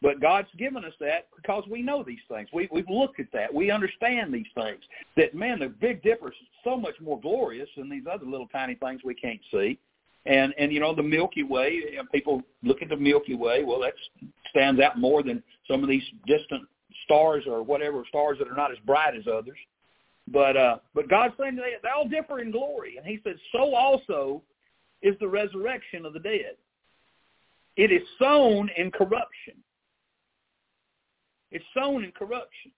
But 0.00 0.20
God's 0.20 0.48
given 0.56 0.84
us 0.84 0.92
that 1.00 1.26
because 1.34 1.64
we 1.68 1.82
know 1.82 2.04
these 2.04 2.20
things. 2.28 2.48
We, 2.52 2.68
we've 2.70 2.88
looked 2.88 3.18
at 3.18 3.26
that. 3.32 3.52
We 3.52 3.70
understand 3.70 4.32
these 4.32 4.46
things. 4.54 4.80
That, 5.16 5.34
man, 5.34 5.58
the 5.58 5.68
Big 5.68 6.02
Dipper 6.02 6.28
is 6.28 6.34
so 6.62 6.76
much 6.76 6.94
more 7.00 7.20
glorious 7.20 7.68
than 7.76 7.90
these 7.90 8.04
other 8.10 8.24
little 8.24 8.46
tiny 8.48 8.76
things 8.76 9.00
we 9.04 9.14
can't 9.14 9.40
see. 9.50 9.78
And, 10.26 10.54
and 10.58 10.72
you 10.72 10.78
know, 10.78 10.94
the 10.94 11.02
Milky 11.02 11.42
Way, 11.42 11.82
people 12.12 12.42
look 12.62 12.82
at 12.82 12.90
the 12.90 12.96
Milky 12.96 13.34
Way, 13.34 13.64
well, 13.64 13.80
that 13.80 13.94
stands 14.50 14.80
out 14.80 14.98
more 14.98 15.22
than 15.22 15.42
some 15.68 15.82
of 15.82 15.88
these 15.88 16.02
distant 16.26 16.62
stars 17.04 17.44
or 17.48 17.62
whatever, 17.62 18.04
stars 18.08 18.38
that 18.38 18.48
are 18.48 18.56
not 18.56 18.70
as 18.70 18.78
bright 18.86 19.16
as 19.16 19.24
others. 19.26 19.58
But 20.30 20.56
uh, 20.56 20.76
but 20.94 21.08
God's 21.08 21.34
saying 21.40 21.56
they, 21.56 21.72
they 21.82 21.88
all 21.88 22.06
differ 22.06 22.40
in 22.40 22.50
glory. 22.50 22.98
And 22.98 23.06
he 23.06 23.18
said, 23.24 23.36
so 23.52 23.74
also 23.74 24.42
is 25.02 25.14
the 25.20 25.28
resurrection 25.28 26.04
of 26.04 26.12
the 26.12 26.20
dead. 26.20 26.56
It 27.76 27.90
is 27.90 28.02
sown 28.18 28.68
in 28.76 28.90
corruption. 28.90 29.54
It's 31.50 31.64
sown 31.74 32.04
in 32.04 32.12
corruption. 32.12 32.70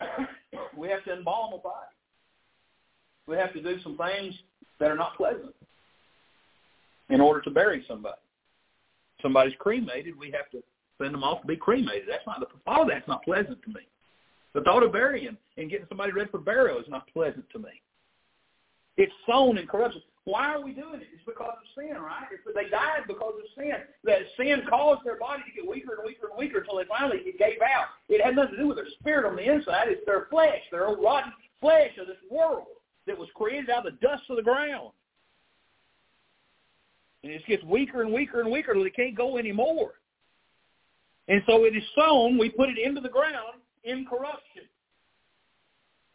we 0.76 0.88
have 0.88 1.04
to 1.04 1.12
embalm 1.12 1.54
a 1.54 1.58
body. 1.58 1.94
We 3.26 3.36
have 3.36 3.52
to 3.54 3.62
do 3.62 3.80
some 3.82 3.96
things 3.96 4.34
that 4.80 4.90
are 4.90 4.96
not 4.96 5.16
pleasant 5.16 5.54
in 7.10 7.20
order 7.20 7.40
to 7.42 7.50
bury 7.50 7.84
somebody. 7.88 8.16
Somebody's 9.22 9.54
cremated, 9.58 10.18
we 10.18 10.30
have 10.30 10.50
to 10.50 10.62
send 11.00 11.14
them 11.14 11.24
off 11.24 11.40
to 11.40 11.46
be 11.46 11.56
cremated. 11.56 12.04
That's 12.08 12.26
not 12.26 12.40
the 12.40 12.46
all 12.66 12.86
that's 12.86 13.08
not 13.08 13.24
pleasant 13.24 13.62
to 13.62 13.68
me. 13.68 13.80
The 14.52 14.60
thought 14.60 14.82
of 14.82 14.92
burying 14.92 15.36
and 15.56 15.70
getting 15.70 15.86
somebody 15.88 16.12
ready 16.12 16.30
for 16.30 16.38
burial 16.38 16.78
is 16.78 16.86
not 16.88 17.08
pleasant 17.12 17.44
to 17.50 17.58
me. 17.58 17.80
It's 18.96 19.12
sown 19.26 19.58
in 19.58 19.66
corruption. 19.66 20.02
Why 20.24 20.54
are 20.54 20.62
we 20.62 20.72
doing 20.72 21.00
it? 21.00 21.08
It's 21.12 21.24
because 21.26 21.52
of 21.52 21.68
sin, 21.76 22.00
right? 22.00 22.24
It's, 22.32 22.42
they 22.54 22.70
died 22.70 23.04
because 23.06 23.34
of 23.36 23.44
sin. 23.56 23.76
That 24.04 24.20
sin 24.38 24.62
caused 24.68 25.04
their 25.04 25.18
body 25.18 25.42
to 25.46 25.52
get 25.52 25.68
weaker 25.68 25.96
and 25.96 26.06
weaker 26.06 26.28
and 26.28 26.38
weaker 26.38 26.60
until 26.60 26.76
they 26.76 26.84
finally 26.88 27.18
it 27.18 27.38
gave 27.38 27.60
out. 27.60 27.88
It 28.08 28.24
had 28.24 28.34
nothing 28.34 28.56
to 28.56 28.62
do 28.62 28.68
with 28.68 28.78
their 28.78 28.88
spirit 29.00 29.28
on 29.28 29.36
the 29.36 29.44
inside. 29.44 29.88
It's 29.88 30.04
their 30.06 30.26
flesh, 30.30 30.60
their 30.70 30.86
old 30.88 31.02
rotten 31.02 31.32
flesh 31.60 31.92
of 32.00 32.06
this 32.06 32.16
world 32.30 32.66
that 33.06 33.18
was 33.18 33.28
created 33.34 33.68
out 33.68 33.86
of 33.86 33.92
the 33.92 34.06
dust 34.06 34.22
of 34.30 34.36
the 34.36 34.42
ground. 34.42 34.92
And 37.22 37.32
it 37.32 37.44
gets 37.46 37.64
weaker 37.64 38.00
and 38.00 38.12
weaker 38.12 38.40
and 38.40 38.50
weaker 38.50 38.72
until 38.72 38.86
it 38.86 38.96
can't 38.96 39.16
go 39.16 39.36
anymore. 39.36 39.92
And 41.28 41.42
so 41.46 41.64
it 41.64 41.76
is 41.76 41.82
sown. 41.94 42.38
We 42.38 42.50
put 42.50 42.68
it 42.70 42.78
into 42.78 43.00
the 43.00 43.08
ground 43.08 43.60
in 43.84 44.06
corruption. 44.06 44.64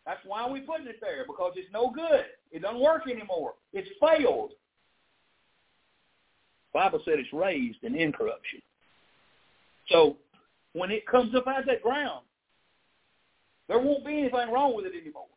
That's 0.09 0.25
why 0.25 0.49
we 0.49 0.61
put 0.61 0.81
it 0.87 0.95
there, 1.01 1.23
because 1.27 1.53
it's 1.55 1.71
no 1.71 1.91
good. 1.91 2.25
It 2.51 2.63
doesn't 2.63 2.81
work 2.81 3.03
anymore. 3.07 3.53
It's 3.73 3.87
failed. 3.99 4.53
Bible 6.73 6.99
said 7.05 7.19
it's 7.19 7.31
raised 7.31 7.83
in 7.83 7.93
incorruption. 7.93 8.59
So 9.87 10.17
when 10.73 10.89
it 10.89 11.05
comes 11.05 11.35
up 11.35 11.45
out 11.45 11.59
of 11.59 11.65
that 11.67 11.83
ground, 11.83 12.25
there 13.67 13.77
won't 13.77 14.03
be 14.03 14.17
anything 14.17 14.51
wrong 14.51 14.75
with 14.75 14.87
it 14.87 14.99
anymore. 14.99 15.27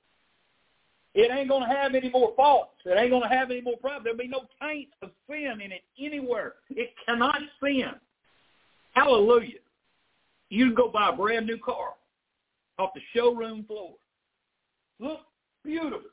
It 1.15 1.31
ain't 1.31 1.51
going 1.51 1.69
to 1.69 1.77
have 1.77 1.95
any 1.95 2.09
more 2.09 2.33
faults. 2.35 2.81
It 2.87 2.99
ain't 2.99 3.11
going 3.11 3.29
to 3.29 3.37
have 3.37 3.51
any 3.51 3.61
more 3.61 3.77
problems. 3.77 4.05
There'll 4.05 4.19
be 4.19 4.27
no 4.27 4.47
taint 4.59 4.89
of 5.03 5.11
sin 5.29 5.61
in 5.63 5.71
it 5.73 5.83
anywhere. 6.01 6.55
It 6.71 6.95
cannot 7.07 7.41
sin. 7.63 7.91
Hallelujah. 8.95 9.61
You 10.49 10.65
can 10.65 10.75
go 10.75 10.89
buy 10.89 11.11
a 11.11 11.13
brand 11.13 11.47
new 11.47 11.59
car 11.59 11.91
off 12.79 12.95
the 12.95 13.03
showroom 13.15 13.65
floor. 13.65 13.97
Look 15.03 15.21
beautiful. 15.65 16.11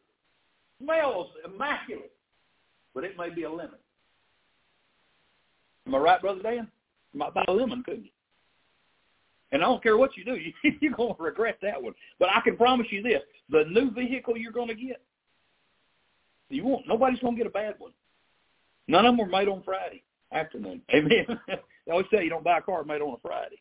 Smells 0.82 1.28
immaculate. 1.46 2.12
But 2.96 3.04
it 3.04 3.18
may 3.18 3.30
be 3.30 3.44
a 3.44 3.50
lemon. 3.50 3.78
Am 5.86 5.96
I 5.96 5.98
right, 6.00 6.22
Brother 6.22 6.42
Dan? 6.42 6.68
You 7.14 7.20
might 7.20 7.34
buy 7.34 7.46
a 7.48 7.52
lemon, 7.52 7.84
couldn't 7.84 8.06
you? 8.06 8.12
And 9.52 9.64
I 9.64 9.66
don't 9.66 9.82
care 9.82 9.98
what 9.98 10.18
you 10.18 10.24
do, 10.26 10.38
you're 10.82 10.94
going 10.94 11.16
to 11.16 11.24
regret 11.24 11.58
that 11.62 11.82
one. 11.82 11.94
But 12.20 12.30
I 12.30 12.42
can 12.42 12.56
promise 12.56 12.88
you 12.92 13.02
this: 13.02 13.22
the 13.50 13.64
new 13.70 13.92
vehicle 13.92 14.38
you're 14.38 14.52
going 14.52 14.68
to 14.68 14.76
get, 14.76 15.02
you 16.50 16.64
won't. 16.64 16.88
Nobody's 16.88 17.20
going 17.20 17.36
to 17.36 17.38
get 17.38 17.48
a 17.48 17.52
bad 17.52 17.76
one. 17.80 17.92
None 18.88 19.06
of 19.06 19.12
them 19.12 19.18
were 19.18 19.32
made 19.32 19.48
on 19.48 19.64
Friday 19.64 20.04
afternoon. 20.32 20.82
Amen. 20.94 21.26
they 21.48 21.92
always 21.92 22.06
say 22.12 22.24
you 22.24 22.30
don't 22.30 22.44
buy 22.44 22.60
a 22.60 22.62
car 22.62 22.84
made 22.84 23.02
on 23.02 23.16
a 23.16 23.20
Friday, 23.22 23.60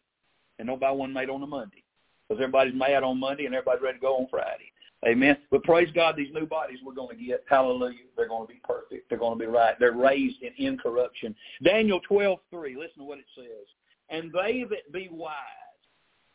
and 0.58 0.68
don't 0.68 0.80
buy 0.80 0.90
one 0.90 1.12
made 1.12 1.30
on 1.30 1.42
a 1.42 1.46
Monday, 1.46 1.82
because 2.28 2.42
everybody's 2.42 2.74
mad 2.74 3.02
on 3.02 3.18
Monday 3.18 3.46
and 3.46 3.54
everybody's 3.54 3.82
ready 3.82 3.98
to 3.98 4.02
go 4.02 4.16
on 4.16 4.26
Friday. 4.30 4.70
Amen. 5.06 5.36
But 5.50 5.62
praise 5.62 5.88
God, 5.94 6.16
these 6.16 6.32
new 6.34 6.46
bodies 6.46 6.78
we're 6.84 6.92
going 6.92 7.16
to 7.16 7.24
get, 7.24 7.44
hallelujah, 7.48 7.98
they're 8.16 8.28
going 8.28 8.46
to 8.48 8.52
be 8.52 8.60
perfect. 8.64 9.08
They're 9.08 9.18
going 9.18 9.38
to 9.38 9.44
be 9.44 9.50
right. 9.50 9.74
They're 9.78 9.92
raised 9.92 10.42
in 10.42 10.52
incorruption. 10.56 11.36
Daniel 11.62 12.00
twelve 12.00 12.40
three. 12.50 12.76
Listen 12.76 12.98
to 12.98 13.04
what 13.04 13.18
it 13.18 13.26
says. 13.36 13.66
And 14.10 14.32
they 14.32 14.64
that 14.70 14.92
be 14.92 15.08
wise. 15.10 15.34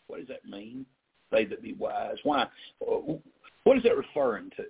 What 0.08 0.20
does 0.20 0.28
that 0.30 0.46
mean? 0.46 0.86
They 1.32 1.44
that 1.46 1.62
be 1.62 1.74
wise. 1.74 2.16
Why? 2.24 2.48
What 2.80 3.78
is 3.78 3.84
that 3.84 3.98
referring 3.98 4.50
to? 4.58 4.64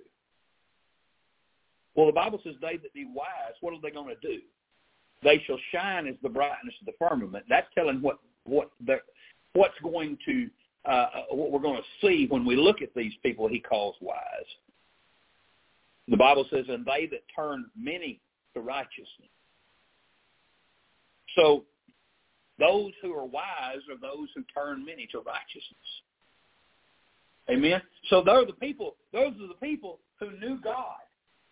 Well, 1.94 2.06
the 2.06 2.12
Bible 2.12 2.40
says 2.42 2.54
they 2.60 2.76
that 2.78 2.94
be 2.94 3.04
wise, 3.04 3.54
what 3.60 3.74
are 3.74 3.80
they 3.80 3.90
going 3.90 4.08
to 4.08 4.28
do? 4.28 4.40
They 5.22 5.40
shall 5.46 5.58
shine 5.70 6.08
as 6.08 6.16
the 6.22 6.28
brightness 6.28 6.74
of 6.80 6.86
the 6.86 6.92
firmament. 6.98 7.44
That's 7.48 7.68
telling 7.74 8.02
what 8.02 8.18
what 8.42 8.70
the, 8.84 8.96
what's 9.52 9.78
going 9.82 10.18
to 10.26 10.50
uh, 10.84 11.06
what 11.30 11.50
we're 11.50 11.60
going 11.60 11.80
to 11.80 12.06
see 12.06 12.26
when 12.28 12.44
we 12.44 12.56
look 12.56 12.82
at 12.82 12.94
these 12.94 13.12
people 13.22 13.48
he 13.48 13.60
calls 13.60 13.96
wise. 14.00 14.18
The 16.08 16.16
Bible 16.16 16.46
says, 16.50 16.66
and 16.68 16.84
they 16.84 17.06
that 17.06 17.22
turn 17.34 17.66
many 17.78 18.20
to 18.54 18.60
righteousness. 18.60 19.30
So 21.36 21.64
those 22.58 22.92
who 23.02 23.12
are 23.14 23.24
wise 23.24 23.80
are 23.90 23.98
those 24.00 24.28
who 24.34 24.44
turn 24.54 24.84
many 24.84 25.06
to 25.12 25.18
righteousness. 25.18 25.88
Amen. 27.50 27.80
So 28.08 28.22
those 28.22 28.44
are 28.44 28.46
the 28.46 28.52
people. 28.52 28.96
Those 29.12 29.32
are 29.42 29.48
the 29.48 29.66
people 29.66 29.98
who 30.20 30.30
knew 30.38 30.58
God. 30.62 30.96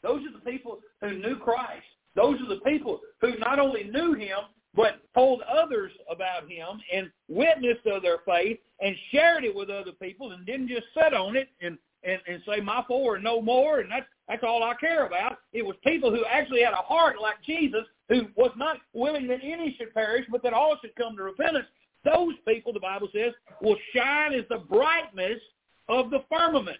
Those 0.02 0.22
are 0.26 0.32
the 0.32 0.50
people 0.50 0.80
who 1.00 1.18
knew 1.18 1.36
Christ. 1.36 1.84
Those 2.14 2.40
are 2.40 2.48
the 2.54 2.60
people 2.60 3.00
who 3.20 3.38
not 3.38 3.58
only 3.58 3.84
knew 3.84 4.14
Him 4.14 4.38
but 4.74 5.00
told 5.14 5.42
others 5.42 5.92
about 6.10 6.50
Him 6.50 6.80
and 6.92 7.10
witnessed 7.28 7.86
of 7.86 8.02
their 8.02 8.18
faith 8.26 8.58
and 8.80 8.96
shared 9.10 9.44
it 9.44 9.54
with 9.54 9.70
other 9.70 9.92
people 9.92 10.32
and 10.32 10.46
didn't 10.46 10.68
just 10.68 10.86
sit 10.94 11.14
on 11.14 11.36
it 11.36 11.48
and 11.60 11.78
and, 12.04 12.20
and 12.26 12.42
say 12.48 12.60
my 12.60 12.82
four 12.88 13.14
and 13.14 13.24
no 13.24 13.40
more 13.40 13.78
and 13.80 13.90
that's 13.90 14.06
that's 14.28 14.42
all 14.44 14.62
I 14.62 14.74
care 14.74 15.06
about. 15.06 15.38
It 15.52 15.64
was 15.64 15.76
people 15.84 16.10
who 16.10 16.24
actually 16.24 16.62
had 16.62 16.72
a 16.72 16.76
heart 16.76 17.16
like 17.20 17.36
Jesus 17.44 17.84
who 18.08 18.22
was 18.36 18.50
not 18.56 18.78
willing 18.92 19.26
that 19.28 19.40
any 19.42 19.76
should 19.78 19.92
perish 19.94 20.24
but 20.30 20.42
that 20.42 20.52
all 20.52 20.76
should 20.80 20.94
come 20.96 21.16
to 21.16 21.22
repentance. 21.22 21.66
Those 22.04 22.34
people, 22.46 22.72
the 22.72 22.80
Bible 22.80 23.08
says, 23.12 23.32
will 23.60 23.76
shine 23.94 24.32
as 24.32 24.44
the 24.48 24.58
brightness 24.58 25.40
of 25.88 26.10
the 26.10 26.24
firmament. 26.28 26.78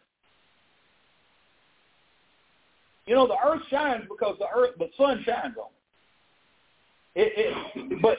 You 3.07 3.15
know, 3.15 3.27
the 3.27 3.37
earth 3.45 3.63
shines 3.71 4.05
because 4.09 4.37
the 4.39 4.47
earth, 4.55 4.71
the 4.79 4.89
sun 4.97 5.23
shines 5.27 5.57
on 5.57 5.67
it. 5.67 5.82
It, 7.15 7.33
it 7.37 8.03
but 8.03 8.19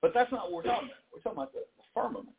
but 0.00 0.12
that's 0.14 0.32
not 0.32 0.50
what 0.50 0.64
we're 0.64 0.70
talking 0.70 0.88
about. 0.88 0.98
We're 1.12 1.20
talking 1.20 1.38
about 1.38 1.52
the, 1.52 1.60
the 1.76 1.84
firmament. 1.94 2.36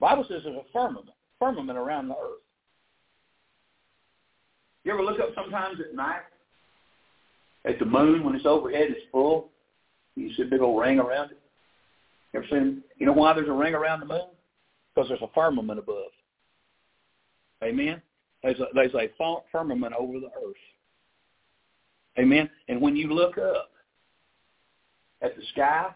Bible 0.00 0.24
says 0.28 0.42
there's 0.44 0.56
a 0.56 0.72
firmament, 0.72 1.08
firmament 1.38 1.78
around 1.78 2.08
the 2.08 2.14
earth. 2.14 2.42
You 4.84 4.92
ever 4.92 5.02
look 5.02 5.18
up 5.20 5.30
sometimes 5.34 5.80
at 5.80 5.94
night 5.94 6.20
at 7.64 7.78
the 7.78 7.84
moon 7.84 8.24
when 8.24 8.34
it's 8.34 8.46
overhead, 8.46 8.88
it's 8.90 9.06
full. 9.10 9.48
You 10.14 10.32
see 10.34 10.42
a 10.42 10.46
big 10.46 10.60
old 10.60 10.80
ring 10.80 10.98
around 10.98 11.32
it. 11.32 11.38
You 12.32 12.40
ever 12.40 12.48
seen? 12.48 12.82
You 12.96 13.06
know 13.06 13.12
why 13.12 13.34
there's 13.34 13.48
a 13.48 13.52
ring 13.52 13.74
around 13.74 14.00
the 14.00 14.06
moon? 14.06 14.28
Because 14.94 15.08
there's 15.08 15.22
a 15.22 15.30
firmament 15.34 15.78
above. 15.78 16.10
Amen. 17.62 18.00
There's 18.42 18.60
a, 18.60 18.66
there's 18.74 18.94
a 18.94 19.10
firmament 19.50 19.94
over 19.98 20.20
the 20.20 20.26
earth. 20.26 20.56
Amen. 22.18 22.48
And 22.68 22.80
when 22.80 22.96
you 22.96 23.12
look 23.12 23.38
up 23.38 23.70
at 25.22 25.36
the 25.36 25.42
sky, 25.52 25.88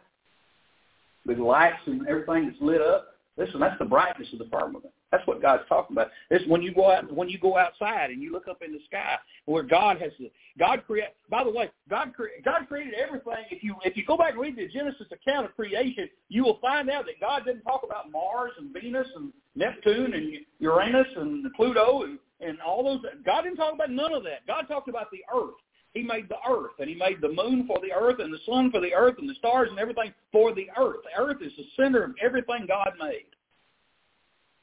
the 1.26 1.34
lights 1.34 1.80
and 1.86 2.06
everything 2.08 2.46
that's 2.46 2.60
lit 2.60 2.80
up, 2.80 3.14
listen, 3.36 3.60
that's 3.60 3.78
the 3.78 3.84
brightness 3.84 4.28
of 4.32 4.38
the 4.38 4.48
firmament. 4.50 4.92
That's 5.10 5.26
what 5.26 5.42
God's 5.42 5.64
talking 5.68 5.96
about. 5.96 6.08
It's 6.30 6.46
when 6.48 6.62
you 6.62 6.72
go 6.72 6.90
out 6.90 7.12
when 7.12 7.28
you 7.28 7.38
go 7.38 7.58
outside 7.58 8.10
and 8.10 8.22
you 8.22 8.30
look 8.30 8.46
up 8.46 8.62
in 8.64 8.72
the 8.72 8.78
sky 8.86 9.16
where 9.46 9.64
God 9.64 10.00
has 10.00 10.12
God 10.56 10.84
create. 10.86 11.08
By 11.28 11.42
the 11.42 11.50
way, 11.50 11.68
God 11.88 12.12
cre- 12.14 12.40
God 12.44 12.68
created 12.68 12.94
everything. 12.94 13.44
If 13.50 13.64
you 13.64 13.74
if 13.84 13.96
you 13.96 14.04
go 14.06 14.16
back 14.16 14.32
and 14.32 14.40
read 14.40 14.56
the 14.56 14.68
Genesis 14.68 15.08
account 15.10 15.46
of 15.46 15.56
creation, 15.56 16.08
you 16.28 16.44
will 16.44 16.58
find 16.60 16.88
out 16.90 17.06
that 17.06 17.18
God 17.20 17.44
didn't 17.44 17.62
talk 17.62 17.82
about 17.82 18.12
Mars 18.12 18.52
and 18.58 18.72
Venus 18.72 19.08
and 19.16 19.32
Neptune 19.56 20.14
and 20.14 20.32
Uranus 20.60 21.08
and 21.16 21.44
Pluto 21.54 22.04
and 22.04 22.18
and 22.40 22.60
all 22.60 22.84
those. 22.84 23.02
God 23.26 23.42
didn't 23.42 23.56
talk 23.56 23.74
about 23.74 23.90
none 23.90 24.12
of 24.12 24.22
that. 24.24 24.46
God 24.46 24.66
talked 24.68 24.88
about 24.88 25.10
the 25.10 25.22
earth. 25.34 25.54
He 25.94 26.02
made 26.02 26.28
the 26.28 26.36
earth, 26.48 26.72
and 26.78 26.88
he 26.88 26.94
made 26.94 27.20
the 27.20 27.28
moon 27.28 27.66
for 27.66 27.78
the 27.80 27.92
earth, 27.92 28.20
and 28.20 28.32
the 28.32 28.38
sun 28.46 28.70
for 28.70 28.80
the 28.80 28.94
earth, 28.94 29.16
and 29.18 29.28
the 29.28 29.34
stars 29.34 29.68
and 29.70 29.78
everything 29.78 30.14
for 30.30 30.54
the 30.54 30.68
earth. 30.78 30.98
The 31.04 31.20
earth 31.20 31.38
is 31.42 31.52
the 31.56 31.64
center 31.76 32.04
of 32.04 32.14
everything 32.22 32.66
God 32.68 32.92
made. 33.00 33.26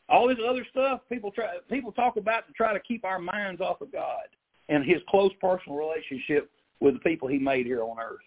All 0.09 0.30
this 0.30 0.38
other 0.47 0.65
stuff 0.71 1.01
people 1.09 1.32
try 1.32 1.57
people 1.69 1.91
talk 1.91 2.15
about 2.15 2.47
to 2.47 2.53
try 2.53 2.71
to 2.71 2.80
keep 2.80 3.03
our 3.03 3.19
minds 3.19 3.59
off 3.59 3.82
of 3.82 3.91
God 3.91 4.23
and 4.69 4.86
his 4.86 5.01
close 5.09 5.32
personal 5.41 5.78
relationship 5.78 6.49
with 6.80 6.93
the 6.93 6.99
people 7.01 7.28
he 7.28 7.39
made 7.39 7.65
here 7.65 7.84
on 7.84 7.97
earth. 7.99 8.17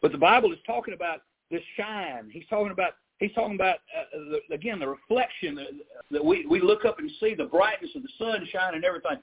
But 0.00 0.12
the 0.12 0.18
Bible 0.18 0.52
is 0.52 0.58
talking 0.66 0.94
about 0.94 1.22
the 1.50 1.58
shine. 1.76 2.30
He's 2.30 2.46
talking 2.48 2.72
about 2.72 2.92
he's 3.18 3.32
talking 3.32 3.54
about 3.54 3.76
uh, 3.96 4.18
the, 4.48 4.54
again 4.54 4.78
the 4.78 4.88
reflection 4.88 5.54
that, 5.56 5.66
that 6.10 6.24
we 6.24 6.46
we 6.46 6.60
look 6.60 6.84
up 6.86 6.98
and 6.98 7.10
see 7.20 7.34
the 7.34 7.44
brightness 7.44 7.90
of 7.94 8.02
the 8.02 8.08
sunshine 8.18 8.74
and 8.74 8.84
everything. 8.84 9.18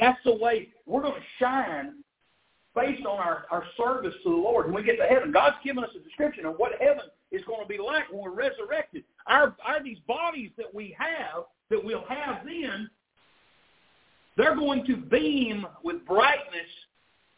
That's 0.00 0.18
the 0.24 0.34
way 0.34 0.68
we're 0.86 1.02
going 1.02 1.20
to 1.20 1.26
shine 1.38 1.96
based 2.74 3.04
on 3.04 3.18
our, 3.18 3.44
our 3.50 3.64
service 3.76 4.14
to 4.24 4.30
the 4.30 4.36
Lord. 4.36 4.66
When 4.66 4.74
we 4.74 4.82
get 4.82 4.96
to 4.96 5.06
heaven, 5.06 5.30
God's 5.30 5.56
given 5.62 5.84
us 5.84 5.90
a 5.94 6.02
description 6.02 6.46
of 6.46 6.54
what 6.56 6.72
heaven 6.80 7.04
is 7.30 7.42
going 7.44 7.60
to 7.60 7.68
be 7.68 7.78
like 7.78 8.10
when 8.10 8.22
we're 8.22 8.30
resurrected. 8.30 9.04
Our, 9.26 9.54
our 9.64 9.82
these 9.82 9.98
bodies 10.08 10.50
that 10.56 10.74
we 10.74 10.96
have, 10.98 11.44
that 11.68 11.84
we'll 11.84 12.04
have 12.08 12.44
then, 12.44 12.88
they're 14.36 14.56
going 14.56 14.86
to 14.86 14.96
beam 14.96 15.66
with 15.82 16.04
brightness 16.06 16.70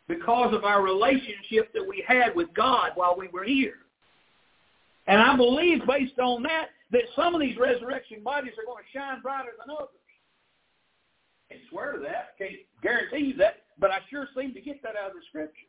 because 0.06 0.54
of 0.54 0.64
our 0.64 0.82
relationship 0.82 1.72
that 1.72 1.86
we 1.86 2.04
had 2.06 2.34
with 2.36 2.52
God 2.54 2.90
while 2.94 3.16
we 3.18 3.28
were 3.28 3.44
here. 3.44 3.78
And 5.08 5.20
I 5.20 5.36
believe 5.36 5.80
based 5.86 6.18
on 6.18 6.42
that, 6.44 6.66
that 6.92 7.02
some 7.16 7.34
of 7.34 7.40
these 7.40 7.56
resurrection 7.56 8.22
bodies 8.22 8.52
are 8.58 8.64
going 8.64 8.84
to 8.84 8.98
shine 8.98 9.20
brighter 9.20 9.52
than 9.58 9.74
others. 9.74 9.88
I 11.52 11.70
swear 11.70 11.92
to 11.92 11.98
that. 12.00 12.36
Can't 12.38 12.52
guarantee 12.82 13.26
you 13.26 13.36
that, 13.36 13.62
but 13.78 13.90
I 13.90 13.98
sure 14.10 14.28
seem 14.36 14.54
to 14.54 14.60
get 14.60 14.82
that 14.82 14.96
out 14.96 15.10
of 15.10 15.16
the 15.16 15.22
scripture. 15.28 15.66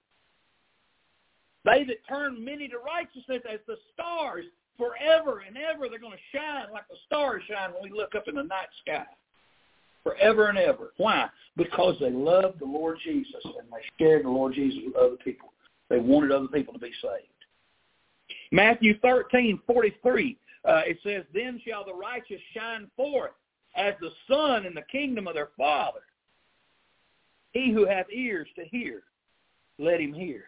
They 1.65 1.83
that 1.85 2.05
turn 2.07 2.43
many 2.43 2.67
to 2.69 2.77
righteousness 2.77 3.41
as 3.51 3.59
the 3.67 3.77
stars 3.93 4.45
forever 4.77 5.43
and 5.47 5.57
ever, 5.57 5.87
they're 5.89 5.99
going 5.99 6.13
to 6.13 6.37
shine 6.37 6.71
like 6.73 6.87
the 6.89 6.97
stars 7.05 7.43
shine 7.47 7.71
when 7.71 7.91
we 7.91 7.97
look 7.97 8.15
up 8.15 8.27
in 8.27 8.35
the 8.35 8.43
night 8.43 8.67
sky. 8.81 9.05
Forever 10.03 10.49
and 10.49 10.57
ever. 10.57 10.91
Why? 10.97 11.29
Because 11.55 11.95
they 11.99 12.09
loved 12.11 12.59
the 12.59 12.65
Lord 12.65 12.97
Jesus 13.03 13.41
and 13.45 13.67
they 13.71 14.03
shared 14.03 14.25
the 14.25 14.29
Lord 14.29 14.53
Jesus 14.53 14.81
with 14.85 14.95
other 14.97 15.15
people. 15.23 15.53
They 15.89 15.99
wanted 15.99 16.31
other 16.31 16.47
people 16.47 16.73
to 16.73 16.79
be 16.79 16.91
saved. 17.01 17.27
Matthew 18.51 18.99
thirteen 18.99 19.59
forty 19.65 19.95
three. 20.01 20.37
Uh, 20.65 20.81
it 20.85 20.97
says, 21.03 21.23
Then 21.33 21.61
shall 21.65 21.85
the 21.85 21.93
righteous 21.93 22.41
shine 22.53 22.89
forth 22.95 23.31
as 23.75 23.93
the 23.99 24.11
Son 24.27 24.65
in 24.65 24.73
the 24.73 24.83
kingdom 24.91 25.27
of 25.27 25.33
their 25.33 25.49
Father. 25.57 26.01
He 27.51 27.71
who 27.71 27.85
hath 27.85 28.07
ears 28.11 28.47
to 28.55 28.65
hear, 28.65 29.03
let 29.77 29.99
him 29.99 30.13
hear. 30.13 30.45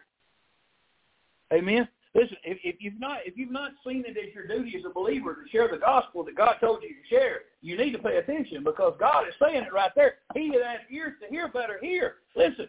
Amen. 1.52 1.88
Listen, 2.14 2.36
if, 2.44 2.58
if 2.64 2.76
you've 2.80 2.98
not 2.98 3.18
if 3.26 3.36
you've 3.36 3.52
not 3.52 3.72
seen 3.86 4.02
it 4.06 4.16
as 4.16 4.34
your 4.34 4.46
duty 4.46 4.74
as 4.78 4.84
a 4.86 4.92
believer 4.92 5.34
to 5.34 5.50
share 5.50 5.68
the 5.68 5.76
gospel 5.76 6.24
that 6.24 6.34
God 6.34 6.56
told 6.60 6.82
you 6.82 6.88
to 6.88 7.08
share, 7.08 7.40
you 7.60 7.76
need 7.76 7.92
to 7.92 7.98
pay 7.98 8.16
attention 8.16 8.64
because 8.64 8.94
God 8.98 9.28
is 9.28 9.34
saying 9.40 9.64
it 9.64 9.72
right 9.72 9.90
there. 9.94 10.14
He 10.34 10.50
that 10.52 10.66
has 10.66 10.80
ears 10.90 11.12
to 11.22 11.28
hear 11.28 11.46
better 11.48 11.78
hear. 11.80 12.14
Listen, 12.34 12.68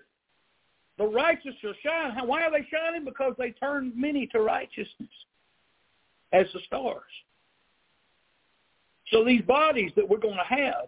the 0.97 1.05
righteous 1.05 1.55
shall 1.62 1.74
shine. 1.82 2.28
Why 2.28 2.43
are 2.43 2.51
they 2.51 2.68
shining? 2.70 3.05
Because 3.05 3.34
they 3.38 3.51
turn 3.51 3.93
many 3.95 4.28
to 4.28 4.41
righteousness 4.41 5.10
as 6.34 6.47
the 6.53 6.60
stars. 6.68 7.03
So 9.12 9.24
these 9.24 9.41
bodies 9.41 9.91
that 9.95 10.08
we're 10.08 10.18
going 10.18 10.38
to 10.38 10.55
have 10.55 10.88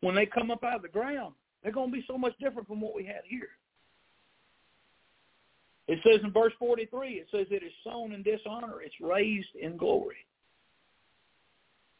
when 0.00 0.14
they 0.14 0.26
come 0.26 0.50
up 0.50 0.64
out 0.64 0.76
of 0.76 0.82
the 0.82 0.88
ground, 0.88 1.34
they're 1.62 1.72
going 1.72 1.90
to 1.90 1.96
be 1.96 2.04
so 2.08 2.18
much 2.18 2.32
different 2.40 2.66
from 2.66 2.80
what 2.80 2.94
we 2.94 3.04
had 3.04 3.22
here. 3.28 3.50
It 5.86 5.98
says 6.04 6.20
in 6.24 6.32
verse 6.32 6.52
43, 6.58 7.14
it 7.14 7.26
says 7.30 7.46
it 7.50 7.62
is 7.62 7.72
sown 7.84 8.12
in 8.12 8.22
dishonor. 8.22 8.80
It's 8.82 8.94
raised 9.00 9.54
in 9.60 9.76
glory. 9.76 10.24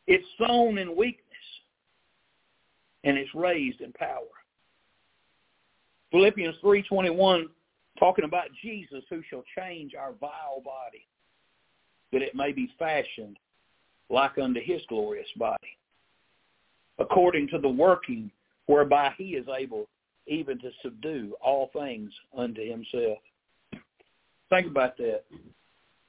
It's 0.07 0.27
sown 0.39 0.79
in 0.79 0.97
weakness, 0.97 1.25
and 3.05 3.17
it's 3.17 3.35
raised 3.35 3.81
in 3.81 3.93
power. 3.93 4.23
Philippians 6.11 6.57
3.21, 6.63 7.45
talking 7.99 8.25
about 8.25 8.47
Jesus 8.63 9.05
who 9.11 9.23
shall 9.29 9.45
change 9.57 9.95
our 9.95 10.13
vile 10.21 10.63
body, 10.65 11.07
that 12.13 12.23
it 12.23 12.35
may 12.35 12.53
be 12.53 12.73
fashioned 12.79 13.37
like 14.11 14.39
unto 14.39 14.61
his 14.61 14.81
glorious 14.89 15.29
body, 15.37 15.79
according 16.99 17.49
to 17.49 17.59
the 17.59 17.69
working 17.69 18.31
whereby 18.67 19.13
he 19.17 19.31
is 19.31 19.47
able 19.49 19.89
even 20.27 20.59
to 20.59 20.71
subdue 20.83 21.35
all 21.41 21.71
things 21.73 22.13
unto 22.37 22.69
himself. 22.69 23.19
Think 24.49 24.67
about 24.67 24.97
that. 24.99 25.23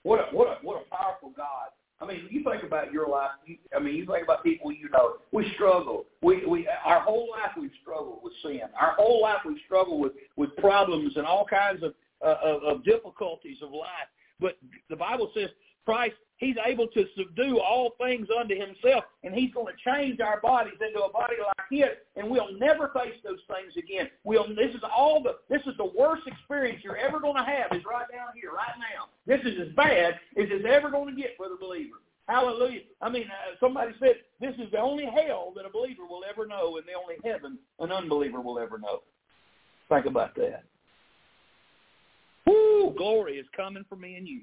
What 0.04 0.20
a, 0.20 0.36
what 0.36 0.48
a, 0.48 0.66
what 0.66 0.82
a 0.82 0.96
powerful 0.96 1.32
God. 1.36 1.70
I 2.02 2.06
mean, 2.06 2.28
you 2.32 2.44
think 2.44 2.64
about 2.64 2.92
your 2.92 3.08
life. 3.08 3.30
You, 3.46 3.58
I 3.76 3.80
mean, 3.80 3.96
you 3.96 4.08
think 4.08 4.24
about 4.24 4.44
people 4.44 4.72
you 4.72 4.90
know. 4.90 5.18
We 5.32 5.52
struggle. 5.54 6.06
We 6.24 6.44
we 6.48 6.68
our 6.84 7.02
whole 7.02 7.30
life 7.30 7.52
we've 7.60 7.70
struggled 7.82 8.22
with 8.24 8.34
sin. 8.42 8.62
Our 8.80 8.94
whole 8.94 9.22
life 9.22 9.42
we've 9.46 9.62
struggled 9.66 10.02
with 10.02 10.14
with 10.36 10.56
problems 10.58 11.16
and 11.16 11.28
all 11.28 11.46
kinds 11.46 11.84
of 11.84 11.94
uh, 12.26 12.38
of, 12.44 12.64
of 12.64 12.84
difficulties 12.84 13.58
of 13.62 13.72
life. 13.72 14.10
But 14.40 14.58
the 14.90 14.96
Bible 14.96 15.32
says 15.36 15.50
Christ, 15.86 16.16
he's 16.38 16.56
able 16.66 16.88
to 16.88 17.06
subdue 17.18 17.60
all 17.60 17.92
things 18.00 18.28
unto 18.38 18.56
himself, 18.56 19.04
and 19.24 19.34
he's 19.34 19.54
going 19.54 19.74
to 19.74 19.90
change 19.90 20.20
our 20.20 20.42
bodies 20.42 20.74
into 20.86 21.02
a 21.02 21.12
body 21.12 21.36
like 21.46 21.68
his, 21.70 21.98
and 22.16 22.30
we'll 22.30 22.58
never 22.58 22.90
face 22.90 23.16
those 23.24 23.40
things 23.48 23.74
again. 23.78 24.10
We'll, 24.24 24.48
this 24.50 24.74
is 24.76 24.82
all 24.84 25.22
the, 25.24 25.38
this 25.50 25.62
is 25.66 25.78
the 25.78 25.92
worst 25.98 26.24
experience 26.28 26.82
you're 26.84 26.98
ever 26.98 27.20
going 27.20 27.38
to 27.38 27.44
have 27.44 27.72
is 27.72 27.84
right 27.90 28.10
down 28.12 28.30
here, 28.36 28.52
right 28.52 28.78
now. 28.78 29.08
This 29.26 29.42
is 29.46 29.60
as 29.62 29.76
bad 29.76 30.16
as 30.38 30.48
it's 30.50 30.66
ever 30.68 30.90
going 30.90 31.16
to 31.16 31.22
get 31.22 31.38
for 31.38 31.50
the 31.50 31.58
believer. 31.60 31.98
Hallelujah. 32.28 32.82
I 33.02 33.10
mean, 33.10 33.26
uh, 33.26 33.56
somebody 33.60 33.92
said 34.00 34.16
this 34.40 34.56
is 34.56 34.72
the 34.72 34.80
only 34.80 35.06
hell 35.06 35.52
that 35.56 35.66
a 35.66 35.70
believer 35.70 36.06
will 36.10 36.22
ever 36.30 36.48
know 36.48 36.78
and 36.78 36.86
the 36.86 36.94
only 36.94 37.16
heaven 37.26 37.58
an 37.80 37.92
unbeliever 37.92 38.40
will 38.40 38.58
ever 38.58 38.78
know. 38.78 39.02
Think 39.90 40.06
about 40.06 40.36
that. 40.36 40.64
Woo! 42.46 42.94
Glory 42.98 43.34
is 43.34 43.46
coming 43.56 43.84
for 43.90 43.96
me 43.96 44.16
and 44.16 44.28
you. 44.28 44.42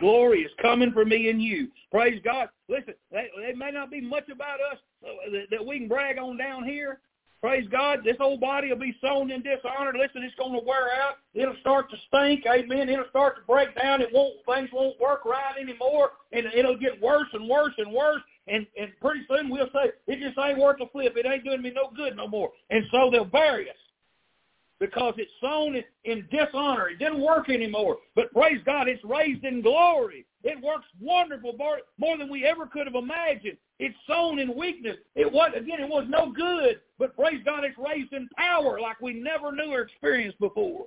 Glory 0.00 0.40
is 0.40 0.50
coming 0.60 0.92
for 0.92 1.04
me 1.04 1.30
and 1.30 1.42
you. 1.42 1.68
Praise 1.90 2.20
God. 2.24 2.48
Listen, 2.68 2.94
there 3.12 3.56
may 3.56 3.70
not 3.70 3.90
be 3.90 4.00
much 4.00 4.28
about 4.28 4.58
us 4.72 4.78
that, 5.02 5.46
that 5.50 5.64
we 5.64 5.78
can 5.78 5.88
brag 5.88 6.18
on 6.18 6.36
down 6.36 6.64
here. 6.64 7.00
Praise 7.40 7.68
God. 7.70 8.00
This 8.02 8.16
old 8.20 8.40
body 8.40 8.70
will 8.70 8.78
be 8.78 8.96
sown 9.02 9.30
in 9.30 9.42
dishonor. 9.42 9.92
Listen, 9.92 10.22
it's 10.22 10.34
going 10.36 10.58
to 10.58 10.66
wear 10.66 10.88
out. 10.94 11.16
It'll 11.34 11.56
start 11.60 11.90
to 11.90 11.96
stink. 12.08 12.44
Amen. 12.46 12.88
It'll 12.88 13.08
start 13.10 13.36
to 13.36 13.42
break 13.46 13.76
down. 13.80 14.00
It 14.00 14.08
won't. 14.14 14.36
Things 14.46 14.70
won't 14.72 14.98
work 14.98 15.26
right 15.26 15.54
anymore, 15.60 16.12
and 16.32 16.46
it'll 16.56 16.78
get 16.78 17.00
worse 17.02 17.28
and 17.34 17.46
worse 17.46 17.74
and 17.76 17.92
worse. 17.92 18.22
And 18.48 18.66
and 18.80 18.92
pretty 19.00 19.20
soon 19.28 19.50
we'll 19.50 19.68
say 19.74 19.92
it 20.06 20.20
just 20.20 20.38
ain't 20.38 20.58
worth 20.58 20.80
a 20.80 20.86
flip. 20.88 21.18
It 21.18 21.26
ain't 21.26 21.44
doing 21.44 21.60
me 21.60 21.70
no 21.70 21.90
good 21.94 22.16
no 22.16 22.26
more. 22.26 22.50
And 22.70 22.82
so 22.90 23.10
they'll 23.12 23.26
bury 23.26 23.68
us 23.68 23.76
because 24.84 25.14
it's 25.16 25.30
sown 25.40 25.82
in 26.04 26.28
dishonor. 26.30 26.88
It 26.88 26.98
didn't 26.98 27.22
work 27.22 27.48
anymore. 27.48 27.96
But 28.14 28.32
praise 28.32 28.60
God, 28.66 28.86
it's 28.86 29.02
raised 29.04 29.44
in 29.44 29.62
glory. 29.62 30.26
It 30.42 30.62
works 30.62 30.84
wonderful, 31.00 31.54
more, 31.56 32.18
than 32.18 32.30
we 32.30 32.44
ever 32.44 32.66
could 32.66 32.86
have 32.86 32.94
imagined. 32.94 33.56
It's 33.78 33.96
sown 34.06 34.38
in 34.38 34.54
weakness. 34.54 34.96
It 35.14 35.30
was 35.30 35.52
again, 35.56 35.80
it 35.80 35.88
was 35.88 36.04
no 36.08 36.30
good, 36.30 36.80
but 36.98 37.16
praise 37.16 37.40
God, 37.44 37.64
it's 37.64 37.78
raised 37.78 38.12
in 38.12 38.28
power 38.36 38.78
like 38.78 39.00
we 39.00 39.14
never 39.14 39.52
knew 39.52 39.72
or 39.72 39.80
experienced 39.80 40.38
before. 40.38 40.84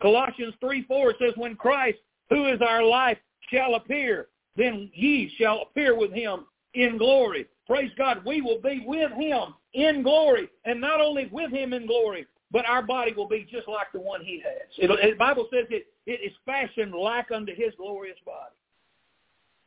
Colossians 0.00 0.54
3, 0.60 0.84
4 0.84 1.14
says, 1.18 1.32
When 1.36 1.54
Christ, 1.54 1.98
who 2.30 2.46
is 2.46 2.60
our 2.66 2.82
life, 2.82 3.18
shall 3.52 3.74
appear, 3.74 4.28
then 4.56 4.90
ye 4.94 5.30
shall 5.38 5.62
appear 5.62 5.96
with 5.96 6.12
him 6.12 6.46
in 6.72 6.96
glory. 6.96 7.46
Praise 7.66 7.90
God, 7.98 8.24
we 8.24 8.40
will 8.40 8.60
be 8.60 8.82
with 8.86 9.12
him 9.12 9.54
in 9.74 10.02
glory, 10.02 10.48
and 10.64 10.80
not 10.80 11.00
only 11.00 11.28
with 11.30 11.50
him 11.50 11.74
in 11.74 11.86
glory, 11.86 12.26
but 12.50 12.66
our 12.66 12.82
body 12.82 13.12
will 13.12 13.28
be 13.28 13.46
just 13.50 13.68
like 13.68 13.90
the 13.92 14.00
one 14.00 14.24
he 14.24 14.42
has. 14.44 14.68
It, 14.78 14.88
the 14.88 15.16
Bible 15.16 15.48
says 15.52 15.66
it, 15.70 15.86
it 16.06 16.20
is 16.24 16.32
fashioned 16.44 16.94
like 16.94 17.30
unto 17.30 17.54
his 17.54 17.74
glorious 17.76 18.18
body. 18.24 18.54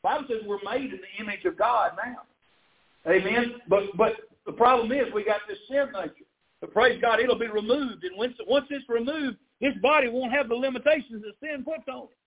The 0.02 0.10
Bible 0.10 0.26
says 0.30 0.48
we're 0.48 0.64
made 0.64 0.94
in 0.94 1.00
the 1.00 1.24
image 1.24 1.46
of 1.46 1.58
God 1.58 1.92
now. 1.98 3.12
Amen. 3.12 3.56
But 3.68 3.84
but 3.98 4.14
the 4.46 4.52
problem 4.52 4.92
is 4.92 5.14
we 5.14 5.24
got 5.24 5.42
this 5.48 5.58
sin 5.68 5.88
nature. 5.94 6.26
But 6.62 6.74
praise 6.74 7.00
God, 7.02 7.20
it'll 7.20 7.40
be 7.40 7.48
removed. 7.48 8.04
And 8.04 8.18
once, 8.18 8.34
once 8.48 8.66
it's 8.70 8.88
removed, 8.90 9.38
this 9.62 9.74
body 9.82 10.10
won't 10.10 10.34
have 10.34 10.50
the 10.50 10.56
limitations 10.56 11.24
that 11.24 11.34
sin 11.40 11.64
puts 11.64 11.88
on 11.88 12.04
it. 12.04 12.18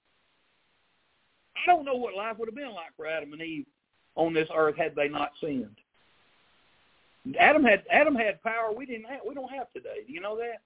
I 1.57 1.67
don't 1.67 1.85
know 1.85 1.97
what 1.97 2.15
life 2.15 2.39
would 2.39 2.49
have 2.49 2.55
been 2.55 2.73
like 2.73 2.97
for 2.97 3.07
Adam 3.07 3.33
and 3.33 3.43
Eve 3.43 3.67
on 4.15 4.33
this 4.33 4.49
earth 4.55 4.77
had 4.77 4.95
they 4.95 5.09
not 5.09 5.33
sinned. 5.41 5.77
Adam 7.39 7.65
had 7.65 7.85
Adam 7.91 8.15
had 8.15 8.43
power 8.43 8.73
we 8.73 8.87
didn't 8.87 9.05
have 9.05 9.21
we 9.27 9.35
don't 9.35 9.53
have 9.53 9.73
today. 9.73 10.05
Do 10.07 10.13
you 10.13 10.21
know 10.21 10.37
that? 10.37 10.63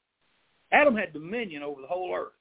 Adam 0.73 0.97
had 0.97 1.13
dominion 1.13 1.63
over 1.63 1.81
the 1.81 1.87
whole 1.87 2.15
earth. 2.15 2.33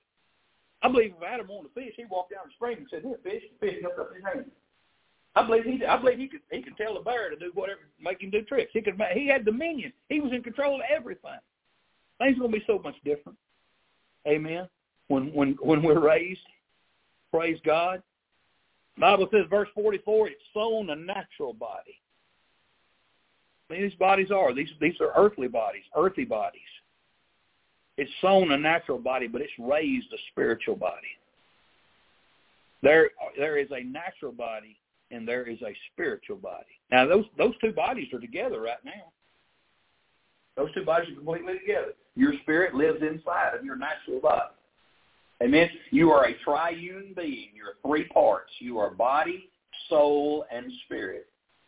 I 0.81 0.87
believe 0.87 1.13
if 1.17 1.23
Adam 1.23 1.47
wanted 1.47 1.71
fish, 1.73 1.93
he 1.95 2.05
walked 2.05 2.31
down 2.31 2.43
the 2.45 2.53
spring 2.53 2.77
and 2.77 2.87
said, 2.89 3.01
"Here, 3.03 3.19
fish." 3.23 3.43
Fish 3.59 3.81
jumped 3.81 3.99
up 3.99 4.13
his 4.13 4.23
hand. 4.23 4.51
I 5.35 5.45
believe 5.45 5.65
he. 5.65 5.85
I 5.85 5.97
believe 5.97 6.17
he 6.17 6.27
could. 6.27 6.41
He 6.49 6.61
could 6.61 6.77
tell 6.77 6.93
the 6.93 7.01
bear 7.01 7.29
to 7.29 7.35
do 7.35 7.51
whatever, 7.53 7.81
make 7.99 8.21
him 8.21 8.29
do 8.29 8.41
tricks. 8.43 8.71
He 8.73 8.81
could. 8.81 8.99
He 9.13 9.27
had 9.27 9.45
dominion. 9.45 9.91
He 10.07 10.21
was 10.21 10.31
in 10.31 10.43
control 10.43 10.75
of 10.75 10.81
everything. 10.89 11.39
Things 12.19 12.37
are 12.37 12.41
gonna 12.41 12.53
be 12.53 12.63
so 12.65 12.79
much 12.79 12.95
different. 13.03 13.37
Amen. 14.27 14.69
When 15.07 15.33
when 15.33 15.57
when 15.61 15.83
we're 15.83 15.99
raised, 15.99 16.39
praise 17.31 17.59
God. 17.65 18.01
The 18.95 19.01
Bible 19.01 19.27
says, 19.31 19.45
verse 19.49 19.67
forty-four, 19.75 20.29
it's 20.29 20.41
sown 20.53 20.89
a 20.89 20.95
natural 20.95 21.51
body. 21.53 21.99
These 23.69 23.93
bodies 23.95 24.31
are. 24.31 24.53
These 24.53 24.69
these 24.79 24.95
are 25.01 25.11
earthly 25.15 25.47
bodies, 25.47 25.83
earthy 25.95 26.25
bodies. 26.25 26.61
It's 27.97 28.11
sown 28.21 28.51
a 28.51 28.57
natural 28.57 28.99
body, 28.99 29.27
but 29.27 29.41
it's 29.41 29.53
raised 29.57 30.11
a 30.13 30.17
spiritual 30.31 30.75
body. 30.75 31.07
There, 32.83 33.09
there 33.37 33.57
is 33.57 33.69
a 33.71 33.83
natural 33.83 34.31
body 34.31 34.77
and 35.11 35.27
there 35.27 35.47
is 35.47 35.61
a 35.61 35.73
spiritual 35.91 36.37
body. 36.37 36.65
Now, 36.91 37.07
those 37.07 37.25
those 37.37 37.53
two 37.59 37.71
bodies 37.71 38.13
are 38.13 38.19
together 38.19 38.61
right 38.61 38.83
now. 38.83 39.11
Those 40.57 40.73
two 40.73 40.85
bodies 40.85 41.09
are 41.11 41.15
completely 41.15 41.59
together. 41.59 41.93
Your 42.15 42.33
spirit 42.43 42.75
lives 42.75 43.01
inside 43.01 43.55
of 43.57 43.65
your 43.65 43.75
natural 43.75 44.19
body. 44.21 44.53
Amen. 45.43 45.69
You 45.91 46.11
are 46.11 46.25
a 46.25 46.37
triune 46.43 47.13
being. 47.15 47.49
You're 47.53 47.75
three 47.85 48.05
parts. 48.05 48.51
You 48.59 48.79
are 48.79 48.89
body, 48.89 49.49
soul, 49.89 50.45
and 50.51 50.71
spirit. 50.85 51.27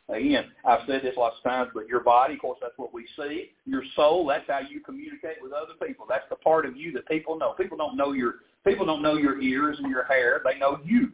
Again, 0.10 0.45
I've 0.64 0.88
said 0.88 1.01
this 1.03 1.16
lots 1.18 1.36
of 1.38 1.43
times, 1.43 1.72
but 1.74 1.88
your 1.88 1.99
body, 1.99 2.36
of 2.36 2.39
course, 2.39 2.60
that's 2.62 2.78
what 2.78 2.93
we 2.93 3.05
see. 3.18 3.51
Your 3.66 3.84
soul, 3.95 4.26
that's 4.26 4.45
how 4.47 4.60
you 4.60 4.80
communicate 4.80 5.38
with 5.41 5.51
other 5.51 5.74
people. 5.86 6.05
That's 6.08 6.24
the 6.30 6.38
part 6.38 6.66
of 6.66 6.78
you 6.78 6.93
that 6.93 7.08
people 7.10 7.38
know. 7.38 7.53
People 7.53 7.78
don't 7.78 7.97
know 7.97 8.14
your 8.14 8.36
people 8.66 8.86
don't 8.86 9.01
know 9.01 9.18
your 9.18 9.41
ears 9.41 9.78
and 9.82 9.91
your 9.91 10.05
hair. 10.05 10.41
They 10.45 10.58
know 10.58 10.80
you, 10.86 11.12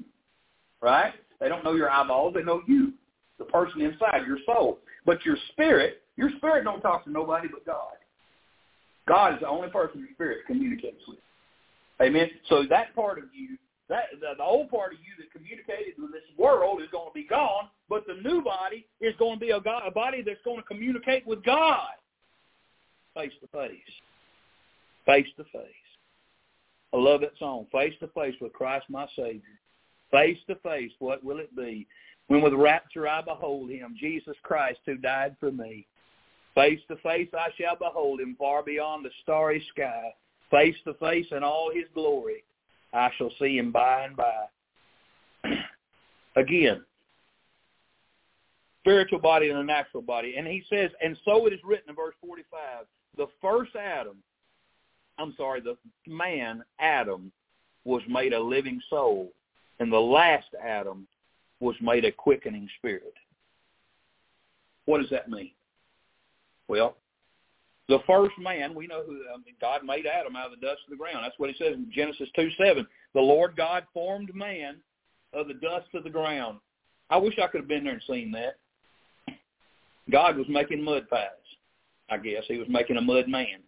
right? 0.82 1.14
They 1.40 1.50
don't 1.50 1.64
know 1.64 1.74
your 1.74 1.90
eyeballs. 1.90 2.36
They 2.36 2.44
know 2.44 2.62
you, 2.68 2.94
the 3.40 3.46
person 3.46 3.82
inside, 3.82 4.28
your 4.28 4.38
soul. 4.46 4.80
But 5.06 5.26
your 5.26 5.38
spirit, 5.52 6.04
your 6.16 6.30
spirit 6.38 6.64
don't 6.64 6.82
talk 6.82 7.04
to 7.06 7.12
nobody 7.12 7.48
but 7.48 7.66
God. 7.66 7.94
God 9.08 9.34
is 9.34 9.40
the 9.42 9.48
only 9.48 9.70
person 9.70 10.00
your 10.00 10.10
spirit 10.14 10.46
communicates 10.46 11.02
with. 11.08 11.18
Amen. 12.02 12.30
So 12.48 12.64
that 12.70 12.96
part 12.96 13.18
of 13.18 13.26
you, 13.34 13.58
that 13.90 14.06
the, 14.20 14.34
the 14.38 14.44
old 14.44 14.70
part 14.70 14.94
of 14.94 15.00
you 15.00 15.14
that 15.20 15.32
communicated 15.32 15.96
with 16.00 16.12
this 16.12 16.24
world 16.38 16.82
is 16.82 16.90
going 16.92 17.10
to 17.10 17.14
be 17.14 17.28
gone, 17.28 17.68
but 17.90 18.06
the 18.08 18.16
new 18.28 18.42
body 18.42 18.88
is 19.02 19.14
going 19.18 19.40
to 19.40 19.46
be 19.46 19.52
a, 19.52 19.60
God, 19.60 19.84
a 19.86 19.92
body 19.92 20.22
that's 20.22 20.42
going 20.46 20.58
to 20.58 20.64
communicate 20.64 21.28
with 21.28 21.44
God 21.44 21.90
face 23.14 23.34
to 23.42 23.48
face. 23.48 23.78
Face 25.06 25.28
to 25.38 25.44
face. 25.46 25.72
I 26.94 26.98
love 26.98 27.22
that 27.22 27.38
song, 27.38 27.68
Face 27.72 27.94
to 28.00 28.08
Face 28.08 28.36
with 28.40 28.54
Christ 28.54 28.86
my 28.90 29.08
Savior. 29.16 29.42
Face 30.12 30.38
to 30.48 30.56
face, 30.56 30.92
what 31.00 31.24
will 31.24 31.40
it 31.40 31.56
be? 31.56 31.88
When 32.28 32.42
with 32.42 32.54
rapture 32.54 33.08
I 33.08 33.22
behold 33.22 33.70
him, 33.70 33.96
Jesus 34.00 34.36
Christ 34.44 34.80
who 34.86 34.96
died 34.96 35.36
for 35.40 35.52
me. 35.52 35.88
Face 36.56 36.80
to 36.88 36.96
face 36.98 37.30
I 37.34 37.50
shall 37.60 37.76
behold 37.76 38.22
him 38.22 38.36
far 38.38 38.64
beyond 38.64 39.04
the 39.04 39.10
starry 39.24 39.64
sky 39.76 40.14
face 40.54 40.76
to 40.86 40.94
face 40.96 41.26
in 41.32 41.44
all 41.44 41.72
his 41.74 41.86
glory. 41.96 42.44
I 42.94 43.10
shall 43.18 43.32
see 43.40 43.58
him 43.58 43.72
by 43.72 44.06
and 44.06 44.16
by. 44.16 44.46
Again, 46.36 46.84
spiritual 48.82 49.20
body 49.20 49.50
and 49.50 49.60
a 49.60 49.64
natural 49.64 50.04
body. 50.04 50.36
And 50.38 50.46
he 50.46 50.64
says, 50.70 50.92
and 51.02 51.18
so 51.26 51.46
it 51.48 51.54
is 51.54 51.60
written 51.64 51.90
in 51.90 51.96
verse 51.96 52.16
45, 52.22 52.86
the 53.18 53.28
first 53.42 53.76
Adam, 53.76 54.18
I'm 55.18 55.34
sorry, 55.38 55.62
the 55.62 55.78
man, 56.08 56.64
Adam, 56.80 57.32
was 57.86 58.02
made 58.08 58.34
a 58.34 58.40
living 58.40 58.82
soul, 58.90 59.32
and 59.80 59.92
the 59.92 60.00
last 60.00 60.48
Adam 60.62 61.08
was 61.60 61.76
made 61.82 62.06
a 62.06 62.12
quickening 62.12 62.68
spirit. 62.78 63.14
What 64.86 65.00
does 65.02 65.10
that 65.12 65.30
mean? 65.30 65.52
Well, 66.68 66.98
the 67.90 68.00
first 68.08 68.34
man, 68.40 68.74
we 68.74 68.88
know 68.88 69.04
who 69.06 69.22
I 69.34 69.38
mean, 69.38 69.56
God 69.60 69.82
made 69.84 70.06
Adam 70.06 70.36
out 70.36 70.54
of 70.54 70.60
the 70.60 70.66
dust 70.66 70.82
of 70.86 70.92
the 70.92 70.98
ground. 70.98 71.20
That's 71.24 71.38
what 71.38 71.50
it 71.50 71.58
says 71.58 71.74
in 71.74 71.92
Genesis 71.94 72.30
2, 72.36 72.50
7. 72.58 72.88
The 73.14 73.22
Lord 73.22 73.56
God 73.58 73.84
formed 73.94 74.34
man 74.34 74.78
of 75.34 75.48
the 75.48 75.56
dust 75.56 75.88
of 75.94 76.04
the 76.04 76.10
ground. 76.10 76.60
I 77.10 77.18
wish 77.18 77.38
I 77.38 77.48
could 77.48 77.62
have 77.62 77.68
been 77.68 77.84
there 77.84 77.94
and 77.94 78.02
seen 78.08 78.32
that. 78.32 78.58
God 80.10 80.38
was 80.38 80.48
making 80.50 80.84
mud 80.84 81.10
pies, 81.10 81.28
I 82.10 82.18
guess. 82.18 82.44
He 82.48 82.58
was 82.58 82.68
making 82.70 82.98
a 82.98 83.02
mud 83.02 83.28
man. 83.28 83.62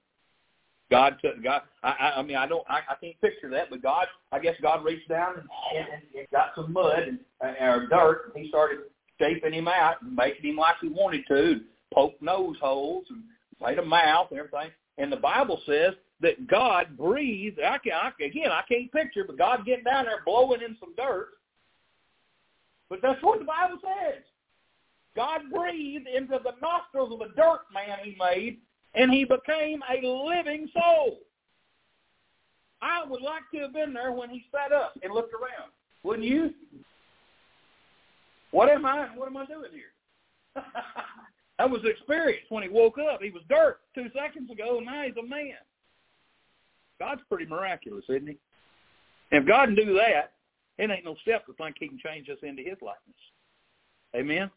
God 0.92 1.18
took 1.22 1.44
God. 1.44 1.62
I, 1.84 2.14
I 2.18 2.22
mean, 2.22 2.38
I 2.38 2.48
don't. 2.48 2.64
I, 2.70 2.80
I 2.90 2.96
can't 3.02 3.20
picture 3.20 3.50
that, 3.50 3.70
but 3.70 3.82
God. 3.82 4.06
I 4.32 4.40
guess 4.40 4.54
God 4.62 4.84
reached 4.84 5.10
down 5.10 5.36
and, 5.36 5.48
and, 5.76 6.04
and 6.16 6.28
got 6.32 6.52
some 6.56 6.72
mud 6.72 7.04
and 7.08 7.20
uh, 7.44 7.66
or 7.66 7.88
dirt, 7.88 8.32
and 8.34 8.44
He 8.44 8.50
started 8.50 8.80
shaping 9.20 9.54
him 9.54 9.68
out 9.68 10.02
and 10.02 10.16
making 10.16 10.52
him 10.52 10.58
like 10.58 10.76
He 10.82 10.90
wanted 10.90 11.24
to, 11.28 11.52
and 11.54 11.62
poke 11.92 12.22
nose 12.22 12.58
holes 12.62 13.06
and 13.10 13.24
made 13.62 13.80
a 13.80 13.86
mouth 13.86 14.28
and 14.32 14.40
everything. 14.40 14.72
And 14.98 15.12
the 15.12 15.18
Bible 15.18 15.62
says 15.66 15.94
that 16.22 16.48
God 16.48 16.98
breathed. 16.98 17.60
I 17.60 17.78
can, 17.78 17.94
I, 17.94 18.12
again, 18.24 18.52
I 18.52 18.62
can't 18.68 18.92
picture, 18.92 19.24
but 19.26 19.38
God 19.38 19.66
getting 19.66 19.84
down 19.84 20.06
there 20.06 20.24
blowing 20.26 20.62
in 20.62 20.78
some 20.80 20.96
dirt. 20.96 21.30
But 22.90 23.00
that's 23.02 23.22
what 23.22 23.40
the 23.40 23.46
Bible 23.46 23.78
says. 23.82 24.24
God 25.16 25.42
breathed 25.54 26.08
into 26.08 26.40
the 26.44 26.54
nostrils 26.62 27.12
of 27.14 27.20
the 27.20 27.34
dirt 27.36 27.62
man 27.74 27.98
he 28.04 28.16
made, 28.20 28.60
and 28.94 29.12
he 29.12 29.24
became 29.24 29.82
a 29.90 30.06
living 30.06 30.70
soul. 30.74 31.20
I 32.82 33.04
would 33.06 33.22
like 33.22 33.44
to 33.54 33.62
have 33.62 33.74
been 33.74 33.94
there 33.94 34.12
when 34.12 34.30
he 34.30 34.46
sat 34.52 34.72
up 34.72 34.94
and 35.02 35.14
looked 35.14 35.34
around. 35.34 35.72
Wouldn't 36.04 36.28
you? 36.28 36.54
What 38.52 38.70
am 38.70 38.86
I? 38.86 39.08
What 39.16 39.28
am 39.28 39.38
I 39.38 39.46
doing 39.46 39.72
here? 39.74 40.64
That 41.58 41.70
was 41.70 41.82
the 41.84 41.90
experience 41.90 42.46
when 42.50 42.64
he 42.64 42.70
woke 42.70 42.98
up. 42.98 43.22
He 43.22 43.30
was 43.30 43.44
dirt 43.50 43.80
two 43.94 44.08
seconds 44.14 44.52
ago, 44.52 44.78
and 44.78 44.86
now 44.86 45.04
he's 45.04 45.16
a 45.18 45.26
man. 45.26 45.56
God's 47.00 47.22
pretty 47.30 47.46
miraculous, 47.46 48.04
isn't 48.10 48.28
he? 48.28 48.38
And 49.32 49.44
if 49.44 49.48
God 49.48 49.68
can 49.68 49.76
do 49.76 49.94
that, 49.96 50.34
it 50.78 50.92
ain't 50.92 51.06
no 51.06 51.16
step 51.22 51.46
to 51.46 51.54
think 51.54 51.78
he 51.80 51.88
can 51.88 52.00
change 52.00 52.30
us 52.30 52.38
into 52.44 52.62
his 52.62 52.78
likeness. 52.82 53.16
Amen? 54.16 54.50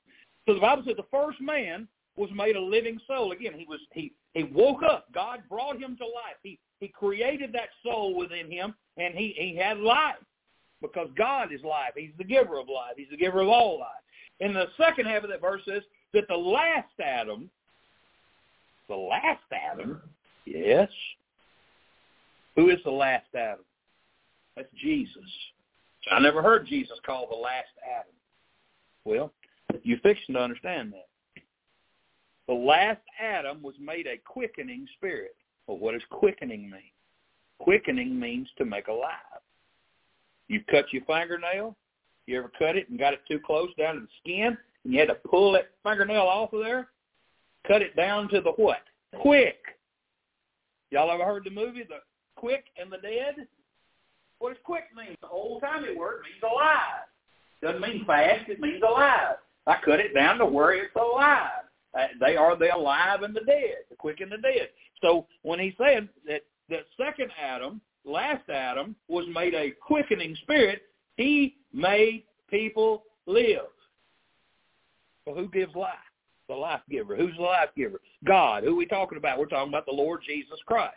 So 0.47 0.55
the 0.55 0.61
Bible 0.61 0.83
says 0.87 0.97
the 0.97 1.05
first 1.11 1.41
man 1.41 1.87
was 2.17 2.31
made 2.35 2.57
a 2.57 2.61
living 2.61 2.99
soul. 3.07 3.33
Again, 3.33 3.55
he 3.57 3.67
was 3.67 3.81
he 3.93 4.13
he 4.35 4.45
woke 4.45 4.83
up. 4.83 5.07
God 5.13 5.43
brought 5.49 5.81
him 5.81 5.97
to 5.99 6.05
life. 6.05 6.37
He 6.43 6.59
he 6.81 6.89
created 6.89 7.53
that 7.53 7.69
soul 7.83 8.17
within 8.17 8.51
him, 8.51 8.75
and 8.97 9.15
he 9.15 9.35
he 9.37 9.57
had 9.57 9.79
life 9.79 10.17
because 10.83 11.09
God 11.17 11.53
is 11.53 11.63
life. 11.63 11.93
He's 11.97 12.11
the 12.19 12.25
giver 12.25 12.59
of 12.59 12.69
life. 12.69 12.95
He's 12.97 13.11
the 13.11 13.17
giver 13.17 13.41
of 13.41 13.49
all 13.49 13.79
life. 13.81 13.89
In 14.41 14.55
the 14.55 14.67
second 14.77 15.07
half 15.07 15.25
of 15.25 15.31
that 15.31 15.41
verse 15.41 15.63
says 15.67 15.83
that 16.15 16.29
the 16.29 16.37
last 16.37 16.89
Adam, 17.03 17.51
the 18.89 18.97
last 18.97 19.43
Adam, 19.53 20.01
yes, 20.47 20.89
who 22.57 22.71
is 22.71 22.79
the 22.85 22.91
last 22.91 23.27
Adam? 23.35 23.65
That's 24.57 24.69
Jesus. 24.81 25.23
I 26.11 26.21
never 26.21 26.43
heard 26.43 26.67
Jesus 26.67 26.99
called 27.05 27.29
the 27.31 27.37
last 27.37 27.69
Adam. 27.85 28.13
Well, 29.05 29.33
you're 29.83 29.99
fixing 29.99 30.35
to 30.35 30.41
understand 30.41 30.93
that. 30.93 31.09
The 32.47 32.55
last 32.55 33.03
Adam 33.21 33.63
was 33.63 33.75
made 33.79 34.07
a 34.07 34.17
quickening 34.25 34.87
spirit. 34.97 35.37
Well, 35.67 35.79
what 35.79 35.93
does 35.93 36.03
quickening 36.11 36.71
mean? 36.71 36.91
Quickening 37.59 38.19
means 38.19 38.49
to 38.57 38.65
make 38.65 38.89
alive. 38.89 39.13
You 40.49 40.63
cut 40.71 40.87
your 40.93 41.05
fingernail. 41.05 41.77
You 42.27 42.39
ever 42.39 42.51
cut 42.59 42.77
it 42.77 42.89
and 42.89 42.99
got 42.99 43.13
it 43.13 43.21
too 43.29 43.39
close 43.45 43.69
down 43.79 43.97
to 43.97 44.01
the 44.01 44.09
skin? 44.23 44.57
And 44.89 44.95
you 44.95 45.01
had 45.01 45.09
to 45.09 45.29
pull 45.29 45.53
that 45.53 45.69
fingernail 45.85 46.23
off 46.23 46.55
of 46.55 46.65
there, 46.65 46.89
cut 47.67 47.83
it 47.83 47.95
down 47.95 48.27
to 48.31 48.41
the 48.41 48.53
what? 48.53 48.81
Quick. 49.21 49.59
Y'all 50.91 51.11
ever 51.11 51.27
heard 51.27 51.45
the 51.45 51.51
movie 51.51 51.85
The 51.87 51.97
Quick 52.37 52.65
and 52.81 52.91
the 52.91 52.97
Dead? 52.97 53.47
What 54.39 54.55
does 54.55 54.59
quick 54.65 54.85
mean? 54.97 55.15
The 55.21 55.29
old 55.29 55.61
timey 55.61 55.95
word 55.95 56.23
means 56.23 56.43
alive. 56.43 57.05
Doesn't 57.61 57.83
mean 57.83 58.07
fast, 58.07 58.49
it 58.49 58.61
means 58.61 58.83
alive. 58.83 59.37
I 59.67 59.77
cut 59.85 60.01
it 60.01 60.15
down 60.15 60.39
to 60.39 60.47
where 60.47 60.73
it's 60.73 60.97
alive. 60.97 61.51
Uh, 61.93 62.07
they 62.19 62.37
are 62.37 62.57
the 62.57 62.75
alive 62.75 63.23
and 63.23 63.37
the 63.37 63.41
dead, 63.41 63.85
the 63.91 63.97
quick 63.97 64.21
and 64.21 64.33
the 64.33 64.39
dead. 64.39 64.69
So 65.03 65.27
when 65.43 65.59
he 65.59 65.75
said 65.77 66.09
that 66.27 66.43
the 66.71 66.79
second 66.97 67.31
Adam, 67.39 67.83
last 68.07 68.49
Adam, 68.49 68.97
was 69.09 69.27
made 69.35 69.53
a 69.53 69.73
quickening 69.87 70.35
spirit, 70.43 70.83
he 71.19 71.57
made 71.75 72.25
people 72.49 73.03
live. 73.27 73.67
Who 75.35 75.49
gives 75.49 75.75
life? 75.75 75.95
The 76.49 76.55
life 76.55 76.81
giver. 76.91 77.15
Who's 77.17 77.37
the 77.37 77.43
life 77.43 77.69
giver? 77.77 78.01
God. 78.25 78.65
Who 78.65 78.73
are 78.73 78.77
we 78.77 78.87
talking 78.87 79.19
about? 79.19 79.39
We're 79.39 79.47
talking 79.47 79.73
about 79.73 79.87
the 79.87 79.93
Lord 79.93 80.21
Jesus 80.27 80.59
Christ. 80.67 80.95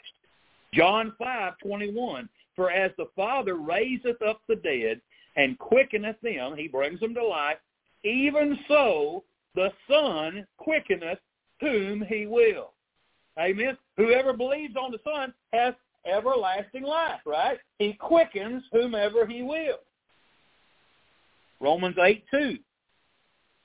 John 0.74 1.14
five 1.20 1.54
twenty 1.62 1.92
one. 1.92 2.30
For 2.56 2.72
as 2.72 2.92
the 2.98 3.08
Father 3.16 3.56
raiseth 3.56 4.22
up 4.22 4.42
the 4.48 4.56
dead 4.58 5.02
and 5.36 5.58
quickeneth 5.58 6.20
them, 6.22 6.56
he 6.56 6.68
brings 6.68 7.00
them 7.00 7.14
to 7.16 7.26
life, 7.26 7.58
even 8.04 8.60
so 8.68 9.24
the 9.56 9.72
Son 9.90 10.46
quickeneth 10.58 11.20
whom 11.60 12.02
he 12.02 12.26
will. 12.26 12.72
Amen. 13.40 13.78
Whoever 13.98 14.34
believes 14.34 14.76
on 14.76 14.92
the 14.92 15.00
Son 15.04 15.34
has 15.54 15.74
everlasting 16.06 16.84
life, 16.84 17.22
right? 17.26 17.58
He 17.80 17.94
quickens 17.94 18.64
whomever 18.72 19.26
he 19.26 19.44
will. 19.44 19.80
Romans 21.60 21.96
8, 22.02 22.24
2. 22.32 22.58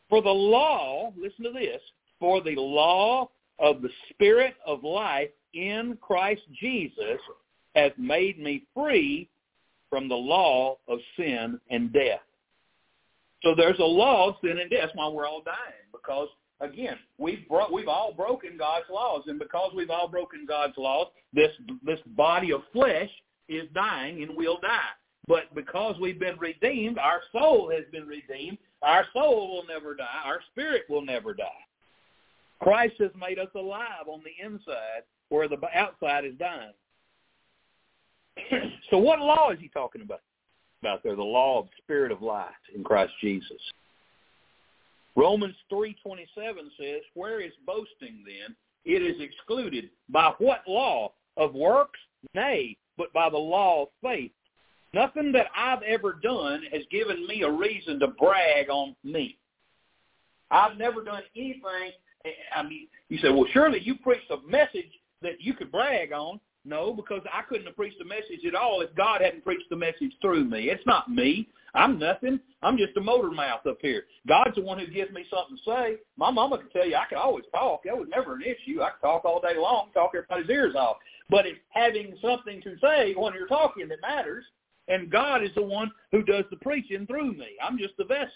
For 0.08 0.22
the 0.22 0.28
law, 0.28 1.12
listen 1.16 1.44
to 1.44 1.52
this, 1.52 1.80
for 2.20 2.42
the 2.42 2.54
law 2.56 3.30
of 3.58 3.82
the 3.82 3.90
Spirit 4.10 4.54
of 4.66 4.84
life 4.84 5.30
in 5.54 5.98
Christ 6.00 6.42
Jesus 6.60 7.20
has 7.74 7.92
made 7.98 8.38
me 8.38 8.64
free 8.74 9.28
from 9.90 10.08
the 10.08 10.14
law 10.14 10.76
of 10.88 10.98
sin 11.16 11.60
and 11.70 11.92
death. 11.92 12.20
So 13.42 13.54
there's 13.54 13.78
a 13.78 13.84
law 13.84 14.30
of 14.30 14.36
sin 14.42 14.58
and 14.58 14.70
death. 14.70 14.90
Why 14.94 15.08
we're 15.08 15.26
all 15.26 15.42
dying. 15.42 15.56
Because 15.92 16.28
again, 16.60 16.98
we've 17.18 17.46
bro- 17.48 17.72
we've 17.72 17.88
all 17.88 18.12
broken 18.12 18.56
God's 18.58 18.86
laws, 18.90 19.24
and 19.26 19.38
because 19.38 19.72
we've 19.74 19.90
all 19.90 20.08
broken 20.08 20.46
God's 20.46 20.76
laws, 20.76 21.08
this 21.32 21.52
this 21.84 22.00
body 22.16 22.52
of 22.52 22.62
flesh 22.72 23.10
is 23.48 23.64
dying 23.74 24.22
and 24.22 24.36
will 24.36 24.58
die. 24.60 24.94
But 25.28 25.54
because 25.54 25.96
we've 26.00 26.20
been 26.20 26.38
redeemed, 26.38 26.98
our 26.98 27.20
soul 27.32 27.70
has 27.70 27.84
been 27.90 28.06
redeemed. 28.06 28.58
Our 28.82 29.04
soul 29.12 29.48
will 29.52 29.66
never 29.66 29.94
die. 29.94 30.22
Our 30.24 30.40
spirit 30.52 30.82
will 30.88 31.04
never 31.04 31.34
die. 31.34 31.44
Christ 32.60 32.94
has 33.00 33.10
made 33.18 33.38
us 33.38 33.48
alive 33.54 34.06
on 34.06 34.22
the 34.24 34.44
inside 34.44 35.02
where 35.28 35.48
the 35.48 35.58
outside 35.74 36.24
is 36.24 36.34
dying. 36.38 36.72
so 38.90 38.98
what 38.98 39.18
law 39.18 39.50
is 39.50 39.58
he 39.60 39.68
talking 39.68 40.02
about? 40.02 40.20
About 40.82 41.02
there, 41.02 41.16
the 41.16 41.22
law 41.22 41.60
of 41.60 41.66
the 41.66 41.82
spirit 41.82 42.12
of 42.12 42.22
life 42.22 42.50
in 42.74 42.84
Christ 42.84 43.12
Jesus. 43.20 43.60
Romans 45.16 45.54
3.27 45.72 46.26
says, 46.78 47.00
Where 47.14 47.40
is 47.40 47.52
boasting 47.66 48.22
then? 48.24 48.54
It 48.84 49.02
is 49.02 49.20
excluded. 49.20 49.90
By 50.08 50.32
what 50.38 50.62
law? 50.68 51.12
Of 51.38 51.54
works? 51.54 51.98
Nay, 52.34 52.76
but 52.96 53.12
by 53.12 53.28
the 53.28 53.36
law 53.36 53.82
of 53.82 53.88
faith. 54.02 54.30
Nothing 54.92 55.32
that 55.32 55.46
I've 55.56 55.82
ever 55.82 56.18
done 56.22 56.62
has 56.72 56.82
given 56.90 57.26
me 57.26 57.42
a 57.42 57.50
reason 57.50 57.98
to 58.00 58.08
brag 58.08 58.70
on 58.70 58.96
me. 59.04 59.36
I've 60.50 60.78
never 60.78 61.02
done 61.02 61.22
anything. 61.34 61.92
I 62.54 62.62
mean, 62.62 62.88
you 63.08 63.18
say, 63.18 63.30
well, 63.30 63.46
surely 63.52 63.80
you 63.82 63.96
preached 63.96 64.30
a 64.30 64.38
message 64.48 64.90
that 65.22 65.40
you 65.40 65.54
could 65.54 65.70
brag 65.70 66.12
on. 66.12 66.40
No, 66.64 66.92
because 66.92 67.22
I 67.32 67.42
couldn't 67.42 67.66
have 67.66 67.76
preached 67.76 67.98
the 67.98 68.04
message 68.04 68.44
at 68.46 68.56
all 68.56 68.80
if 68.80 68.92
God 68.96 69.20
hadn't 69.20 69.44
preached 69.44 69.70
the 69.70 69.76
message 69.76 70.12
through 70.20 70.44
me. 70.44 70.68
It's 70.68 70.84
not 70.84 71.08
me. 71.08 71.48
I'm 71.74 71.98
nothing. 71.98 72.40
I'm 72.62 72.76
just 72.76 72.96
a 72.96 73.00
motor 73.00 73.30
mouth 73.30 73.66
up 73.66 73.78
here. 73.80 74.04
God's 74.26 74.56
the 74.56 74.62
one 74.62 74.78
who 74.78 74.86
gives 74.86 75.12
me 75.12 75.24
something 75.30 75.56
to 75.56 75.62
say. 75.70 75.96
My 76.16 76.30
mama 76.30 76.58
can 76.58 76.70
tell 76.70 76.86
you 76.86 76.96
I 76.96 77.04
could 77.08 77.18
always 77.18 77.44
talk. 77.52 77.82
That 77.84 77.96
was 77.96 78.08
never 78.10 78.34
an 78.34 78.42
issue. 78.42 78.82
I 78.82 78.90
could 78.90 79.06
talk 79.06 79.24
all 79.24 79.40
day 79.40 79.56
long, 79.56 79.90
talk 79.94 80.12
everybody's 80.16 80.50
ears 80.50 80.74
off. 80.74 80.96
But 81.30 81.46
it's 81.46 81.60
having 81.70 82.16
something 82.20 82.60
to 82.62 82.76
say 82.80 83.14
when 83.16 83.34
you're 83.34 83.46
talking 83.46 83.86
that 83.88 84.00
matters. 84.00 84.44
And 84.88 85.10
God 85.10 85.42
is 85.42 85.50
the 85.54 85.62
one 85.62 85.90
who 86.12 86.22
does 86.22 86.44
the 86.50 86.56
preaching 86.56 87.06
through 87.06 87.32
me. 87.32 87.56
I'm 87.62 87.78
just 87.78 87.96
the 87.96 88.04
vessel. 88.04 88.30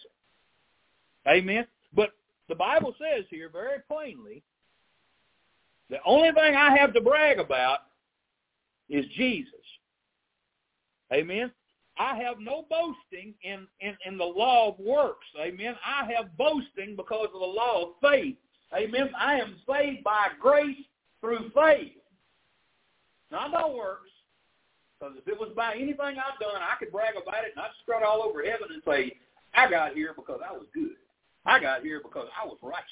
Amen. 1.29 1.67
But 1.95 2.11
the 2.49 2.55
Bible 2.55 2.95
says 2.99 3.25
here 3.31 3.49
very 3.53 3.79
plainly, 3.89 4.43
the 5.91 5.99
only 6.05 6.33
thing 6.33 6.55
I 6.57 6.77
have 6.77 6.93
to 6.95 7.01
brag 7.01 7.39
about 7.39 7.79
is 8.89 9.05
Jesus. 9.17 9.55
Amen. 11.13 11.51
I 11.99 12.17
have 12.17 12.39
no 12.39 12.65
boasting 12.71 13.35
in, 13.43 13.67
in, 13.81 13.97
in 14.07 14.17
the 14.17 14.25
law 14.25 14.69
of 14.69 14.79
works. 14.79 15.27
Amen. 15.39 15.75
I 15.85 16.11
have 16.17 16.37
boasting 16.37 16.97
because 16.97 17.29
of 17.35 17.41
the 17.41 17.47
law 17.47 17.83
of 17.83 17.89
faith. 18.01 18.37
Amen. 18.75 19.11
I 19.19 19.35
am 19.35 19.57
saved 19.69 20.05
by 20.05 20.29
grace 20.41 20.77
through 21.21 21.51
faith. 21.55 21.93
Not 23.31 23.53
by 23.53 23.69
works. 23.69 24.10
Because 25.01 25.17
if 25.17 25.27
it 25.29 25.39
was 25.39 25.49
by 25.57 25.75
anything 25.75 25.97
I've 26.21 26.39
done, 26.39 26.61
I 26.61 26.77
could 26.79 26.93
brag 26.93 27.15
about 27.17 27.45
it 27.45 27.53
and 27.57 27.65
I'd 27.65 27.71
strut 27.83 28.03
all 28.03 28.23
over 28.23 28.45
heaven 28.45 28.69
and 28.73 28.83
say, 28.87 29.17
I 29.55 29.69
got 29.69 29.95
here 29.95 30.13
because 30.15 30.41
I 30.47 30.53
was 30.53 30.67
good. 30.75 31.01
I 31.47 31.59
got 31.59 31.83
here 31.83 32.01
because 32.03 32.29
I 32.37 32.47
was 32.47 32.59
righteous. 32.63 32.85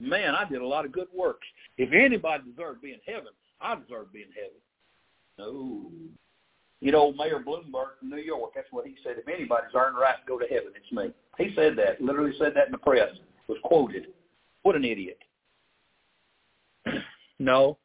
Man, 0.00 0.34
I 0.34 0.48
did 0.48 0.62
a 0.62 0.66
lot 0.66 0.86
of 0.86 0.92
good 0.92 1.08
works. 1.14 1.46
If 1.76 1.92
anybody 1.92 2.44
deserved 2.50 2.80
to 2.80 2.86
be 2.86 2.92
in 2.94 3.00
heaven, 3.06 3.32
I 3.60 3.74
deserve 3.74 4.06
to 4.06 4.12
be 4.12 4.22
in 4.22 4.32
heaven. 4.34 4.58
No. 5.38 5.90
You 6.80 6.90
know, 6.90 7.12
Mayor 7.12 7.38
Bloomberg 7.38 8.00
from 8.00 8.10
New 8.10 8.16
York, 8.16 8.52
that's 8.54 8.66
what 8.70 8.86
he 8.86 8.96
said. 9.04 9.16
If 9.18 9.28
anybody's 9.28 9.74
earned 9.74 9.96
right 9.96 10.16
to 10.18 10.26
go 10.26 10.38
to 10.38 10.46
heaven, 10.46 10.72
it's 10.74 10.90
me. 10.90 11.12
He 11.38 11.54
said 11.54 11.76
that, 11.76 12.00
literally 12.00 12.32
said 12.38 12.54
that 12.56 12.66
in 12.66 12.72
the 12.72 12.78
press, 12.78 13.10
was 13.46 13.58
quoted. 13.62 14.06
What 14.62 14.74
an 14.74 14.84
idiot. 14.84 15.18
no. 17.38 17.78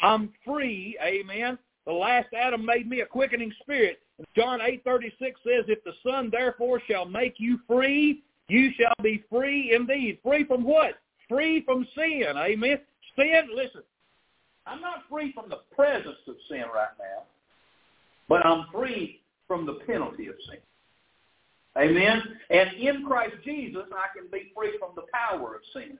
I'm 0.00 0.32
free, 0.46 0.96
amen. 1.02 1.58
The 1.90 1.96
last 1.96 2.28
Adam 2.34 2.64
made 2.64 2.88
me 2.88 3.00
a 3.00 3.06
quickening 3.06 3.52
spirit. 3.62 4.00
John 4.36 4.60
8:36 4.60 5.42
says, 5.42 5.64
"If 5.68 5.82
the 5.82 5.92
Son 6.04 6.30
therefore 6.30 6.78
shall 6.78 7.04
make 7.04 7.40
you 7.40 7.58
free, 7.66 8.22
you 8.46 8.70
shall 8.74 8.94
be 9.02 9.24
free 9.28 9.72
indeed." 9.72 10.20
Free 10.22 10.44
from 10.44 10.62
what? 10.62 11.00
Free 11.28 11.62
from 11.62 11.84
sin. 11.86 12.36
Amen. 12.36 12.80
Sin, 13.16 13.48
listen. 13.52 13.82
I'm 14.66 14.80
not 14.80 15.08
free 15.08 15.32
from 15.32 15.48
the 15.48 15.62
presence 15.74 16.20
of 16.28 16.40
sin 16.42 16.62
right 16.72 16.96
now, 16.96 17.24
but 18.28 18.46
I'm 18.46 18.68
free 18.70 19.20
from 19.48 19.66
the 19.66 19.74
penalty 19.84 20.28
of 20.28 20.40
sin. 20.42 20.60
Amen. 21.76 22.40
And 22.50 22.72
in 22.74 23.04
Christ 23.04 23.42
Jesus, 23.42 23.88
I 23.92 24.16
can 24.16 24.28
be 24.28 24.52
free 24.54 24.78
from 24.78 24.94
the 24.94 25.06
power 25.12 25.56
of 25.56 25.66
sin. 25.72 25.98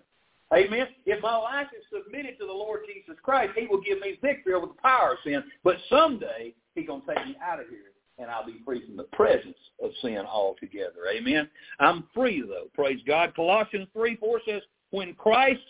Amen. 0.52 0.88
If 1.06 1.22
my 1.22 1.36
life 1.36 1.68
is 1.76 1.84
submitted 1.92 2.38
to 2.40 2.46
the 2.46 2.52
Lord 2.52 2.80
Jesus 2.86 3.16
Christ, 3.22 3.52
he 3.56 3.66
will 3.66 3.80
give 3.80 4.00
me 4.00 4.18
victory 4.20 4.54
over 4.54 4.66
the 4.66 4.82
power 4.82 5.12
of 5.12 5.18
sin. 5.24 5.44
But 5.62 5.76
someday 5.88 6.54
he's 6.74 6.86
going 6.86 7.02
to 7.02 7.06
take 7.06 7.24
me 7.24 7.36
out 7.42 7.60
of 7.60 7.68
here 7.68 7.90
and 8.20 8.30
I'll 8.30 8.46
be 8.46 8.60
free 8.64 8.84
from 8.86 8.96
the 8.96 9.04
presence 9.04 9.56
of 9.82 9.90
sin 10.02 10.18
altogether. 10.18 11.06
Amen. 11.14 11.48
I'm 11.78 12.04
free 12.14 12.42
though. 12.42 12.66
Praise 12.74 13.00
God. 13.06 13.34
Colossians 13.34 13.88
3, 13.94 14.16
4 14.16 14.40
says, 14.46 14.62
When 14.90 15.14
Christ, 15.14 15.60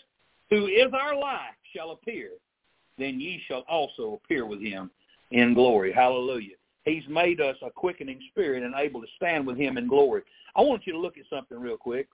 who 0.49 0.67
is 0.67 0.91
our 0.93 1.15
life, 1.15 1.55
shall 1.75 1.91
appear, 1.91 2.31
then 2.97 3.19
ye 3.19 3.41
shall 3.47 3.63
also 3.69 4.19
appear 4.23 4.45
with 4.45 4.61
him 4.61 4.91
in 5.31 5.53
glory. 5.53 5.93
Hallelujah. 5.93 6.55
He's 6.83 7.03
made 7.07 7.39
us 7.39 7.55
a 7.63 7.69
quickening 7.69 8.19
spirit 8.31 8.63
and 8.63 8.73
able 8.75 9.01
to 9.01 9.07
stand 9.15 9.47
with 9.47 9.57
him 9.57 9.77
in 9.77 9.87
glory. 9.87 10.23
I 10.55 10.61
want 10.61 10.85
you 10.85 10.93
to 10.93 10.99
look 10.99 11.17
at 11.17 11.25
something 11.29 11.59
real 11.59 11.77
quick. 11.77 12.09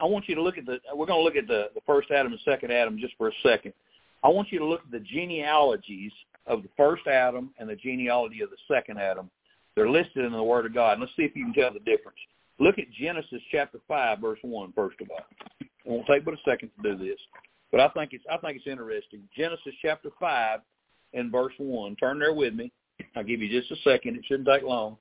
I 0.00 0.04
want 0.04 0.28
you 0.28 0.34
to 0.34 0.42
look 0.42 0.58
at 0.58 0.66
the, 0.66 0.78
we're 0.94 1.06
going 1.06 1.18
to 1.18 1.24
look 1.24 1.36
at 1.36 1.46
the, 1.46 1.70
the 1.74 1.80
first 1.86 2.10
Adam 2.10 2.32
and 2.32 2.40
second 2.44 2.72
Adam 2.72 2.98
just 2.98 3.14
for 3.16 3.28
a 3.28 3.32
second. 3.42 3.72
I 4.22 4.28
want 4.28 4.52
you 4.52 4.58
to 4.58 4.66
look 4.66 4.82
at 4.84 4.90
the 4.90 5.00
genealogies 5.00 6.12
of 6.46 6.62
the 6.62 6.68
first 6.76 7.06
Adam 7.06 7.50
and 7.58 7.68
the 7.68 7.76
genealogy 7.76 8.42
of 8.42 8.50
the 8.50 8.56
second 8.68 8.98
Adam. 8.98 9.30
They're 9.74 9.88
listed 9.88 10.24
in 10.24 10.32
the 10.32 10.42
Word 10.42 10.66
of 10.66 10.74
God. 10.74 10.92
And 10.92 11.00
let's 11.00 11.12
see 11.16 11.22
if 11.22 11.34
you 11.34 11.44
can 11.44 11.54
tell 11.54 11.72
the 11.72 11.80
difference. 11.80 12.18
Look 12.58 12.78
at 12.78 12.90
Genesis 12.90 13.40
chapter 13.50 13.78
5, 13.88 14.18
verse 14.18 14.38
1, 14.42 14.72
first 14.74 15.00
of 15.00 15.08
all. 15.10 15.24
It 15.60 15.68
won't 15.84 16.06
take 16.06 16.24
but 16.24 16.34
a 16.34 16.38
second 16.44 16.70
to 16.82 16.96
do 16.96 17.02
this. 17.02 17.18
But 17.70 17.80
I 17.80 17.88
think 17.88 18.12
it's 18.12 18.24
I 18.30 18.36
think 18.36 18.56
it's 18.58 18.66
interesting. 18.66 19.22
Genesis 19.34 19.72
chapter 19.80 20.10
5 20.18 20.60
and 21.14 21.32
verse 21.32 21.54
1. 21.56 21.96
Turn 21.96 22.18
there 22.18 22.34
with 22.34 22.54
me. 22.54 22.72
I'll 23.16 23.24
give 23.24 23.40
you 23.40 23.48
just 23.48 23.70
a 23.70 23.76
second. 23.88 24.16
It 24.16 24.24
shouldn't 24.26 24.48
take 24.48 24.62
long. 24.62 24.96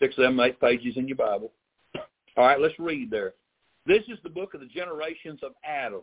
Six, 0.00 0.16
seven, 0.16 0.38
eight 0.40 0.60
pages 0.60 0.96
in 0.96 1.08
your 1.08 1.16
Bible. 1.16 1.52
All 2.36 2.46
right, 2.46 2.60
let's 2.60 2.78
read 2.78 3.10
there. 3.10 3.34
This 3.86 4.02
is 4.08 4.18
the 4.22 4.30
book 4.30 4.54
of 4.54 4.60
the 4.60 4.66
generations 4.66 5.40
of 5.42 5.52
Adam. 5.64 6.02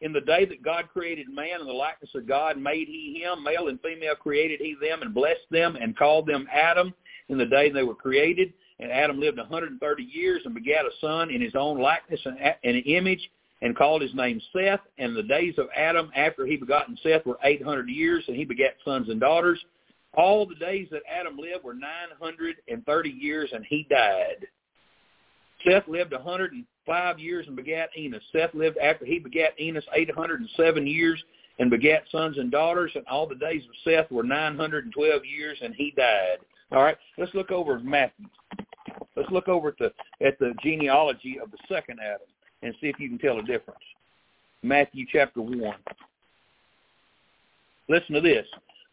In 0.00 0.12
the 0.12 0.20
day 0.20 0.44
that 0.44 0.62
God 0.62 0.88
created 0.92 1.28
man 1.28 1.60
in 1.60 1.66
the 1.66 1.72
likeness 1.72 2.10
of 2.14 2.26
God, 2.26 2.58
made 2.58 2.88
he 2.88 3.22
him, 3.22 3.42
male 3.42 3.68
and 3.68 3.80
female 3.80 4.14
created 4.14 4.60
he 4.60 4.74
them, 4.80 5.02
and 5.02 5.14
blessed 5.14 5.46
them, 5.50 5.76
and 5.80 5.96
called 5.96 6.26
them 6.26 6.46
Adam 6.52 6.92
in 7.28 7.38
the 7.38 7.46
day 7.46 7.70
they 7.70 7.84
were 7.84 7.94
created. 7.94 8.52
And 8.80 8.90
Adam 8.90 9.20
lived 9.20 9.38
130 9.38 10.02
years 10.02 10.42
and 10.44 10.54
begat 10.54 10.84
a 10.84 10.90
son 11.00 11.30
in 11.30 11.40
his 11.40 11.54
own 11.54 11.78
likeness 11.80 12.20
and 12.26 12.82
image, 12.86 13.30
and 13.62 13.76
called 13.76 14.02
his 14.02 14.14
name 14.14 14.42
Seth. 14.52 14.80
And 14.98 15.16
the 15.16 15.22
days 15.22 15.54
of 15.58 15.68
Adam 15.74 16.10
after 16.14 16.44
he 16.44 16.56
begotten 16.56 16.98
Seth 17.02 17.24
were 17.24 17.38
800 17.42 17.88
years, 17.88 18.24
and 18.26 18.36
he 18.36 18.44
begat 18.44 18.74
sons 18.84 19.08
and 19.08 19.20
daughters. 19.20 19.64
All 20.14 20.44
the 20.44 20.56
days 20.56 20.88
that 20.90 21.02
Adam 21.08 21.38
lived 21.38 21.64
were 21.64 21.74
930 21.74 23.08
years, 23.10 23.50
and 23.52 23.64
he 23.64 23.86
died. 23.88 24.46
Seth 25.64 25.88
lived 25.88 26.12
105 26.12 27.18
years 27.18 27.46
and 27.46 27.56
begat 27.56 27.90
Enos. 27.96 28.22
Seth 28.32 28.54
lived 28.54 28.78
after 28.78 29.04
he 29.04 29.18
begat 29.18 29.58
Enos 29.60 29.84
807 29.94 30.86
years 30.86 31.22
and 31.58 31.70
begat 31.70 32.04
sons 32.10 32.38
and 32.38 32.50
daughters, 32.50 32.92
and 32.94 33.06
all 33.06 33.26
the 33.26 33.34
days 33.34 33.62
of 33.64 33.70
Seth 33.84 34.10
were 34.10 34.22
912 34.22 35.24
years, 35.24 35.58
and 35.62 35.74
he 35.74 35.92
died. 35.96 36.38
All 36.72 36.82
right, 36.82 36.96
let's 37.18 37.34
look 37.34 37.50
over 37.50 37.78
Matthew. 37.78 38.26
Let's 39.16 39.30
look 39.30 39.48
over 39.48 39.68
at 39.68 39.78
the 39.78 39.92
at 40.26 40.38
the 40.38 40.54
genealogy 40.62 41.38
of 41.40 41.50
the 41.50 41.58
second 41.68 42.00
Adam 42.00 42.26
and 42.62 42.74
see 42.80 42.88
if 42.88 42.98
you 42.98 43.08
can 43.08 43.18
tell 43.18 43.38
a 43.38 43.42
difference. 43.42 43.78
Matthew 44.62 45.06
chapter 45.10 45.40
one. 45.40 45.78
Listen 47.88 48.14
to 48.14 48.20
this. 48.20 48.46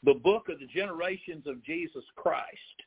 The 0.03 0.13
book 0.13 0.49
of 0.49 0.59
the 0.59 0.67
generations 0.67 1.47
of 1.47 1.63
Jesus 1.63 2.03
Christ 2.15 2.83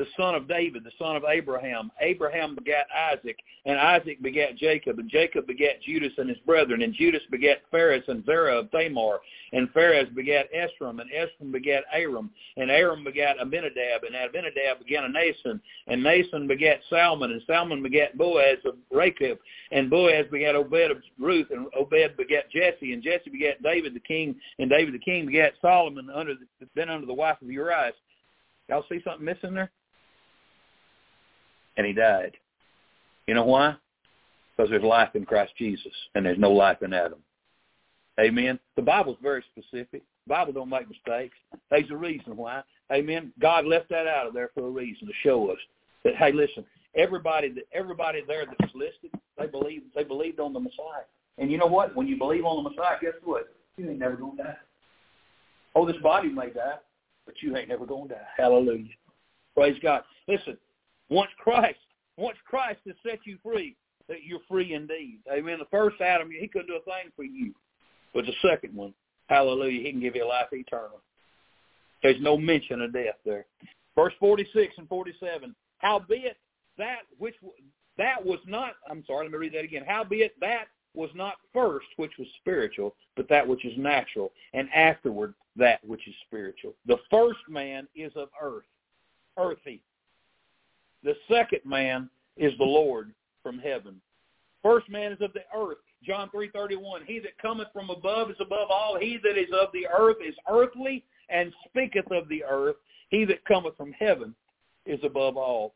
the 0.00 0.06
son 0.16 0.34
of 0.34 0.48
David, 0.48 0.82
the 0.82 0.90
son 0.98 1.14
of 1.14 1.24
Abraham. 1.28 1.92
Abraham 2.00 2.54
begat 2.54 2.86
Isaac, 3.12 3.36
and 3.66 3.78
Isaac 3.78 4.22
begat 4.22 4.56
Jacob, 4.56 4.98
and 4.98 5.10
Jacob 5.10 5.46
begat 5.46 5.82
Judas 5.82 6.12
and 6.16 6.26
his 6.26 6.38
brethren, 6.46 6.80
and 6.80 6.94
Judas 6.94 7.20
begat 7.30 7.58
Phares 7.70 8.02
and 8.08 8.24
Zerah 8.24 8.60
of 8.60 8.70
Tamar, 8.70 9.18
and 9.52 9.70
Phares 9.74 10.08
begat 10.14 10.46
Esrom, 10.54 11.02
and 11.02 11.10
Esrom 11.10 11.52
begat 11.52 11.84
Aram, 11.92 12.30
and 12.56 12.70
Aram 12.70 13.04
begat 13.04 13.36
Abinadab, 13.38 14.04
and 14.04 14.16
Abinadab 14.16 14.78
begat 14.78 15.04
Nason, 15.10 15.60
and 15.86 16.02
Nason 16.02 16.48
begat 16.48 16.80
Salmon, 16.88 17.32
and 17.32 17.42
Salmon 17.46 17.82
begat 17.82 18.16
Boaz 18.16 18.56
of 18.64 18.76
Rachab, 18.90 19.36
and 19.70 19.90
Boaz 19.90 20.24
begat 20.30 20.54
Obed 20.54 20.92
of 20.92 20.96
Ruth, 21.18 21.48
and 21.50 21.66
Obed 21.78 22.16
begat 22.16 22.50
Jesse, 22.50 22.94
and 22.94 23.02
Jesse 23.02 23.28
begat 23.28 23.62
David 23.62 23.92
the 23.92 24.00
king, 24.00 24.34
and 24.58 24.70
David 24.70 24.94
the 24.94 24.98
king 24.98 25.26
begat 25.26 25.52
Solomon 25.60 26.08
under 26.08 26.32
the, 26.32 26.66
then 26.74 26.88
under 26.88 27.06
the 27.06 27.12
wife 27.12 27.36
of 27.42 27.50
Uriah. 27.50 27.92
Y'all 28.70 28.86
see 28.88 29.02
something 29.04 29.26
missing 29.26 29.52
there? 29.52 29.70
And 31.76 31.86
he 31.86 31.92
died. 31.92 32.36
You 33.26 33.34
know 33.34 33.44
why? 33.44 33.76
Because 34.56 34.70
there's 34.70 34.82
life 34.82 35.10
in 35.14 35.24
Christ 35.24 35.52
Jesus, 35.56 35.92
and 36.14 36.24
there's 36.24 36.38
no 36.38 36.52
life 36.52 36.82
in 36.82 36.92
Adam. 36.92 37.20
Amen. 38.18 38.58
The 38.76 38.82
Bible's 38.82 39.16
very 39.22 39.42
specific. 39.50 40.02
The 40.26 40.28
Bible 40.28 40.52
don't 40.52 40.68
make 40.68 40.88
mistakes. 40.88 41.36
There's 41.70 41.90
a 41.90 41.96
reason 41.96 42.36
why. 42.36 42.62
Amen. 42.92 43.32
God 43.40 43.66
left 43.66 43.88
that 43.90 44.06
out 44.06 44.26
of 44.26 44.34
there 44.34 44.50
for 44.54 44.66
a 44.66 44.70
reason 44.70 45.06
to 45.06 45.12
show 45.22 45.50
us 45.50 45.58
that 46.04 46.16
hey, 46.16 46.32
listen, 46.32 46.64
everybody 46.94 47.50
that 47.52 47.64
everybody 47.72 48.22
there 48.26 48.46
that 48.46 48.56
was 48.60 48.70
listed, 48.74 49.10
they 49.38 49.46
believed 49.46 49.86
they 49.94 50.04
believed 50.04 50.40
on 50.40 50.52
the 50.52 50.60
Messiah. 50.60 51.04
And 51.38 51.50
you 51.50 51.56
know 51.56 51.66
what? 51.66 51.96
When 51.96 52.06
you 52.06 52.18
believe 52.18 52.44
on 52.44 52.62
the 52.62 52.70
Messiah, 52.70 52.96
guess 53.00 53.12
what? 53.24 53.48
You 53.76 53.88
ain't 53.88 53.98
never 53.98 54.16
gonna 54.16 54.42
die. 54.42 54.56
Oh, 55.74 55.86
this 55.86 56.00
body 56.02 56.28
may 56.28 56.50
die, 56.50 56.76
but 57.24 57.34
you 57.40 57.56
ain't 57.56 57.68
never 57.68 57.86
gonna 57.86 58.08
die. 58.08 58.26
Hallelujah. 58.36 58.92
Praise 59.54 59.76
God. 59.82 60.02
Listen, 60.28 60.58
once 61.10 61.30
Christ, 61.38 61.78
once 62.16 62.38
Christ 62.46 62.80
has 62.86 62.96
set 63.06 63.20
you 63.24 63.38
free, 63.42 63.76
that 64.08 64.24
you're 64.24 64.40
free 64.48 64.74
indeed. 64.74 65.18
Amen. 65.32 65.58
The 65.58 65.66
first 65.70 66.00
Adam, 66.00 66.30
he 66.30 66.48
couldn't 66.48 66.68
do 66.68 66.76
a 66.76 66.80
thing 66.80 67.12
for 67.14 67.24
you. 67.24 67.54
But 68.14 68.26
the 68.26 68.32
second 68.42 68.74
one, 68.74 68.94
hallelujah, 69.28 69.82
he 69.82 69.90
can 69.90 70.00
give 70.00 70.16
you 70.16 70.26
life 70.28 70.48
eternal. 70.52 71.00
There's 72.02 72.20
no 72.20 72.36
mention 72.36 72.80
of 72.80 72.92
death 72.92 73.16
there. 73.24 73.46
Verse 73.94 74.14
46 74.18 74.74
and 74.78 74.88
47. 74.88 75.54
Howbeit 75.78 76.36
that 76.78 77.00
which 77.18 77.34
that 77.98 78.24
was 78.24 78.38
not, 78.46 78.72
I'm 78.88 79.04
sorry, 79.06 79.24
let 79.24 79.32
me 79.32 79.38
read 79.38 79.54
that 79.54 79.64
again. 79.64 79.84
Howbeit 79.86 80.34
that 80.40 80.64
was 80.94 81.10
not 81.14 81.34
first 81.52 81.86
which 81.96 82.12
was 82.18 82.26
spiritual, 82.40 82.94
but 83.16 83.28
that 83.28 83.46
which 83.46 83.64
is 83.64 83.76
natural, 83.76 84.32
and 84.54 84.68
afterward 84.74 85.34
that 85.56 85.84
which 85.84 86.06
is 86.08 86.14
spiritual. 86.26 86.74
The 86.86 86.98
first 87.10 87.40
man 87.48 87.86
is 87.94 88.12
of 88.16 88.28
earth, 88.40 88.64
earthy. 89.38 89.82
The 91.04 91.14
second 91.30 91.60
man 91.64 92.10
is 92.36 92.52
the 92.58 92.64
Lord 92.64 93.12
from 93.42 93.58
heaven. 93.58 94.00
First 94.62 94.88
man 94.88 95.12
is 95.12 95.20
of 95.20 95.32
the 95.32 95.44
earth. 95.56 95.78
John 96.02 96.30
3:31. 96.30 97.04
He 97.06 97.18
that 97.20 97.36
cometh 97.38 97.68
from 97.72 97.90
above 97.90 98.30
is 98.30 98.40
above 98.40 98.70
all. 98.70 98.98
He 98.98 99.18
that 99.18 99.38
is 99.38 99.50
of 99.52 99.72
the 99.72 99.86
earth 99.86 100.16
is 100.22 100.34
earthly 100.48 101.04
and 101.28 101.52
speaketh 101.66 102.10
of 102.10 102.28
the 102.28 102.44
earth. 102.44 102.76
He 103.08 103.24
that 103.26 103.44
cometh 103.44 103.76
from 103.76 103.92
heaven 103.92 104.34
is 104.86 105.02
above 105.04 105.36
all. 105.36 105.74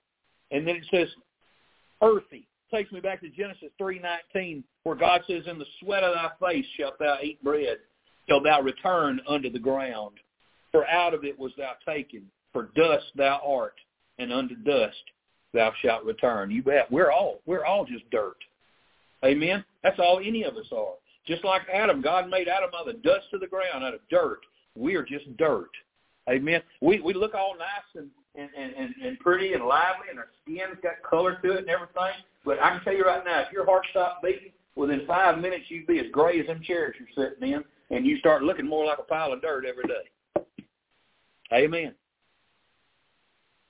And 0.50 0.66
then 0.66 0.76
it 0.76 0.86
says 0.90 1.08
earthy. 2.02 2.46
Takes 2.70 2.92
me 2.92 3.00
back 3.00 3.20
to 3.20 3.28
Genesis 3.28 3.70
3:19 3.78 4.64
where 4.82 4.96
God 4.96 5.22
says 5.26 5.46
in 5.46 5.58
the 5.58 5.66
sweat 5.80 6.02
of 6.02 6.14
thy 6.14 6.52
face 6.52 6.66
shalt 6.76 6.98
thou 6.98 7.18
eat 7.22 7.42
bread 7.42 7.78
till 8.26 8.40
thou 8.42 8.60
return 8.60 9.20
unto 9.26 9.50
the 9.50 9.58
ground. 9.58 10.18
For 10.72 10.86
out 10.88 11.14
of 11.14 11.24
it 11.24 11.38
was 11.38 11.52
thou 11.56 11.72
taken. 11.86 12.30
For 12.52 12.70
dust 12.74 13.06
thou 13.16 13.40
art, 13.44 13.74
and 14.18 14.32
unto 14.32 14.54
dust 14.56 14.96
thou 15.52 15.72
shalt 15.82 16.04
return. 16.04 16.50
You 16.50 16.62
bet. 16.62 16.90
We're 16.90 17.12
all 17.12 17.40
we're 17.46 17.64
all 17.64 17.84
just 17.84 18.08
dirt. 18.10 18.36
Amen. 19.24 19.64
That's 19.82 19.98
all 19.98 20.18
any 20.18 20.44
of 20.44 20.56
us 20.56 20.66
are. 20.72 20.94
Just 21.26 21.44
like 21.44 21.62
Adam, 21.72 22.02
God 22.02 22.28
made 22.28 22.48
Adam 22.48 22.70
out 22.76 22.86
of 22.86 22.94
the 22.94 23.00
dust 23.00 23.26
of 23.32 23.40
the 23.40 23.46
ground, 23.46 23.82
out 23.82 23.94
of 23.94 24.00
dirt. 24.10 24.40
We 24.76 24.94
are 24.96 25.04
just 25.04 25.34
dirt. 25.36 25.70
Amen. 26.28 26.62
We 26.80 27.00
we 27.00 27.14
look 27.14 27.34
all 27.34 27.56
nice 27.58 27.94
and 27.94 28.10
and, 28.36 28.50
and, 28.56 28.94
and 29.02 29.18
pretty 29.20 29.52
and 29.52 29.64
lively, 29.64 30.06
and 30.10 30.18
our 30.18 30.28
skin's 30.42 30.80
got 30.82 31.02
color 31.08 31.38
to 31.42 31.52
it 31.52 31.58
and 31.58 31.68
everything. 31.68 32.18
But 32.44 32.60
I 32.60 32.70
can 32.70 32.82
tell 32.82 32.94
you 32.94 33.04
right 33.04 33.24
now, 33.24 33.40
if 33.40 33.52
your 33.52 33.64
heart 33.64 33.86
stopped 33.90 34.24
beating, 34.24 34.50
within 34.74 35.06
five 35.06 35.38
minutes 35.38 35.64
you'd 35.68 35.86
be 35.86 36.00
as 36.00 36.06
gray 36.10 36.40
as 36.40 36.46
them 36.46 36.60
chairs 36.62 36.96
you're 36.98 37.30
sitting 37.30 37.52
in, 37.52 37.64
and 37.90 38.04
you 38.04 38.18
start 38.18 38.42
looking 38.42 38.66
more 38.66 38.84
like 38.84 38.98
a 38.98 39.02
pile 39.02 39.32
of 39.32 39.40
dirt 39.40 39.64
every 39.64 39.84
day. 39.84 40.44
Amen. 41.52 41.94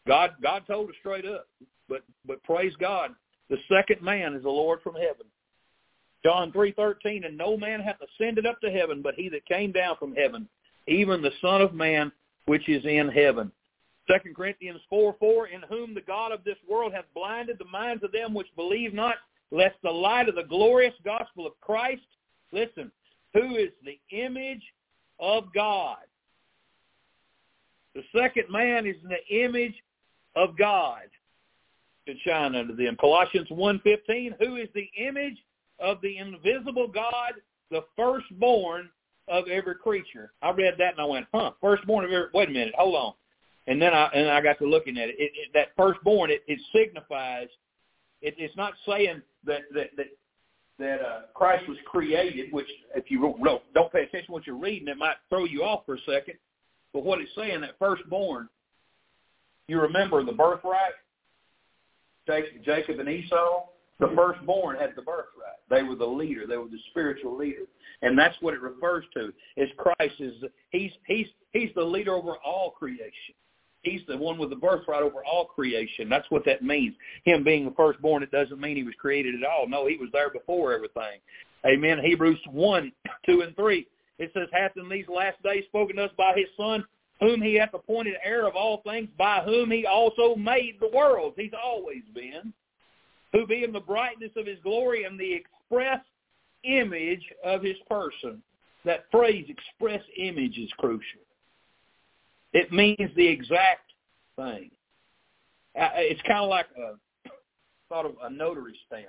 God 0.06 0.32
God 0.42 0.62
told 0.66 0.90
us 0.90 0.96
straight 1.00 1.26
up, 1.26 1.46
but 1.88 2.02
but 2.26 2.42
praise 2.42 2.74
God, 2.78 3.10
the 3.50 3.56
second 3.68 4.02
man 4.02 4.34
is 4.34 4.42
the 4.42 4.48
Lord 4.50 4.80
from 4.82 4.94
heaven. 4.94 5.26
John 6.24 6.52
three 6.52 6.72
thirteen, 6.72 7.24
and 7.24 7.36
no 7.36 7.56
man 7.56 7.80
hath 7.80 7.96
ascended 8.00 8.46
up 8.46 8.60
to 8.60 8.70
heaven, 8.70 9.02
but 9.02 9.14
he 9.14 9.28
that 9.30 9.46
came 9.46 9.72
down 9.72 9.96
from 9.98 10.14
heaven, 10.14 10.48
even 10.86 11.22
the 11.22 11.32
Son 11.40 11.60
of 11.60 11.74
Man 11.74 12.12
which 12.46 12.68
is 12.68 12.84
in 12.84 13.08
heaven. 13.08 13.50
Second 14.10 14.36
Corinthians 14.36 14.80
four 14.90 15.16
four, 15.18 15.48
in 15.48 15.62
whom 15.62 15.94
the 15.94 16.02
God 16.02 16.32
of 16.32 16.44
this 16.44 16.58
world 16.68 16.92
hath 16.92 17.06
blinded 17.14 17.58
the 17.58 17.64
minds 17.66 18.04
of 18.04 18.12
them 18.12 18.34
which 18.34 18.48
believe 18.56 18.92
not, 18.92 19.16
lest 19.50 19.76
the 19.82 19.90
light 19.90 20.28
of 20.28 20.34
the 20.34 20.42
glorious 20.42 20.94
gospel 21.04 21.46
of 21.46 21.58
Christ, 21.60 22.02
listen, 22.52 22.92
who 23.32 23.56
is 23.56 23.70
the 23.84 23.98
image 24.14 24.62
of 25.18 25.44
God. 25.54 25.96
The 27.94 28.02
second 28.14 28.44
man 28.50 28.86
is 28.86 28.96
in 29.02 29.08
the 29.08 29.44
image 29.44 29.74
of 30.36 30.56
God 30.56 31.02
should 32.06 32.18
shine 32.26 32.54
unto 32.54 32.76
them. 32.76 32.96
Colossians 33.00 33.48
1.15, 33.50 34.34
who 34.38 34.56
is 34.56 34.68
the 34.74 34.88
image 34.98 35.38
of 35.78 36.00
the 36.02 36.18
invisible 36.18 36.88
God, 36.88 37.34
the 37.70 37.84
firstborn 37.96 38.90
of 39.28 39.48
every 39.48 39.74
creature. 39.74 40.32
I 40.42 40.50
read 40.50 40.74
that 40.78 40.92
and 40.92 41.00
I 41.00 41.04
went, 41.04 41.26
huh, 41.32 41.52
firstborn 41.60 42.04
of 42.04 42.12
every, 42.12 42.28
wait 42.34 42.48
a 42.48 42.52
minute, 42.52 42.74
hold 42.76 42.94
on. 42.94 43.12
And 43.66 43.80
then 43.80 43.94
I 43.94 44.10
and 44.14 44.28
I 44.28 44.42
got 44.42 44.58
to 44.58 44.66
looking 44.66 44.98
at 44.98 45.08
it. 45.08 45.16
it, 45.18 45.32
it 45.34 45.48
that 45.54 45.68
firstborn, 45.74 46.30
it, 46.30 46.42
it 46.46 46.60
signifies, 46.74 47.48
it, 48.20 48.34
it's 48.36 48.54
not 48.58 48.74
saying 48.86 49.22
that 49.46 49.62
that 49.72 49.96
that 49.96 50.06
that 50.78 51.00
uh, 51.00 51.20
Christ 51.34 51.68
was 51.68 51.78
created, 51.86 52.52
which 52.52 52.66
if 52.94 53.10
you 53.10 53.20
don't, 53.42 53.62
don't 53.72 53.92
pay 53.92 54.02
attention 54.02 54.26
to 54.26 54.32
what 54.32 54.46
you're 54.46 54.56
reading, 54.56 54.88
it 54.88 54.98
might 54.98 55.16
throw 55.28 55.44
you 55.44 55.62
off 55.62 55.86
for 55.86 55.94
a 55.94 56.00
second. 56.00 56.34
But 56.92 57.04
what 57.04 57.20
it's 57.20 57.30
saying, 57.36 57.60
that 57.62 57.78
firstborn, 57.78 58.48
you 59.68 59.80
remember 59.80 60.24
the 60.24 60.32
birthright, 60.32 60.92
Jacob 62.26 63.00
and 63.00 63.08
Esau, 63.08 63.64
the 64.00 64.12
firstborn 64.16 64.76
had 64.78 64.90
the 64.96 65.02
birthright. 65.02 65.60
They 65.70 65.82
were 65.82 65.94
the 65.94 66.06
leader. 66.06 66.46
They 66.46 66.56
were 66.56 66.68
the 66.68 66.78
spiritual 66.90 67.36
leader, 67.36 67.62
and 68.02 68.18
that's 68.18 68.36
what 68.40 68.54
it 68.54 68.60
refers 68.60 69.04
to. 69.14 69.32
Is 69.56 69.68
Christ 69.76 70.14
is 70.20 70.34
he's 70.70 70.90
he's 71.06 71.26
he's 71.52 71.70
the 71.74 71.84
leader 71.84 72.12
over 72.12 72.36
all 72.44 72.70
creation. 72.70 73.34
He's 73.82 74.00
the 74.08 74.16
one 74.16 74.38
with 74.38 74.50
the 74.50 74.56
birthright 74.56 75.02
over 75.02 75.24
all 75.24 75.44
creation. 75.44 76.08
That's 76.08 76.30
what 76.30 76.44
that 76.46 76.62
means. 76.62 76.94
Him 77.24 77.44
being 77.44 77.66
the 77.66 77.70
firstborn, 77.72 78.22
it 78.22 78.30
doesn't 78.30 78.60
mean 78.60 78.76
he 78.76 78.82
was 78.82 78.94
created 78.98 79.34
at 79.34 79.48
all. 79.48 79.68
No, 79.68 79.86
he 79.86 79.96
was 79.98 80.08
there 80.12 80.30
before 80.30 80.72
everything. 80.72 81.20
Amen. 81.66 81.98
Hebrews 82.02 82.40
1, 82.50 82.92
2, 83.26 83.40
and 83.42 83.54
3. 83.54 83.86
It 84.18 84.30
says, 84.32 84.48
hath 84.52 84.72
in 84.76 84.88
these 84.88 85.04
last 85.08 85.42
days 85.42 85.64
spoken 85.66 85.96
to 85.96 86.04
us 86.04 86.10
by 86.16 86.32
his 86.34 86.46
Son, 86.56 86.82
whom 87.20 87.40
he 87.40 87.54
hath 87.54 87.74
appointed 87.74 88.14
heir 88.24 88.46
of 88.46 88.54
all 88.56 88.82
things, 88.82 89.08
by 89.16 89.40
whom 89.44 89.70
he 89.70 89.86
also 89.86 90.34
made 90.34 90.76
the 90.80 90.90
worlds. 90.92 91.36
He's 91.38 91.52
always 91.62 92.02
been. 92.14 92.52
Who 93.32 93.46
being 93.46 93.72
the 93.72 93.80
brightness 93.80 94.30
of 94.36 94.46
his 94.46 94.58
glory 94.62 95.04
and 95.04 95.18
the 95.18 95.32
express 95.32 96.00
image 96.64 97.24
of 97.44 97.62
his 97.62 97.76
person. 97.88 98.42
That 98.84 99.06
phrase, 99.10 99.46
express 99.48 100.02
image, 100.16 100.58
is 100.58 100.70
crucial. 100.78 101.20
It 102.52 102.70
means 102.70 103.10
the 103.16 103.26
exact 103.26 103.92
thing. 104.36 104.70
Uh, 105.78 105.88
it's 105.96 106.20
kind 106.22 106.44
of 106.44 106.48
like 106.48 106.66
a 106.78 106.94
thought 107.88 108.06
of 108.06 108.14
a 108.22 108.30
notary 108.30 108.78
stamp. 108.86 109.06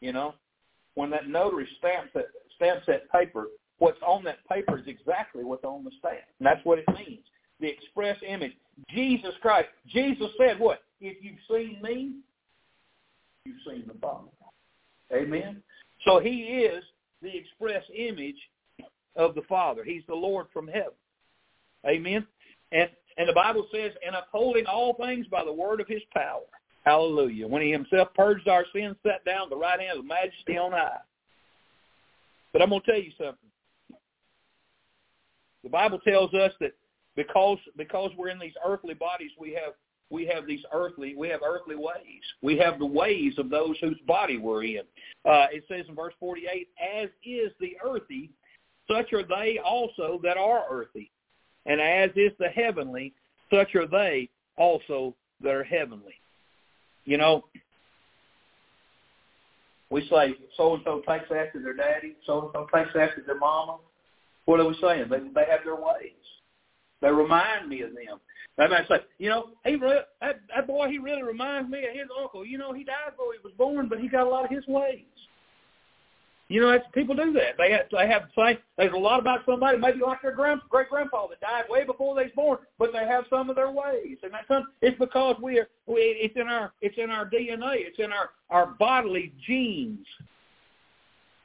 You 0.00 0.12
know, 0.12 0.34
when 0.94 1.10
that 1.10 1.28
notary 1.28 1.68
stamps 1.78 2.10
that 2.14 2.26
stamps 2.56 2.84
that 2.86 3.10
paper, 3.10 3.46
what's 3.78 4.00
on 4.02 4.24
that 4.24 4.46
paper 4.48 4.78
is 4.78 4.86
exactly 4.86 5.44
what's 5.44 5.64
on 5.64 5.84
the 5.84 5.90
stamp, 5.98 6.24
and 6.38 6.46
that's 6.46 6.64
what 6.64 6.78
it 6.78 6.86
means. 6.94 7.24
The 7.60 7.68
express 7.68 8.16
image. 8.26 8.52
Jesus 8.90 9.34
Christ. 9.40 9.68
Jesus 9.86 10.28
said, 10.38 10.58
"What? 10.58 10.82
If 11.00 11.22
you've 11.22 11.40
seen 11.48 11.80
me, 11.82 12.16
you've 13.44 13.56
seen 13.66 13.84
the 13.86 13.98
Father." 13.98 14.28
Amen. 15.12 15.62
So 16.04 16.18
He 16.18 16.64
is 16.64 16.84
the 17.22 17.34
express 17.34 17.84
image 17.94 18.50
of 19.14 19.34
the 19.34 19.42
Father. 19.42 19.84
He's 19.84 20.04
the 20.06 20.14
Lord 20.14 20.46
from 20.52 20.68
heaven. 20.68 20.92
Amen. 21.86 22.26
And 22.72 22.90
and 23.18 23.28
the 23.28 23.32
Bible 23.32 23.66
says, 23.72 23.92
and 24.06 24.14
upholding 24.14 24.66
all 24.66 24.94
things 24.94 25.26
by 25.28 25.42
the 25.44 25.52
word 25.52 25.80
of 25.80 25.88
his 25.88 26.02
power. 26.12 26.42
Hallelujah. 26.84 27.48
When 27.48 27.62
he 27.62 27.72
himself 27.72 28.08
purged 28.14 28.46
our 28.46 28.64
sins, 28.74 28.96
sat 29.04 29.24
down 29.24 29.44
at 29.44 29.50
the 29.50 29.56
right 29.56 29.80
hand 29.80 29.98
of 29.98 30.04
the 30.04 30.08
majesty 30.08 30.58
on 30.58 30.72
high. 30.72 30.98
But 32.52 32.62
I'm 32.62 32.68
going 32.68 32.82
to 32.82 32.86
tell 32.86 33.00
you 33.00 33.10
something. 33.18 33.50
The 35.66 35.70
Bible 35.70 35.98
tells 36.06 36.32
us 36.32 36.52
that 36.60 36.74
because 37.16 37.58
because 37.76 38.12
we're 38.16 38.28
in 38.28 38.38
these 38.38 38.54
earthly 38.64 38.94
bodies, 38.94 39.32
we 39.36 39.50
have 39.54 39.72
we 40.10 40.24
have 40.26 40.46
these 40.46 40.62
earthly 40.72 41.16
we 41.16 41.28
have 41.28 41.40
earthly 41.44 41.74
ways. 41.74 42.22
We 42.40 42.56
have 42.58 42.78
the 42.78 42.86
ways 42.86 43.34
of 43.36 43.50
those 43.50 43.74
whose 43.80 43.98
body 44.06 44.38
we're 44.38 44.62
in. 44.62 44.82
Uh, 45.24 45.46
it 45.50 45.64
says 45.66 45.86
in 45.88 45.96
verse 45.96 46.14
48, 46.20 46.68
as 47.02 47.08
is 47.24 47.50
the 47.58 47.76
earthy, 47.84 48.30
such 48.88 49.12
are 49.12 49.24
they 49.24 49.58
also 49.58 50.20
that 50.22 50.36
are 50.36 50.66
earthy 50.70 51.10
and 51.66 51.80
as 51.80 52.10
is 52.14 52.30
the 52.38 52.48
heavenly, 52.48 53.12
such 53.52 53.74
are 53.74 53.88
they 53.88 54.28
also 54.56 55.16
that 55.42 55.50
are 55.50 55.64
heavenly. 55.64 56.14
You 57.06 57.18
know, 57.18 57.44
we 59.90 60.02
say 60.08 60.36
so-and-so 60.56 61.02
takes 61.08 61.24
after 61.24 61.60
their 61.60 61.74
daddy, 61.74 62.14
so-and-so 62.24 62.68
takes 62.72 62.90
after 62.90 63.24
their 63.26 63.38
mama. 63.38 63.78
What 64.46 64.60
are 64.60 64.66
we 64.66 64.76
saying? 64.80 65.06
They, 65.10 65.18
they 65.18 65.50
have 65.50 65.64
their 65.64 65.76
ways. 65.76 66.12
They 67.02 67.10
remind 67.10 67.68
me 67.68 67.82
of 67.82 67.90
them. 67.90 68.20
They 68.56 68.68
might 68.68 68.88
say, 68.88 69.00
you 69.18 69.28
know, 69.28 69.50
he 69.64 69.76
that, 69.76 70.40
that 70.54 70.66
boy, 70.66 70.88
he 70.88 70.98
really 70.98 71.22
reminds 71.22 71.70
me 71.70 71.86
of 71.86 71.92
his 71.92 72.08
uncle. 72.18 72.46
You 72.46 72.56
know, 72.56 72.72
he 72.72 72.84
died 72.84 73.10
before 73.10 73.32
he 73.34 73.38
was 73.44 73.52
born, 73.58 73.88
but 73.88 74.00
he 74.00 74.08
got 74.08 74.26
a 74.26 74.30
lot 74.30 74.44
of 74.44 74.50
his 74.50 74.66
ways. 74.66 75.04
You 76.48 76.60
know, 76.60 76.70
that's, 76.70 76.84
people 76.94 77.14
do 77.16 77.32
that. 77.32 77.56
They 77.58 77.72
have, 77.72 77.86
they 77.90 78.08
have 78.08 78.28
same. 78.38 78.56
There's 78.78 78.94
a 78.94 78.96
lot 78.96 79.18
about 79.18 79.40
somebody, 79.44 79.78
maybe 79.78 79.98
like 79.98 80.22
their 80.22 80.32
grand, 80.32 80.60
great 80.70 80.88
grandpa 80.88 81.26
that 81.26 81.40
died 81.40 81.64
way 81.68 81.84
before 81.84 82.14
they 82.14 82.22
was 82.22 82.32
born, 82.36 82.58
but 82.78 82.92
they 82.92 83.04
have 83.04 83.24
some 83.28 83.50
of 83.50 83.56
their 83.56 83.70
ways, 83.70 84.18
and 84.22 84.32
that's 84.32 84.64
it's 84.80 84.98
because 84.98 85.36
we 85.42 85.58
are. 85.58 85.68
We, 85.86 86.00
it's 86.00 86.36
in 86.36 86.46
our 86.46 86.72
it's 86.80 86.96
in 86.98 87.10
our 87.10 87.28
DNA. 87.28 87.78
It's 87.78 87.98
in 87.98 88.12
our 88.12 88.30
our 88.48 88.74
bodily 88.78 89.32
genes. 89.44 90.06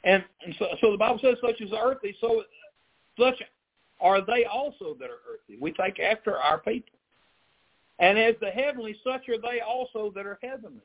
And, 0.04 0.24
and 0.46 0.56
so, 0.58 0.66
so 0.82 0.92
the 0.92 0.98
Bible 0.98 1.20
says, 1.22 1.36
such 1.42 1.62
as 1.62 1.70
the 1.70 1.80
earthly, 1.80 2.16
so 2.20 2.44
such 3.22 3.42
are 4.00 4.26
they 4.26 4.46
also 4.46 4.96
that 5.00 5.10
are 5.10 5.22
earthly. 5.32 5.58
We 5.60 5.74
take 5.74 6.00
after 6.00 6.38
our 6.38 6.60
people. 6.60 6.98
And 8.00 8.18
as 8.18 8.36
the 8.42 8.50
heavenly, 8.50 8.96
such 9.04 9.30
are 9.30 9.40
they 9.40 9.62
also 9.62 10.12
that 10.16 10.26
are 10.26 10.40
heavenly. 10.42 10.82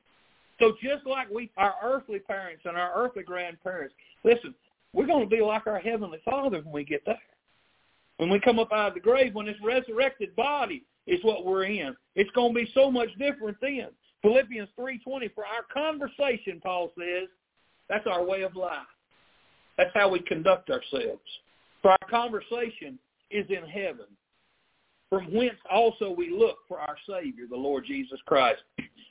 So 0.60 0.74
just 0.82 1.06
like 1.06 1.30
we, 1.30 1.50
our 1.56 1.74
earthly 1.82 2.18
parents 2.18 2.62
and 2.64 2.76
our 2.76 2.92
earthly 2.94 3.22
grandparents, 3.22 3.94
listen, 4.24 4.54
we're 4.92 5.06
going 5.06 5.28
to 5.28 5.36
be 5.36 5.42
like 5.42 5.66
our 5.66 5.78
heavenly 5.78 6.18
Father 6.24 6.60
when 6.62 6.72
we 6.72 6.84
get 6.84 7.02
there. 7.06 7.18
When 8.18 8.30
we 8.30 8.40
come 8.40 8.58
up 8.58 8.72
out 8.72 8.88
of 8.88 8.94
the 8.94 9.00
grave, 9.00 9.34
when 9.34 9.46
this 9.46 9.56
resurrected 9.62 10.34
body 10.36 10.84
is 11.06 11.22
what 11.22 11.44
we're 11.44 11.64
in, 11.64 11.94
it's 12.14 12.30
going 12.30 12.54
to 12.54 12.60
be 12.60 12.70
so 12.74 12.90
much 12.90 13.08
different 13.18 13.58
then. 13.60 13.88
Philippians 14.22 14.68
3.20, 14.78 15.34
for 15.34 15.44
our 15.44 15.64
conversation, 15.72 16.60
Paul 16.62 16.90
says, 16.98 17.28
that's 17.88 18.06
our 18.06 18.24
way 18.24 18.42
of 18.42 18.56
life. 18.56 18.86
That's 19.76 19.90
how 19.94 20.08
we 20.08 20.20
conduct 20.20 20.70
ourselves. 20.70 21.20
For 21.86 21.92
our 21.92 22.10
conversation 22.10 22.98
is 23.30 23.46
in 23.48 23.64
heaven, 23.64 24.06
from 25.08 25.32
whence 25.32 25.54
also 25.70 26.10
we 26.10 26.30
look 26.30 26.56
for 26.66 26.80
our 26.80 26.96
Savior, 27.08 27.44
the 27.48 27.56
Lord 27.56 27.84
Jesus 27.86 28.18
Christ. 28.26 28.58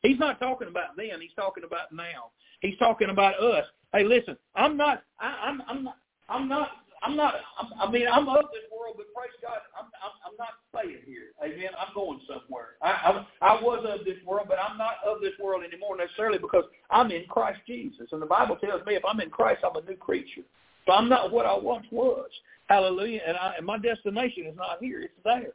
He's 0.01 0.19
not 0.19 0.41
talking 0.41 0.67
about 0.67 0.97
then. 0.97 1.21
He's 1.21 1.31
talking 1.37 1.63
about 1.63 1.93
now. 1.93 2.31
He's 2.59 2.77
talking 2.77 3.11
about 3.11 3.41
us. 3.41 3.63
Hey, 3.93 4.03
listen, 4.03 4.35
I'm 4.57 4.75
not. 4.75 5.03
I, 5.21 5.37
I'm. 5.45 5.61
I'm 5.69 5.83
not. 5.85 5.97
I'm 6.27 6.49
not. 6.49 6.69
I'm 7.01 7.15
not. 7.15 7.35
I'm, 7.57 7.69
I 7.79 7.89
mean, 7.89 8.07
I'm 8.11 8.27
of 8.27 8.43
this 8.51 8.67
world, 8.77 8.95
but 8.97 9.05
praise 9.15 9.31
God, 9.41 9.59
I'm. 9.79 9.85
I'm, 10.03 10.11
I'm 10.27 10.35
not 10.37 10.59
staying 10.75 10.99
here. 11.05 11.31
Amen. 11.41 11.69
I'm 11.79 11.95
going 11.95 12.19
somewhere. 12.27 12.71
I, 12.81 13.23
I. 13.41 13.53
I 13.53 13.63
was 13.63 13.85
of 13.87 14.03
this 14.03 14.17
world, 14.27 14.47
but 14.49 14.57
I'm 14.59 14.77
not 14.77 14.95
of 15.07 15.21
this 15.21 15.31
world 15.41 15.63
anymore 15.63 15.95
necessarily 15.95 16.39
because 16.39 16.65
I'm 16.91 17.09
in 17.11 17.23
Christ 17.29 17.61
Jesus, 17.65 18.09
and 18.11 18.21
the 18.21 18.25
Bible 18.25 18.57
tells 18.57 18.85
me 18.85 18.95
if 18.95 19.03
I'm 19.05 19.21
in 19.21 19.29
Christ, 19.29 19.63
I'm 19.63 19.81
a 19.81 19.89
new 19.89 19.95
creature. 19.95 20.43
So 20.85 20.93
I'm 20.93 21.09
not 21.09 21.31
what 21.31 21.45
I 21.45 21.57
once 21.57 21.85
was. 21.91 22.29
Hallelujah. 22.67 23.21
And, 23.27 23.37
I, 23.37 23.55
and 23.57 23.65
my 23.65 23.77
destination 23.77 24.45
is 24.45 24.55
not 24.55 24.77
here. 24.79 25.01
It's 25.01 25.13
there. 25.23 25.53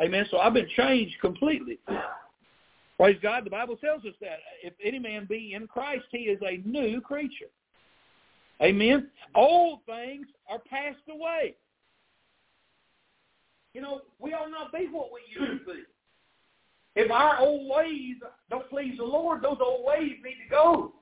Amen. 0.00 0.26
So 0.30 0.38
I've 0.38 0.54
been 0.54 0.68
changed 0.76 1.14
completely. 1.20 1.78
Praise 2.96 3.18
God. 3.22 3.44
The 3.44 3.50
Bible 3.50 3.76
tells 3.76 4.04
us 4.04 4.14
that 4.20 4.38
if 4.62 4.72
any 4.82 4.98
man 4.98 5.26
be 5.28 5.54
in 5.54 5.66
Christ, 5.66 6.04
he 6.10 6.18
is 6.18 6.40
a 6.42 6.66
new 6.66 7.00
creature. 7.00 7.46
Amen. 8.62 9.08
Old 9.34 9.80
things 9.86 10.26
are 10.48 10.60
passed 10.60 11.02
away. 11.10 11.54
You 13.72 13.82
know, 13.82 14.02
we 14.20 14.32
ought 14.32 14.50
not 14.50 14.72
be 14.72 14.86
what 14.90 15.10
we 15.12 15.20
used 15.28 15.66
to 15.66 15.72
be. 15.72 15.80
If 16.96 17.10
our 17.10 17.40
old 17.40 17.68
ways 17.68 18.16
don't 18.50 18.68
please 18.70 18.96
the 18.98 19.04
Lord, 19.04 19.42
those 19.42 19.58
old 19.60 19.84
ways 19.84 20.12
need 20.24 20.36
to 20.44 20.50
go. 20.50 20.92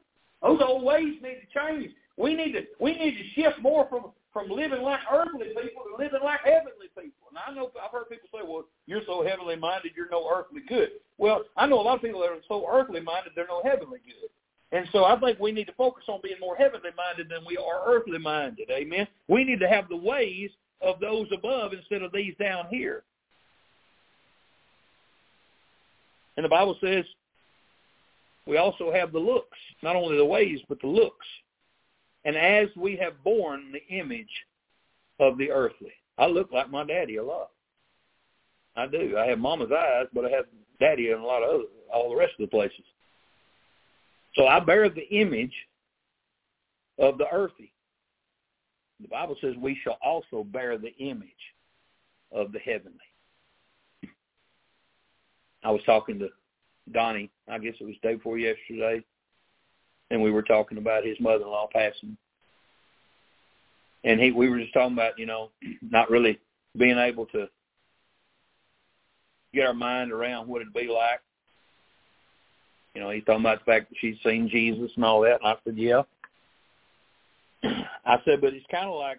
Those 0.43 0.61
old 0.63 0.83
ways 0.83 1.15
need 1.23 1.43
to 1.43 1.59
change. 1.59 1.93
We 2.17 2.35
need 2.35 2.53
to 2.53 2.63
we 2.79 2.93
need 2.93 3.17
to 3.17 3.41
shift 3.41 3.61
more 3.61 3.89
from 3.89 4.13
from 4.33 4.51
living 4.51 4.83
like 4.83 5.01
earthly 5.13 5.49
people 5.49 5.85
to 5.89 6.03
living 6.03 6.21
like 6.25 6.41
heavenly 6.45 6.89
people. 6.97 7.29
And 7.31 7.39
I 7.47 7.55
know 7.55 7.71
I've 7.83 7.91
heard 7.91 8.09
people 8.09 8.29
say, 8.33 8.41
"Well, 8.47 8.65
you're 8.87 9.03
so 9.07 9.25
heavenly 9.25 9.57
minded, 9.57 9.93
you're 9.97 10.11
no 10.11 10.29
earthly 10.31 10.63
good." 10.69 10.91
Well, 11.19 11.45
I 11.57 11.67
know 11.67 11.81
a 11.81 11.83
lot 11.83 11.97
of 11.97 12.03
people 12.03 12.21
that 12.21 12.31
are 12.31 12.43
so 12.49 12.67
earthly 12.71 13.01
minded, 13.01 13.33
they're 13.35 13.47
no 13.47 13.63
heavenly 13.63 14.01
good. 14.05 14.31
And 14.73 14.89
so 14.91 15.05
I 15.05 15.19
think 15.21 15.39
we 15.39 15.53
need 15.53 15.67
to 15.67 15.75
focus 15.75 16.05
on 16.09 16.21
being 16.23 16.41
more 16.41 16.57
heavenly 16.57 16.91
minded 16.97 17.29
than 17.29 17.45
we 17.47 17.59
are 17.59 17.83
earthly 17.87 18.19
minded. 18.19 18.71
Amen. 18.71 19.07
We 19.29 19.45
need 19.45 19.61
to 19.61 19.69
have 19.69 19.89
the 19.89 19.97
ways 19.97 20.51
of 20.81 20.99
those 20.99 21.27
above 21.33 21.75
instead 21.75 22.03
of 22.03 22.11
these 22.11 22.35
down 22.41 22.67
here. 22.71 23.05
And 26.37 26.45
the 26.45 26.49
Bible 26.49 26.77
says 26.81 27.05
we 28.47 28.57
also 28.57 28.93
have 28.93 29.13
the 29.13 29.19
looks, 29.19 29.59
not 29.83 29.95
only 29.95 30.17
the 30.17 30.25
ways, 30.25 30.61
but 30.69 30.81
the 30.81 30.87
looks. 30.87 31.27
And 32.25 32.37
as 32.37 32.69
we 32.77 32.97
have 32.97 33.23
borne 33.25 33.73
the 33.73 33.85
image 33.95 34.29
of 35.23 35.39
the 35.39 35.51
earthly. 35.51 35.93
I 36.19 36.27
look 36.27 36.53
like 36.53 36.71
my 36.71 36.85
daddy 36.85 37.17
a 37.17 37.25
lot. 37.25 37.51
I 38.77 38.87
do. 38.87 39.17
I 39.19 39.27
have 39.27 39.39
mama's 39.39 39.71
eyes, 39.73 40.07
but 40.13 40.25
I 40.25 40.31
have 40.31 40.47
daddy 40.81 41.11
in 41.11 41.19
a 41.19 41.25
lot 41.25 41.43
of 41.43 41.51
other, 41.51 41.65
all 41.93 42.11
the 42.11 42.17
rest 42.17 42.33
of 42.39 42.49
the 42.49 42.51
places. 42.51 42.85
So 44.35 44.47
I 44.47 44.61
bear 44.61 44.89
the 44.89 45.09
image 45.09 45.55
of 46.99 47.19
the 47.19 47.27
earthy. 47.33 47.73
The 49.01 49.09
Bible 49.09 49.37
says 49.41 49.55
we 49.59 49.79
shall 49.83 49.99
also 50.03 50.45
bear 50.45 50.79
the 50.79 50.95
image 50.99 51.29
of 52.31 52.53
the 52.53 52.59
heavenly. 52.61 52.99
I 55.65 55.71
was 55.71 55.83
talking 55.85 56.19
to 56.21 56.29
Donnie, 56.93 57.31
I 57.49 57.59
guess 57.59 57.75
it 57.79 57.85
was 57.85 57.95
day 58.03 58.15
before 58.15 58.39
yesterday, 58.39 59.05
and 60.13 60.23
we 60.23 60.31
were 60.31 60.43
talking 60.43 60.77
about 60.77 61.07
his 61.07 61.19
mother-in-law 61.21 61.69
passing. 61.73 62.19
And 64.05 64.21
he, 64.21 64.31
we 64.31 64.51
were 64.51 64.61
just 64.61 64.75
talking 64.75 64.93
about, 64.93 65.19
you 65.19 65.25
know, 65.25 65.51
not 65.81 66.11
really 66.11 66.39
being 66.77 66.99
able 66.99 67.25
to 67.27 67.49
get 69.55 69.67
our 69.67 69.73
mind 69.73 70.13
around 70.13 70.49
what 70.49 70.61
it'd 70.61 70.75
be 70.75 70.87
like. 70.87 71.21
You 72.95 73.01
know, 73.01 73.09
he's 73.09 73.25
talking 73.25 73.41
about 73.41 73.61
the 73.61 73.65
fact 73.65 73.89
that 73.89 73.97
she's 74.01 74.17
seen 74.23 74.51
Jesus 74.51 74.91
and 74.97 75.05
all 75.05 75.23
that. 75.23 75.41
And 75.43 75.47
I 75.49 75.55
said, 75.65 75.79
yeah. 75.79 76.03
I 78.05 78.19
said, 78.27 78.43
but 78.43 78.53
it's 78.53 78.67
kind 78.71 78.89
of 78.89 78.99
like 78.99 79.19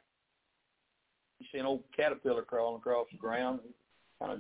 you 1.40 1.48
see 1.52 1.58
an 1.58 1.66
old 1.66 1.82
caterpillar 1.96 2.44
crawling 2.44 2.78
across 2.78 3.08
the 3.12 3.18
ground. 3.18 3.62
Kind 4.22 4.34
of, 4.34 4.40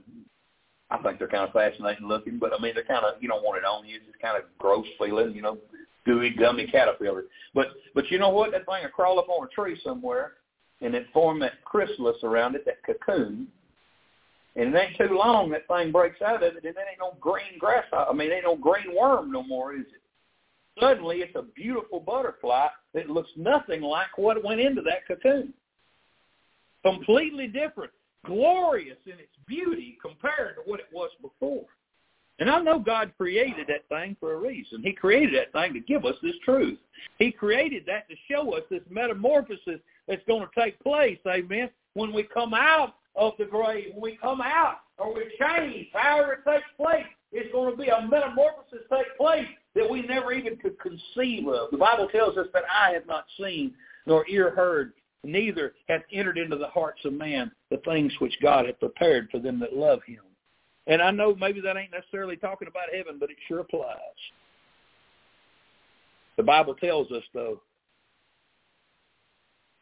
I 0.92 1.02
think 1.02 1.18
they're 1.18 1.28
kind 1.28 1.48
of 1.48 1.54
fascinating 1.54 2.08
looking, 2.08 2.38
but 2.38 2.54
I 2.54 2.62
mean, 2.62 2.76
they're 2.76 2.84
kind 2.84 3.06
of 3.06 3.22
you 3.24 3.28
don't 3.28 3.44
want 3.44 3.58
it 3.58 3.66
on 3.66 3.88
you. 3.88 3.96
It's 3.96 4.06
just 4.06 4.20
kind 4.20 4.38
of 4.38 4.44
gross 4.60 4.86
feeling, 5.00 5.34
you 5.34 5.42
know, 5.42 5.58
gooey, 6.06 6.32
gummy 6.32 6.68
caterpillar. 6.68 7.26
But 7.54 7.68
but 7.94 8.10
you 8.12 8.20
know 8.20 8.30
what? 8.30 8.52
That 8.52 8.66
thing 8.66 8.84
will 8.84 8.90
crawl 8.90 9.20
up 9.20 9.30
on 9.30 9.48
a 9.48 9.50
tree 9.50 9.80
somewhere, 9.84 10.34
and 10.82 10.96
it 10.96 11.08
form 11.14 11.40
that 11.40 11.64
chrysalis 11.66 12.18
around 12.24 12.56
it, 12.56 12.66
that 12.66 12.84
cocoon. 12.84 13.48
And 14.56 14.74
it 14.74 14.78
ain't 14.78 14.98
too 14.98 15.16
long 15.16 15.50
that 15.50 15.68
thing 15.68 15.92
breaks 15.92 16.22
out 16.22 16.44
of 16.44 16.44
it, 16.44 16.56
and 16.58 16.66
it 16.66 16.76
ain't 16.78 17.00
no 17.00 17.18
green 17.20 17.58
grass. 17.60 17.86
I 17.92 18.14
mean, 18.14 18.32
ain't 18.32 18.44
no 18.44 18.56
green 18.56 18.96
worm 18.96 19.32
no 19.32 19.42
more, 19.44 19.74
is 19.74 19.82
it? 19.82 20.02
Suddenly, 20.80 21.18
it's 21.18 21.36
a 21.36 21.44
beautiful 21.56 22.00
butterfly 22.00 22.68
that 22.94 23.10
looks 23.10 23.30
nothing 23.36 23.82
like 23.82 24.18
what 24.18 24.44
went 24.44 24.60
into 24.60 24.82
that 24.82 25.08
cocoon. 25.08 25.54
Completely 26.84 27.48
different, 27.48 27.92
glorious 28.26 28.98
in 29.06 29.14
its 29.14 29.32
beauty 29.48 29.98
compared 30.02 30.56
to 30.56 30.62
what 30.66 30.80
it 30.80 30.88
was 30.92 31.10
before. 31.22 31.66
And 32.44 32.52
I 32.52 32.60
know 32.60 32.78
God 32.78 33.14
created 33.16 33.68
that 33.70 33.88
thing 33.88 34.18
for 34.20 34.34
a 34.34 34.38
reason. 34.38 34.84
He 34.84 34.92
created 34.92 35.34
that 35.34 35.54
thing 35.54 35.74
to 35.76 35.80
give 35.80 36.04
us 36.04 36.16
this 36.22 36.36
truth. 36.44 36.78
He 37.18 37.32
created 37.32 37.86
that 37.88 38.10
to 38.10 38.16
show 38.30 38.54
us 38.54 38.64
this 38.70 38.82
metamorphosis 38.90 39.80
that's 40.10 40.22
going 40.28 40.46
to 40.46 40.62
take 40.62 40.78
place, 40.84 41.18
amen, 41.26 41.70
when 41.94 42.12
we 42.12 42.24
come 42.24 42.54
out 42.54 42.96
of 43.16 43.32
the 43.40 43.46
grave, 43.46 43.94
when 43.94 44.02
we 44.02 44.18
come 44.18 44.42
out 44.42 44.80
or 44.98 45.16
we 45.16 45.24
change, 45.40 45.88
however 45.94 46.34
it 46.34 46.52
takes 46.52 46.68
place, 46.76 47.06
it's 47.32 47.50
going 47.54 47.72
to 47.72 47.82
be 47.82 47.88
a 47.88 48.02
metamorphosis 48.02 48.86
take 48.92 49.18
place 49.18 49.48
that 49.74 49.90
we 49.90 50.02
never 50.02 50.34
even 50.34 50.58
could 50.58 50.78
conceive 50.82 51.48
of. 51.48 51.72
The 51.72 51.78
Bible 51.78 52.10
tells 52.10 52.36
us 52.38 52.48
that 52.54 52.64
eye 52.70 52.92
have 52.92 53.08
not 53.08 53.24
seen 53.40 53.74
nor 54.06 54.28
ear 54.28 54.54
heard, 54.54 54.92
neither 55.24 55.76
hath 55.88 56.02
entered 56.12 56.38
into 56.38 56.58
the 56.58 56.68
hearts 56.68 57.06
of 57.06 57.14
man 57.14 57.54
the 57.72 57.78
things 57.86 58.12
which 58.20 58.36
God 58.42 58.66
hath 58.66 58.82
prepared 58.82 59.30
for 59.32 59.40
them 59.40 59.62
that 59.62 59.78
love 59.78 60.02
him. 60.06 60.20
And 60.88 61.02
I 61.02 61.12
know 61.12 61.36
maybe 61.36 61.62
that 61.62 61.78
ain't 61.78 61.92
necessarily 61.92 62.36
talking 62.36 62.68
about 62.68 62.94
heaven, 62.94 63.18
but 63.20 63.30
it 63.30 63.38
sure 63.48 63.60
applies. 63.60 63.98
The 66.36 66.44
Bible 66.44 66.76
tells 66.76 67.12
us, 67.12 67.24
though, 67.34 67.62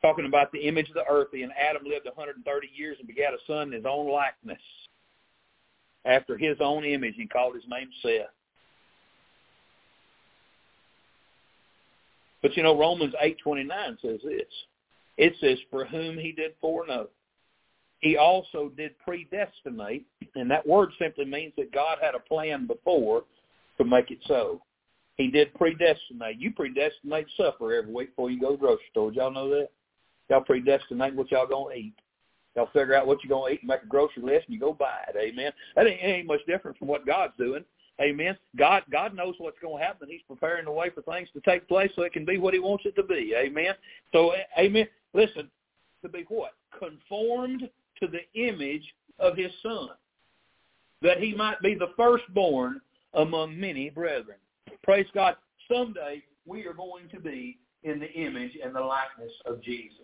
talking 0.01 0.25
about 0.25 0.51
the 0.51 0.67
image 0.67 0.89
of 0.89 0.95
the 0.95 1.05
earthy, 1.09 1.43
and 1.43 1.51
Adam 1.53 1.83
lived 1.85 2.05
130 2.05 2.69
years 2.75 2.97
and 2.99 3.07
begat 3.07 3.33
a 3.33 3.37
son 3.47 3.67
in 3.67 3.73
his 3.73 3.85
own 3.87 4.11
likeness. 4.11 4.61
After 6.05 6.37
his 6.37 6.57
own 6.59 6.83
image, 6.83 7.13
he 7.15 7.27
called 7.27 7.55
his 7.55 7.63
name 7.67 7.89
Seth. 8.01 8.33
But 12.41 12.57
you 12.57 12.63
know, 12.63 12.77
Romans 12.77 13.13
8.29 13.23 14.01
says 14.01 14.19
this. 14.23 14.47
It 15.17 15.33
says, 15.39 15.59
for 15.69 15.85
whom 15.85 16.17
he 16.17 16.31
did 16.31 16.53
foreknow, 16.59 17.07
he 18.01 18.17
also 18.17 18.71
did 18.75 18.97
predestinate, 18.99 20.05
and 20.35 20.49
that 20.49 20.67
word 20.67 20.89
simply 20.99 21.25
means 21.25 21.53
that 21.57 21.71
God 21.71 21.99
had 22.01 22.15
a 22.15 22.19
plan 22.19 22.67
before 22.67 23.23
to 23.77 23.85
make 23.85 24.11
it 24.11 24.19
so. 24.27 24.61
He 25.17 25.29
did 25.29 25.53
predestinate. 25.53 26.39
You 26.39 26.51
predestinate 26.51 27.27
supper 27.37 27.75
every 27.75 27.93
week 27.93 28.09
before 28.09 28.31
you 28.31 28.41
go 28.41 28.51
to 28.51 28.53
the 28.53 28.59
grocery 28.59 28.85
store. 28.89 29.11
Did 29.11 29.17
y'all 29.17 29.31
know 29.31 29.49
that? 29.49 29.69
Y'all 30.29 30.41
predestinate 30.41 31.13
what 31.13 31.31
y'all 31.31 31.47
to 31.47 31.75
eat. 31.75 31.93
Y'all 32.55 32.69
figure 32.73 32.95
out 32.95 33.07
what 33.07 33.23
you're 33.23 33.47
to 33.47 33.53
eat 33.53 33.61
and 33.61 33.69
make 33.69 33.83
a 33.83 33.87
grocery 33.87 34.23
list, 34.23 34.47
and 34.47 34.53
you 34.53 34.59
go 34.59 34.73
buy 34.73 34.99
it. 35.07 35.15
Amen. 35.17 35.51
That 35.75 35.87
ain't, 35.87 36.01
ain't 36.01 36.27
much 36.27 36.41
different 36.47 36.77
from 36.77 36.87
what 36.87 37.05
God's 37.05 37.33
doing. 37.37 37.63
Amen. 38.01 38.35
God 38.57 38.83
God 38.91 39.13
knows 39.13 39.35
what's 39.37 39.59
going 39.61 39.79
to 39.79 39.85
happen. 39.85 40.07
He's 40.09 40.21
preparing 40.27 40.65
the 40.65 40.71
way 40.71 40.89
for 40.89 41.01
things 41.03 41.29
to 41.33 41.41
take 41.41 41.67
place 41.67 41.91
so 41.95 42.01
it 42.01 42.13
can 42.13 42.25
be 42.25 42.37
what 42.37 42.53
he 42.53 42.59
wants 42.59 42.85
it 42.85 42.95
to 42.95 43.03
be. 43.03 43.35
Amen. 43.37 43.73
So 44.11 44.33
amen. 44.57 44.87
Listen, 45.13 45.49
to 46.01 46.09
be 46.09 46.25
what? 46.29 46.53
Conformed 46.77 47.69
to 48.01 48.07
the 48.07 48.39
image 48.39 48.83
of 49.19 49.37
his 49.37 49.51
son, 49.63 49.89
that 51.01 51.19
he 51.19 51.33
might 51.33 51.59
be 51.61 51.75
the 51.75 51.93
firstborn 51.95 52.81
among 53.13 53.59
many 53.59 53.89
brethren. 53.89 54.37
Praise 54.83 55.07
God. 55.13 55.35
Someday 55.71 56.23
we 56.45 56.65
are 56.65 56.73
going 56.73 57.07
to 57.09 57.19
be 57.19 57.57
in 57.83 57.99
the 57.99 58.11
image 58.11 58.57
and 58.63 58.75
the 58.75 58.81
likeness 58.81 59.31
of 59.45 59.61
Jesus. 59.61 59.97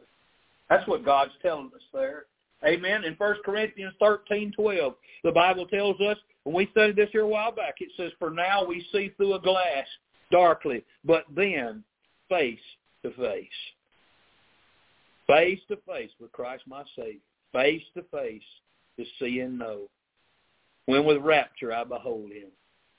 That's 0.69 0.87
what 0.87 1.05
God's 1.05 1.31
telling 1.41 1.71
us 1.75 1.81
there. 1.93 2.25
Amen. 2.65 3.03
In 3.03 3.13
1 3.13 3.35
Corinthians 3.45 3.93
thirteen 3.99 4.51
twelve, 4.51 4.95
the 5.23 5.31
Bible 5.31 5.67
tells 5.67 5.99
us, 6.01 6.17
and 6.45 6.55
we 6.55 6.67
studied 6.71 6.95
this 6.95 7.09
here 7.11 7.21
a 7.21 7.27
while 7.27 7.51
back, 7.51 7.75
it 7.79 7.89
says, 7.95 8.11
For 8.17 8.31
now 8.31 8.65
we 8.65 8.85
see 8.91 9.11
through 9.15 9.35
a 9.35 9.39
glass 9.39 9.85
darkly, 10.31 10.83
but 11.05 11.25
then 11.35 11.83
face 12.29 12.59
to 13.03 13.11
face. 13.11 13.47
Face 15.27 15.59
to 15.67 15.77
face 15.87 16.09
with 16.19 16.31
Christ 16.31 16.63
my 16.67 16.83
Savior. 16.95 17.19
Face 17.57 17.81
to 17.95 18.03
face 18.11 18.43
to 18.99 19.05
see 19.19 19.39
and 19.39 19.57
know. 19.57 19.89
When 20.85 21.05
with 21.05 21.23
rapture 21.23 21.73
I 21.73 21.85
behold 21.85 22.31
him, 22.31 22.49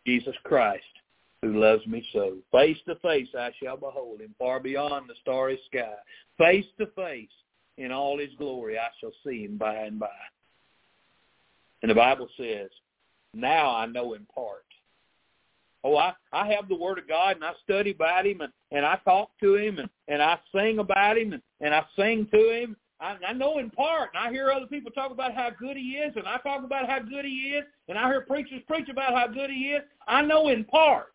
Jesus 0.05 0.35
Christ, 0.43 0.83
who 1.43 1.61
loves 1.61 1.87
me 1.87 2.05
so. 2.13 2.39
Face 2.51 2.77
to 2.89 2.97
face 2.97 3.29
I 3.39 3.53
shall 3.63 3.77
behold 3.77 4.21
him, 4.21 4.35
far 4.37 4.59
beyond 4.59 5.09
the 5.09 5.15
starry 5.23 5.61
sky. 5.71 5.95
Face 6.39 6.65
to 6.81 6.87
face 6.97 7.31
in 7.77 7.93
all 7.93 8.19
his 8.19 8.35
glory 8.37 8.77
I 8.77 8.89
shall 9.01 9.13
see 9.25 9.45
him 9.45 9.59
by 9.59 9.77
and 9.77 10.01
by. 10.01 10.09
And 11.83 11.91
the 11.93 11.95
Bible 11.95 12.29
says, 12.37 12.71
now 13.35 13.71
I 13.77 13.87
know 13.87 14.15
in 14.15 14.27
part. 14.35 14.65
Oh, 15.85 15.97
I, 15.97 16.15
I 16.33 16.53
have 16.53 16.69
the 16.69 16.75
Word 16.75 16.99
of 16.99 17.07
God 17.07 17.37
and 17.37 17.45
I 17.45 17.53
study 17.63 17.93
about 17.93 18.27
him 18.27 18.41
and, 18.41 18.53
and 18.73 18.85
I 18.85 18.99
talk 19.05 19.31
to 19.41 19.55
him 19.55 19.79
and, 19.79 19.89
and 20.09 20.21
I 20.21 20.37
sing 20.53 20.81
about 20.81 21.17
him 21.17 21.35
and, 21.35 21.43
and 21.61 21.73
I 21.73 21.85
sing 21.97 22.27
to 22.33 22.51
him. 22.51 22.77
I, 23.01 23.17
I 23.29 23.33
know 23.33 23.59
in 23.59 23.71
part 23.71 24.11
and 24.15 24.27
I 24.27 24.31
hear 24.31 24.51
other 24.51 24.67
people 24.67 24.91
talk 24.91 25.11
about 25.13 25.35
how 25.35 25.51
good 25.51 25.77
he 25.77 25.93
is 25.93 26.15
and 26.17 26.27
I 26.27 26.39
talk 26.39 26.65
about 26.65 26.89
how 26.89 26.99
good 26.99 27.25
he 27.25 27.55
is 27.57 27.65
and 27.89 27.97
I 27.97 28.09
hear 28.09 28.23
preachers 28.23 28.63
preach 28.67 28.89
about 28.89 29.15
how 29.15 29.29
good 29.29 29.51
he 29.51 29.71
is. 29.71 29.83
I 30.07 30.23
know 30.23 30.49
in 30.49 30.65
part. 30.65 31.13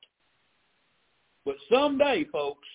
But 1.46 1.56
someday, 1.70 2.26
folks, 2.32 2.68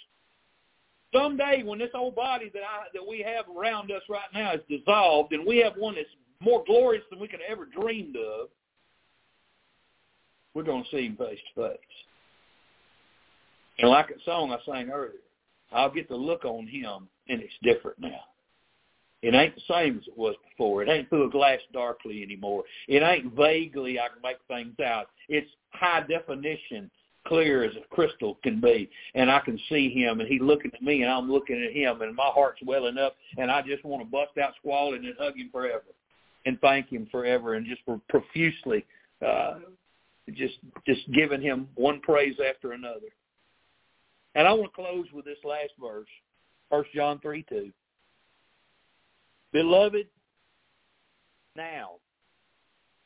someday 1.14 1.62
when 1.64 1.78
this 1.78 1.90
old 1.94 2.14
body 2.14 2.50
that 2.52 2.62
I 2.62 2.86
that 2.92 3.06
we 3.06 3.20
have 3.20 3.46
around 3.56 3.90
us 3.90 4.02
right 4.10 4.28
now 4.34 4.52
is 4.52 4.60
dissolved 4.68 5.32
and 5.32 5.46
we 5.46 5.58
have 5.58 5.74
one 5.76 5.94
that's 5.94 6.08
more 6.40 6.62
glorious 6.66 7.04
than 7.10 7.18
we 7.18 7.28
could 7.28 7.40
ever 7.48 7.64
dreamed 7.66 8.16
of, 8.16 8.48
we're 10.54 10.62
going 10.62 10.84
to 10.84 10.90
see 10.90 11.06
him 11.06 11.16
face 11.16 11.38
to 11.54 11.68
face. 11.68 11.78
And 13.78 13.88
like 13.88 14.10
a 14.10 14.22
song 14.24 14.52
I 14.52 14.58
sang 14.70 14.90
earlier, 14.90 15.12
I'll 15.72 15.90
get 15.90 16.08
the 16.08 16.16
look 16.16 16.44
on 16.44 16.66
him, 16.66 17.08
and 17.28 17.40
it's 17.40 17.54
different 17.62 17.98
now. 18.00 18.20
It 19.22 19.34
ain't 19.34 19.54
the 19.54 19.62
same 19.68 19.98
as 19.98 20.06
it 20.06 20.16
was 20.16 20.36
before. 20.48 20.82
It 20.82 20.88
ain't 20.88 21.08
through 21.08 21.26
a 21.26 21.30
glass 21.30 21.60
darkly 21.72 22.22
anymore. 22.22 22.62
It 22.86 23.02
ain't 23.02 23.34
vaguely 23.34 23.98
I 23.98 24.08
can 24.08 24.22
make 24.22 24.38
things 24.46 24.78
out. 24.80 25.08
It's 25.28 25.50
high 25.72 26.04
definition 26.08 26.90
clear 27.26 27.64
as 27.64 27.72
a 27.76 27.94
crystal 27.94 28.38
can 28.42 28.60
be. 28.60 28.88
And 29.14 29.30
I 29.30 29.40
can 29.40 29.58
see 29.68 29.90
him 29.90 30.20
and 30.20 30.28
he's 30.28 30.40
looking 30.40 30.70
at 30.72 30.82
me 30.82 31.02
and 31.02 31.10
I'm 31.10 31.30
looking 31.30 31.62
at 31.62 31.72
him 31.72 32.00
and 32.02 32.14
my 32.14 32.30
heart's 32.32 32.62
welling 32.64 32.96
up 32.96 33.16
and 33.36 33.50
I 33.50 33.60
just 33.62 33.84
want 33.84 34.02
to 34.02 34.08
bust 34.08 34.38
out 34.42 34.54
squalling 34.58 35.04
and 35.04 35.14
hug 35.18 35.36
him 35.36 35.50
forever 35.52 35.84
and 36.46 36.60
thank 36.60 36.88
him 36.90 37.06
forever 37.10 37.54
and 37.54 37.66
just 37.66 37.82
profusely 38.08 38.86
uh, 39.26 39.58
just 40.32 40.54
just 40.86 41.00
giving 41.12 41.42
him 41.42 41.68
one 41.74 42.00
praise 42.00 42.36
after 42.48 42.72
another. 42.72 43.08
And 44.34 44.46
I 44.46 44.52
want 44.52 44.72
to 44.72 44.74
close 44.74 45.06
with 45.12 45.24
this 45.24 45.38
last 45.44 45.72
verse, 45.80 46.08
First 46.70 46.90
John 46.94 47.18
3, 47.20 47.44
2. 47.48 47.72
Beloved, 49.52 50.06
now 51.56 51.92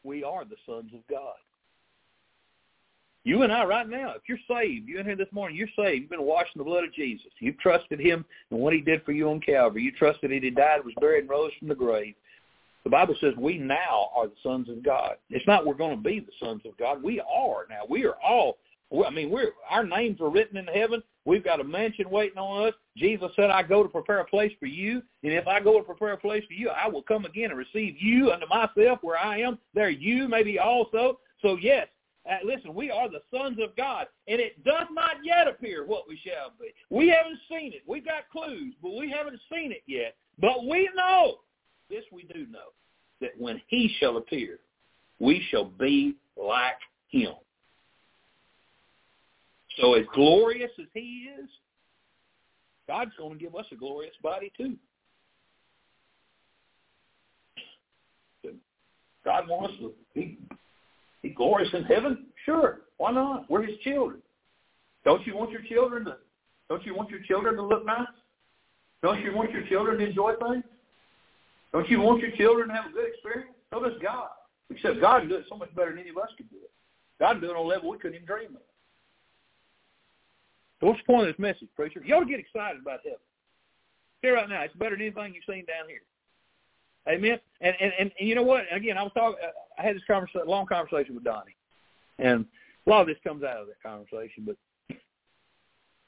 we 0.04 0.24
are 0.24 0.44
the 0.44 0.56
sons 0.66 0.92
of 0.94 1.00
God. 1.08 1.34
You 3.24 3.42
and 3.42 3.52
I 3.52 3.64
right 3.64 3.88
now, 3.88 4.14
if 4.16 4.22
you're 4.28 4.38
saved, 4.48 4.88
you 4.88 4.98
in 4.98 5.06
here 5.06 5.14
this 5.14 5.28
morning, 5.30 5.56
you're 5.56 5.68
saved. 5.76 6.02
You've 6.02 6.10
been 6.10 6.22
washed 6.22 6.56
in 6.56 6.58
the 6.58 6.64
blood 6.64 6.82
of 6.82 6.92
Jesus. 6.92 7.30
You've 7.38 7.58
trusted 7.58 8.00
him 8.00 8.24
and 8.50 8.58
what 8.58 8.72
he 8.72 8.80
did 8.80 9.04
for 9.04 9.12
you 9.12 9.30
on 9.30 9.40
Calvary. 9.40 9.82
You 9.82 9.92
trusted 9.92 10.32
that 10.32 10.42
he 10.42 10.50
died, 10.50 10.84
was 10.84 10.94
buried, 11.00 11.20
and 11.20 11.30
rose 11.30 11.52
from 11.58 11.68
the 11.68 11.74
grave. 11.74 12.14
The 12.82 12.90
Bible 12.90 13.14
says 13.20 13.34
we 13.38 13.58
now 13.58 14.10
are 14.16 14.26
the 14.26 14.34
sons 14.42 14.68
of 14.68 14.82
God. 14.82 15.14
It's 15.30 15.46
not 15.46 15.64
we're 15.64 15.74
going 15.74 15.96
to 15.96 16.02
be 16.02 16.18
the 16.18 16.32
sons 16.44 16.62
of 16.66 16.76
God. 16.78 17.00
We 17.00 17.20
are 17.20 17.66
now. 17.70 17.82
We 17.88 18.04
are 18.04 18.16
all. 18.26 18.58
I 19.06 19.10
mean, 19.10 19.30
we're 19.30 19.52
our 19.70 19.84
names 19.84 20.20
are 20.20 20.28
written 20.28 20.56
in 20.56 20.66
heaven. 20.66 21.00
We've 21.24 21.44
got 21.44 21.60
a 21.60 21.64
mansion 21.64 22.10
waiting 22.10 22.38
on 22.38 22.68
us. 22.68 22.74
Jesus 22.96 23.30
said, 23.36 23.50
"I 23.50 23.62
go 23.62 23.82
to 23.82 23.88
prepare 23.88 24.20
a 24.20 24.24
place 24.24 24.52
for 24.58 24.66
you, 24.66 25.02
and 25.22 25.32
if 25.32 25.46
I 25.46 25.60
go 25.60 25.78
to 25.78 25.84
prepare 25.84 26.12
a 26.12 26.16
place 26.16 26.44
for 26.46 26.54
you, 26.54 26.68
I 26.70 26.88
will 26.88 27.02
come 27.02 27.24
again 27.24 27.50
and 27.50 27.58
receive 27.58 27.96
you 28.00 28.32
unto 28.32 28.46
myself 28.46 28.98
where 29.02 29.18
I 29.18 29.38
am. 29.38 29.58
There, 29.74 29.90
you 29.90 30.28
may 30.28 30.42
be 30.42 30.58
also." 30.58 31.20
So 31.40 31.56
yes, 31.56 31.88
uh, 32.28 32.36
listen, 32.44 32.74
we 32.74 32.90
are 32.90 33.08
the 33.08 33.22
sons 33.32 33.58
of 33.60 33.74
God, 33.76 34.06
and 34.28 34.40
it 34.40 34.62
does 34.64 34.86
not 34.92 35.16
yet 35.24 35.48
appear 35.48 35.84
what 35.84 36.08
we 36.08 36.16
shall 36.24 36.52
be. 36.60 36.72
We 36.90 37.08
haven't 37.08 37.38
seen 37.48 37.72
it. 37.72 37.82
We've 37.86 38.04
got 38.04 38.28
clues, 38.30 38.74
but 38.82 38.94
we 38.94 39.10
haven't 39.10 39.40
seen 39.52 39.72
it 39.72 39.82
yet. 39.86 40.16
But 40.38 40.66
we 40.66 40.88
know, 40.94 41.38
this 41.90 42.04
we 42.12 42.24
do 42.24 42.46
know, 42.46 42.70
that 43.20 43.30
when 43.38 43.60
he 43.68 43.94
shall 43.98 44.16
appear, 44.16 44.60
we 45.18 45.44
shall 45.50 45.64
be 45.64 46.16
like 46.36 46.78
him. 47.08 47.34
So 49.80 49.94
as 49.94 50.04
glorious 50.14 50.70
as 50.78 50.86
he 50.94 51.30
is, 51.40 51.48
God's 52.88 53.12
going 53.18 53.38
to 53.38 53.44
give 53.44 53.54
us 53.54 53.66
a 53.72 53.76
glorious 53.76 54.14
body 54.22 54.52
too. 54.56 54.76
God 59.24 59.48
wants 59.48 59.78
to 59.78 59.92
be 60.14 60.36
he 61.22 61.30
glorious 61.30 61.72
in 61.72 61.84
heaven? 61.84 62.26
Sure. 62.44 62.80
Why 62.98 63.12
not? 63.12 63.48
We're 63.48 63.62
his 63.62 63.78
children. 63.78 64.20
Don't 65.04 65.24
you 65.26 65.36
want 65.36 65.52
your 65.52 65.62
children 65.62 66.04
to 66.06 66.16
don't 66.68 66.84
you 66.86 66.94
want 66.94 67.10
your 67.10 67.20
children 67.20 67.56
to 67.56 67.62
look 67.62 67.84
nice? 67.84 68.06
Don't 69.02 69.20
you 69.20 69.34
want 69.34 69.50
your 69.50 69.66
children 69.66 69.98
to 69.98 70.06
enjoy 70.06 70.32
things? 70.48 70.64
Don't 71.72 71.88
you 71.88 72.00
want 72.00 72.20
your 72.20 72.30
children 72.32 72.68
to 72.68 72.74
have 72.74 72.86
a 72.86 72.92
good 72.92 73.08
experience? 73.08 73.54
So 73.72 73.82
does 73.82 74.00
God. 74.02 74.28
Except 74.70 75.00
God 75.00 75.20
can 75.20 75.28
do 75.28 75.36
it 75.36 75.44
so 75.48 75.56
much 75.56 75.74
better 75.74 75.90
than 75.90 75.98
any 75.98 76.10
of 76.10 76.16
us 76.16 76.30
can 76.36 76.46
do 76.46 76.56
it. 76.62 76.70
God 77.20 77.34
can 77.34 77.40
do 77.42 77.50
it 77.50 77.56
on 77.56 77.64
a 77.64 77.68
level 77.68 77.90
we 77.90 77.98
couldn't 77.98 78.14
even 78.14 78.26
dream 78.26 78.56
of. 78.56 78.62
What's 80.82 80.98
the 80.98 81.04
point 81.12 81.28
of 81.28 81.34
this 81.34 81.38
message, 81.38 81.68
preacher? 81.76 82.02
You 82.04 82.16
ought 82.16 82.20
to 82.20 82.26
get 82.26 82.40
excited 82.40 82.82
about 82.82 83.00
heaven. 83.04 83.18
Here 84.20 84.34
right 84.34 84.48
now, 84.48 84.62
it's 84.62 84.74
better 84.74 84.96
than 84.96 85.02
anything 85.02 85.32
you've 85.32 85.44
seen 85.48 85.64
down 85.64 85.88
here. 85.88 86.02
Amen. 87.08 87.38
And 87.60 87.74
and 87.80 87.92
and, 87.98 88.12
and 88.18 88.28
you 88.28 88.34
know 88.34 88.42
what? 88.42 88.64
Again, 88.72 88.98
I 88.98 89.02
was 89.04 89.12
talking. 89.14 89.38
Uh, 89.42 89.50
I 89.80 89.82
had 89.84 89.94
this 89.94 90.02
conversation, 90.06 90.46
long 90.46 90.66
conversation 90.66 91.14
with 91.14 91.24
Donnie, 91.24 91.56
and 92.18 92.44
a 92.86 92.90
lot 92.90 93.02
of 93.02 93.06
this 93.06 93.16
comes 93.24 93.44
out 93.44 93.58
of 93.58 93.68
that 93.68 93.80
conversation. 93.82 94.44
But 94.44 94.56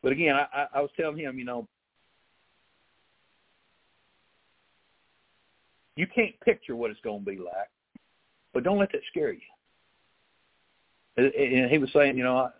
but 0.02 0.12
again, 0.12 0.34
I, 0.34 0.66
I 0.74 0.80
was 0.80 0.90
telling 0.96 1.18
him, 1.18 1.38
you 1.38 1.44
know, 1.44 1.68
you 5.96 6.06
can't 6.06 6.38
picture 6.40 6.74
what 6.74 6.90
it's 6.90 7.00
going 7.00 7.24
to 7.24 7.30
be 7.30 7.38
like, 7.38 7.70
but 8.52 8.64
don't 8.64 8.78
let 8.78 8.90
that 8.92 9.02
scare 9.08 9.32
you. 9.32 9.40
And 11.16 11.70
he 11.70 11.78
was 11.78 11.90
saying, 11.92 12.18
you 12.18 12.24
know, 12.24 12.50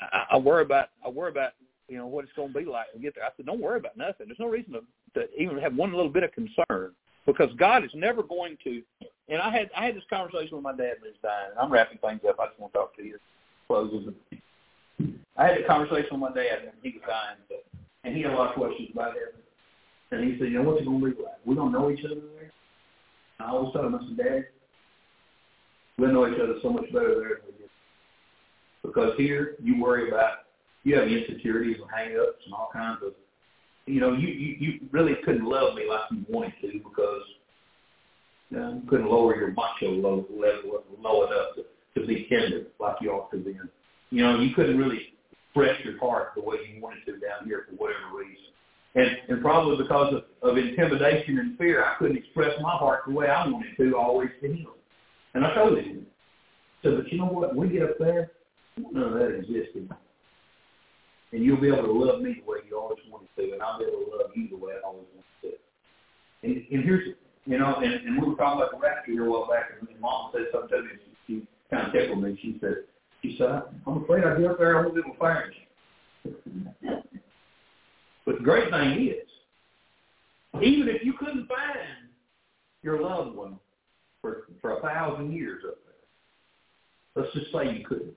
I, 0.00 0.24
I, 0.32 0.38
worry 0.38 0.62
about 0.62 0.88
I 1.04 1.08
worry 1.08 1.30
about 1.30 1.52
you 1.88 1.96
know 1.96 2.06
what 2.06 2.24
it's 2.24 2.32
going 2.34 2.52
to 2.52 2.58
be 2.58 2.64
like 2.64 2.86
when 2.92 3.00
we 3.00 3.06
get 3.06 3.14
there. 3.14 3.24
I 3.24 3.30
said, 3.36 3.46
don't 3.46 3.60
worry 3.60 3.78
about 3.78 3.96
nothing. 3.96 4.26
There's 4.26 4.38
no 4.38 4.48
reason 4.48 4.74
to, 4.74 4.80
to 5.14 5.40
even 5.40 5.58
have 5.58 5.74
one 5.74 5.92
little 5.92 6.10
bit 6.10 6.22
of 6.22 6.32
concern 6.32 6.92
because 7.26 7.50
God 7.58 7.84
is 7.84 7.90
never 7.94 8.22
going 8.22 8.56
to. 8.64 8.82
And 9.28 9.40
I 9.40 9.50
had 9.50 9.70
I 9.76 9.86
had 9.86 9.96
this 9.96 10.04
conversation 10.10 10.56
with 10.56 10.64
my 10.64 10.72
dad 10.72 10.96
when 11.00 11.12
he 11.12 11.18
was 11.18 11.22
dying. 11.22 11.50
I'm 11.60 11.70
wrapping 11.70 11.98
things 11.98 12.20
up. 12.28 12.40
I 12.40 12.46
just 12.46 12.60
want 12.60 12.72
to 12.72 12.78
talk 12.78 12.96
to 12.96 13.02
you. 13.02 13.18
Closes. 13.66 14.12
I 15.36 15.46
had 15.46 15.58
a 15.58 15.66
conversation 15.66 16.08
with 16.12 16.20
my 16.20 16.34
dad 16.34 16.64
when 16.64 16.74
he 16.82 16.98
was 16.98 17.06
dying, 17.06 17.62
and 18.04 18.16
he 18.16 18.22
had 18.22 18.32
a 18.32 18.36
lot 18.36 18.50
of 18.50 18.54
questions 18.54 18.90
about 18.92 19.16
it. 19.16 19.36
And 20.10 20.24
he 20.24 20.38
said, 20.38 20.48
"You 20.50 20.62
know 20.62 20.70
what's 20.70 20.82
it 20.82 20.86
going 20.86 21.00
to 21.00 21.06
be 21.06 21.22
like? 21.22 21.56
Going 21.56 21.72
to 21.72 21.78
know 21.78 21.90
each 21.90 22.04
other 22.04 22.20
there." 22.34 22.50
And 23.38 23.48
I 23.48 23.50
always 23.52 23.72
told 23.72 23.86
him, 23.86 23.94
I 23.94 23.98
said, 24.08 24.16
"Dad, 24.16 24.46
we'll 25.98 26.12
know 26.12 26.26
each 26.26 26.40
other 26.40 26.56
so 26.62 26.70
much 26.70 26.86
better 26.92 27.14
there 27.14 27.40
than 27.40 27.46
we 27.46 27.62
do. 27.62 27.70
Because 28.90 29.12
here, 29.16 29.54
you 29.62 29.80
worry 29.80 30.08
about 30.08 30.46
you 30.82 30.98
have 30.98 31.06
insecurities 31.06 31.76
and 31.80 31.90
hang-ups 31.94 32.42
and 32.44 32.54
all 32.54 32.70
kinds 32.72 32.98
of 33.04 33.12
you 33.86 34.00
know, 34.00 34.12
you, 34.12 34.28
you, 34.28 34.56
you 34.58 34.80
really 34.92 35.14
couldn't 35.24 35.44
love 35.44 35.74
me 35.74 35.84
like 35.88 36.02
you 36.10 36.24
wanted 36.28 36.52
to 36.60 36.72
because 36.72 37.22
you, 38.50 38.58
know, 38.58 38.80
you 38.82 38.88
couldn't 38.88 39.10
lower 39.10 39.36
your 39.36 39.52
macho 39.52 39.90
low 39.90 40.26
level 40.30 40.84
low 41.00 41.26
enough 41.26 41.54
to, 41.56 42.00
to 42.00 42.06
be 42.06 42.26
tender 42.28 42.66
like 42.78 42.96
you 43.00 43.10
ought 43.10 43.30
to 43.30 43.38
be. 43.38 43.56
You 44.10 44.22
know, 44.22 44.40
you 44.40 44.54
couldn't 44.54 44.78
really 44.78 45.14
express 45.46 45.84
your 45.84 45.98
heart 45.98 46.32
the 46.36 46.42
way 46.42 46.56
you 46.72 46.82
wanted 46.82 47.04
to 47.06 47.12
down 47.12 47.46
here 47.46 47.66
for 47.68 47.76
whatever 47.76 48.16
reason. 48.16 48.44
And, 48.94 49.08
and 49.28 49.42
probably 49.42 49.76
because 49.76 50.14
of, 50.14 50.48
of 50.48 50.58
intimidation 50.58 51.38
and 51.38 51.56
fear, 51.58 51.84
I 51.84 51.94
couldn't 51.98 52.16
express 52.16 52.52
my 52.60 52.72
heart 52.72 53.02
the 53.06 53.14
way 53.14 53.28
I 53.28 53.46
wanted 53.46 53.76
to 53.76 53.96
always 53.96 54.30
to 54.42 54.52
him. 54.52 54.66
And 55.34 55.44
I 55.44 55.54
told 55.54 55.78
him, 55.78 56.06
so, 56.82 56.96
but 56.96 57.10
you 57.12 57.18
know 57.18 57.26
what? 57.26 57.54
We 57.54 57.68
get 57.68 57.82
up 57.82 57.98
there, 58.00 58.32
none 58.92 59.02
of 59.02 59.14
that 59.14 59.34
existed. 59.34 59.88
And 61.32 61.44
you'll 61.44 61.60
be 61.60 61.68
able 61.68 61.84
to 61.84 61.92
love 61.92 62.20
me 62.20 62.42
the 62.44 62.50
way 62.50 62.58
you 62.68 62.78
always 62.78 62.98
wanted 63.10 63.28
to, 63.36 63.52
and 63.52 63.62
I'll 63.62 63.78
be 63.78 63.84
able 63.84 64.04
to 64.04 64.16
love 64.16 64.30
you 64.34 64.48
the 64.48 64.56
way 64.56 64.72
I 64.72 64.86
always 64.86 65.06
wanted 65.14 65.24
to. 65.42 65.58
And, 66.42 66.56
and 66.72 66.84
here's, 66.84 67.14
you 67.46 67.58
know, 67.58 67.76
and, 67.76 67.92
and 67.92 68.20
we 68.20 68.28
were 68.28 68.34
talking 68.36 68.60
about 68.60 68.72
the 68.72 68.78
rapture 68.78 69.12
here 69.12 69.26
a 69.26 69.30
while 69.30 69.48
back, 69.48 69.70
and 69.78 69.88
Mom 70.00 70.30
said 70.32 70.46
something 70.52 70.70
to 70.70 70.82
me. 70.82 70.90
She, 71.26 71.34
she 71.34 71.46
kind 71.70 71.86
of 71.86 71.92
tickled 71.92 72.22
me. 72.22 72.38
She 72.42 72.58
said, 72.60 72.84
she 73.22 73.36
said, 73.38 73.62
I'm 73.86 74.02
afraid 74.02 74.24
I'll 74.24 74.38
get 74.38 74.50
up 74.50 74.58
there 74.58 74.84
and 74.84 74.94
be 74.94 75.00
able 75.00 75.12
to 75.12 75.18
find 75.18 75.52
you. 75.54 77.02
but 78.26 78.38
the 78.38 78.44
great 78.44 78.70
thing 78.70 79.08
is, 79.08 79.28
even 80.62 80.88
if 80.88 81.04
you 81.04 81.12
couldn't 81.12 81.46
find 81.46 82.08
your 82.82 83.00
loved 83.00 83.36
one 83.36 83.58
for, 84.20 84.48
for 84.60 84.78
a 84.78 84.80
thousand 84.80 85.32
years 85.32 85.62
up 85.66 85.76
there, 85.84 87.22
let's 87.22 87.34
just 87.34 87.52
say 87.52 87.76
you 87.76 87.84
couldn't. 87.84 88.14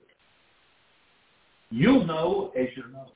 You'll 1.70 2.06
know 2.06 2.52
as 2.56 2.68
you 2.76 2.84
know. 2.92 3.12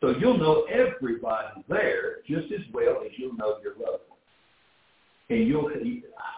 So 0.00 0.10
you'll 0.18 0.38
know 0.38 0.64
everybody 0.64 1.64
there 1.68 2.16
just 2.26 2.52
as 2.52 2.60
well 2.72 3.02
as 3.04 3.12
you'll 3.16 3.36
know 3.36 3.58
your 3.62 3.74
loved 3.74 4.02
one. 4.08 4.18
And 5.30 5.46
you'll, 5.46 5.70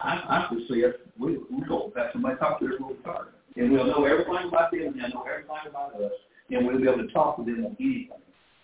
I, 0.01 0.13
I 0.29 0.45
can 0.47 0.65
see 0.69 0.85
us, 0.85 0.93
we, 1.17 1.37
we 1.37 1.65
go 1.67 1.91
have 1.97 2.07
somebody 2.13 2.37
talk 2.37 2.59
to 2.59 2.65
us 2.65 2.73
real 2.79 2.95
hard. 3.03 3.29
And 3.57 3.71
we'll 3.71 3.87
know 3.87 4.05
everything 4.05 4.47
about 4.47 4.71
them 4.71 4.81
and 4.81 4.99
they'll 4.99 5.09
know 5.09 5.25
everything 5.25 5.69
about 5.69 5.95
us. 5.95 6.11
And 6.51 6.67
we'll 6.67 6.77
be 6.77 6.87
able 6.87 7.07
to 7.07 7.11
talk 7.11 7.37
to 7.37 7.43
them 7.43 7.65
on 7.65 7.75
anything. 7.79 8.09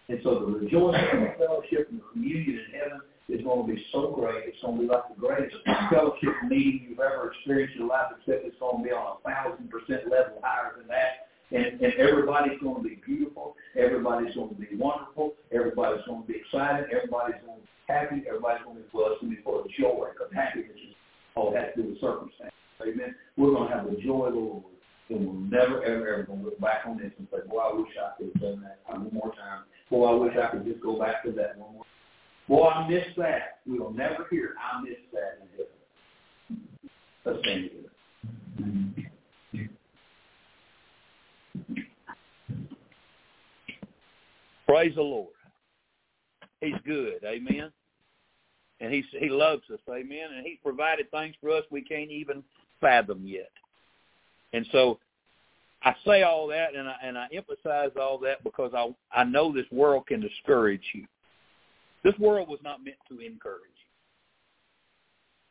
And 0.08 0.20
so 0.24 0.40
the 0.40 0.46
rejoicing 0.46 1.02
and 1.14 1.24
the 1.24 1.34
fellowship 1.40 1.88
and 1.90 2.00
the 2.00 2.06
communion 2.14 2.60
in 2.60 2.80
heaven 2.80 3.02
is 3.30 3.44
going 3.44 3.66
to 3.66 3.74
be 3.74 3.84
so 3.92 4.12
great. 4.14 4.44
It's 4.46 4.62
going 4.62 4.78
to 4.78 4.82
be 4.84 4.88
like 4.88 5.08
the 5.10 5.20
greatest 5.20 5.56
fellowship 5.90 6.36
meeting 6.48 6.86
you've 6.90 7.00
ever 7.00 7.32
experienced 7.32 7.76
in 7.76 7.88
your 7.88 7.90
life, 7.90 8.12
except 8.20 8.46
it's 8.46 8.60
going 8.60 8.84
to 8.84 8.90
be 8.90 8.92
on 8.92 9.18
a 9.18 9.24
thousand 9.24 9.72
percent 9.72 10.12
level 10.12 10.38
higher 10.44 10.76
than 10.78 10.88
that. 10.88 11.31
And, 11.52 11.82
and 11.82 11.94
everybody's 12.00 12.60
going 12.60 12.82
to 12.82 12.90
be 12.90 13.02
beautiful. 13.06 13.56
Everybody's 13.78 14.34
going 14.36 14.50
to 14.50 14.56
be 14.56 14.68
wonderful. 14.76 15.34
Everybody's 15.52 16.06
going 16.08 16.22
to 16.24 16.28
be 16.28 16.40
excited. 16.40 16.88
Everybody's 16.96 17.42
going 17.46 17.60
to 17.60 17.66
be 17.66 17.70
happy. 17.88 18.24
Everybody's 18.28 18.64
going 18.64 18.78
to 18.78 18.84
be 18.84 18.90
blessed 18.94 19.22
and 19.22 19.32
be 19.32 19.42
full 19.44 19.60
of 19.60 19.68
joy 19.72 20.08
because 20.14 20.32
happiness 20.34 20.72
is 20.76 20.96
all 21.36 21.54
has 21.56 21.74
to 21.76 21.84
do 21.84 21.90
with 21.90 22.02
circumstance. 22.02 22.52
Amen. 22.82 23.16
We're 23.38 23.52
going 23.52 23.70
to 23.70 23.76
have 23.76 23.86
the 23.86 23.98
joy 23.98 24.30
Lord. 24.30 24.64
And 25.10 25.26
we'll 25.26 25.36
never, 25.36 25.84
ever, 25.84 26.08
ever 26.08 26.24
going 26.24 26.40
to 26.40 26.46
look 26.46 26.60
back 26.62 26.84
on 26.86 26.98
this 26.98 27.12
and 27.18 27.28
say, 27.32 27.46
boy, 27.50 27.60
I 27.60 27.74
wish 27.76 27.90
I 28.00 28.16
could 28.18 28.32
have 28.34 28.42
done 28.42 28.64
that 28.64 28.80
one 28.86 29.10
more 29.12 29.34
time. 29.36 29.64
Boy, 29.90 30.08
I 30.08 30.14
wish 30.14 30.34
I 30.38 30.52
could 30.52 30.66
just 30.66 30.80
go 30.80 30.98
back 30.98 31.24
to 31.26 31.32
that 31.34 31.58
one 31.58 31.74
more 31.74 31.84
Boy, 32.48 32.68
I 32.68 32.88
missed 32.90 33.16
that. 33.18 33.60
We'll 33.66 33.94
never 33.94 34.28
hear, 34.30 34.56
I 34.60 34.82
missed 34.82 35.12
that 35.14 35.40
in 35.42 35.48
heaven. 35.56 35.72
Let's 37.26 37.40
stand 37.40 37.70
together. 37.70 39.11
Praise 44.72 44.96
the 44.96 45.02
Lord. 45.02 45.34
He's 46.62 46.78
good. 46.86 47.22
Amen. 47.26 47.74
And 48.80 48.94
he's, 48.94 49.04
he 49.20 49.28
loves 49.28 49.64
us. 49.70 49.82
Amen. 49.90 50.30
And 50.34 50.46
he's 50.46 50.60
provided 50.64 51.12
things 51.12 51.36
for 51.42 51.50
us 51.50 51.66
we 51.70 51.82
can't 51.82 52.10
even 52.10 52.42
fathom 52.80 53.24
yet. 53.26 53.52
And 54.54 54.66
so 54.72 54.98
I 55.84 55.94
say 56.06 56.24
all 56.24 56.48
that 56.48 56.74
and 56.74 56.88
I, 56.88 56.96
and 57.04 57.18
I 57.18 57.28
emphasize 57.34 57.90
all 58.00 58.18
that 58.20 58.46
because 58.46 58.72
I, 58.74 58.96
I 59.14 59.26
know 59.26 59.52
this 59.52 59.66
world 59.74 60.08
can 60.08 60.22
discourage 60.22 60.86
you. 60.94 61.06
This 62.06 62.18
world 62.18 62.48
was 62.48 62.60
not 62.64 62.82
meant 62.82 62.96
to 63.10 63.20
encourage 63.20 63.60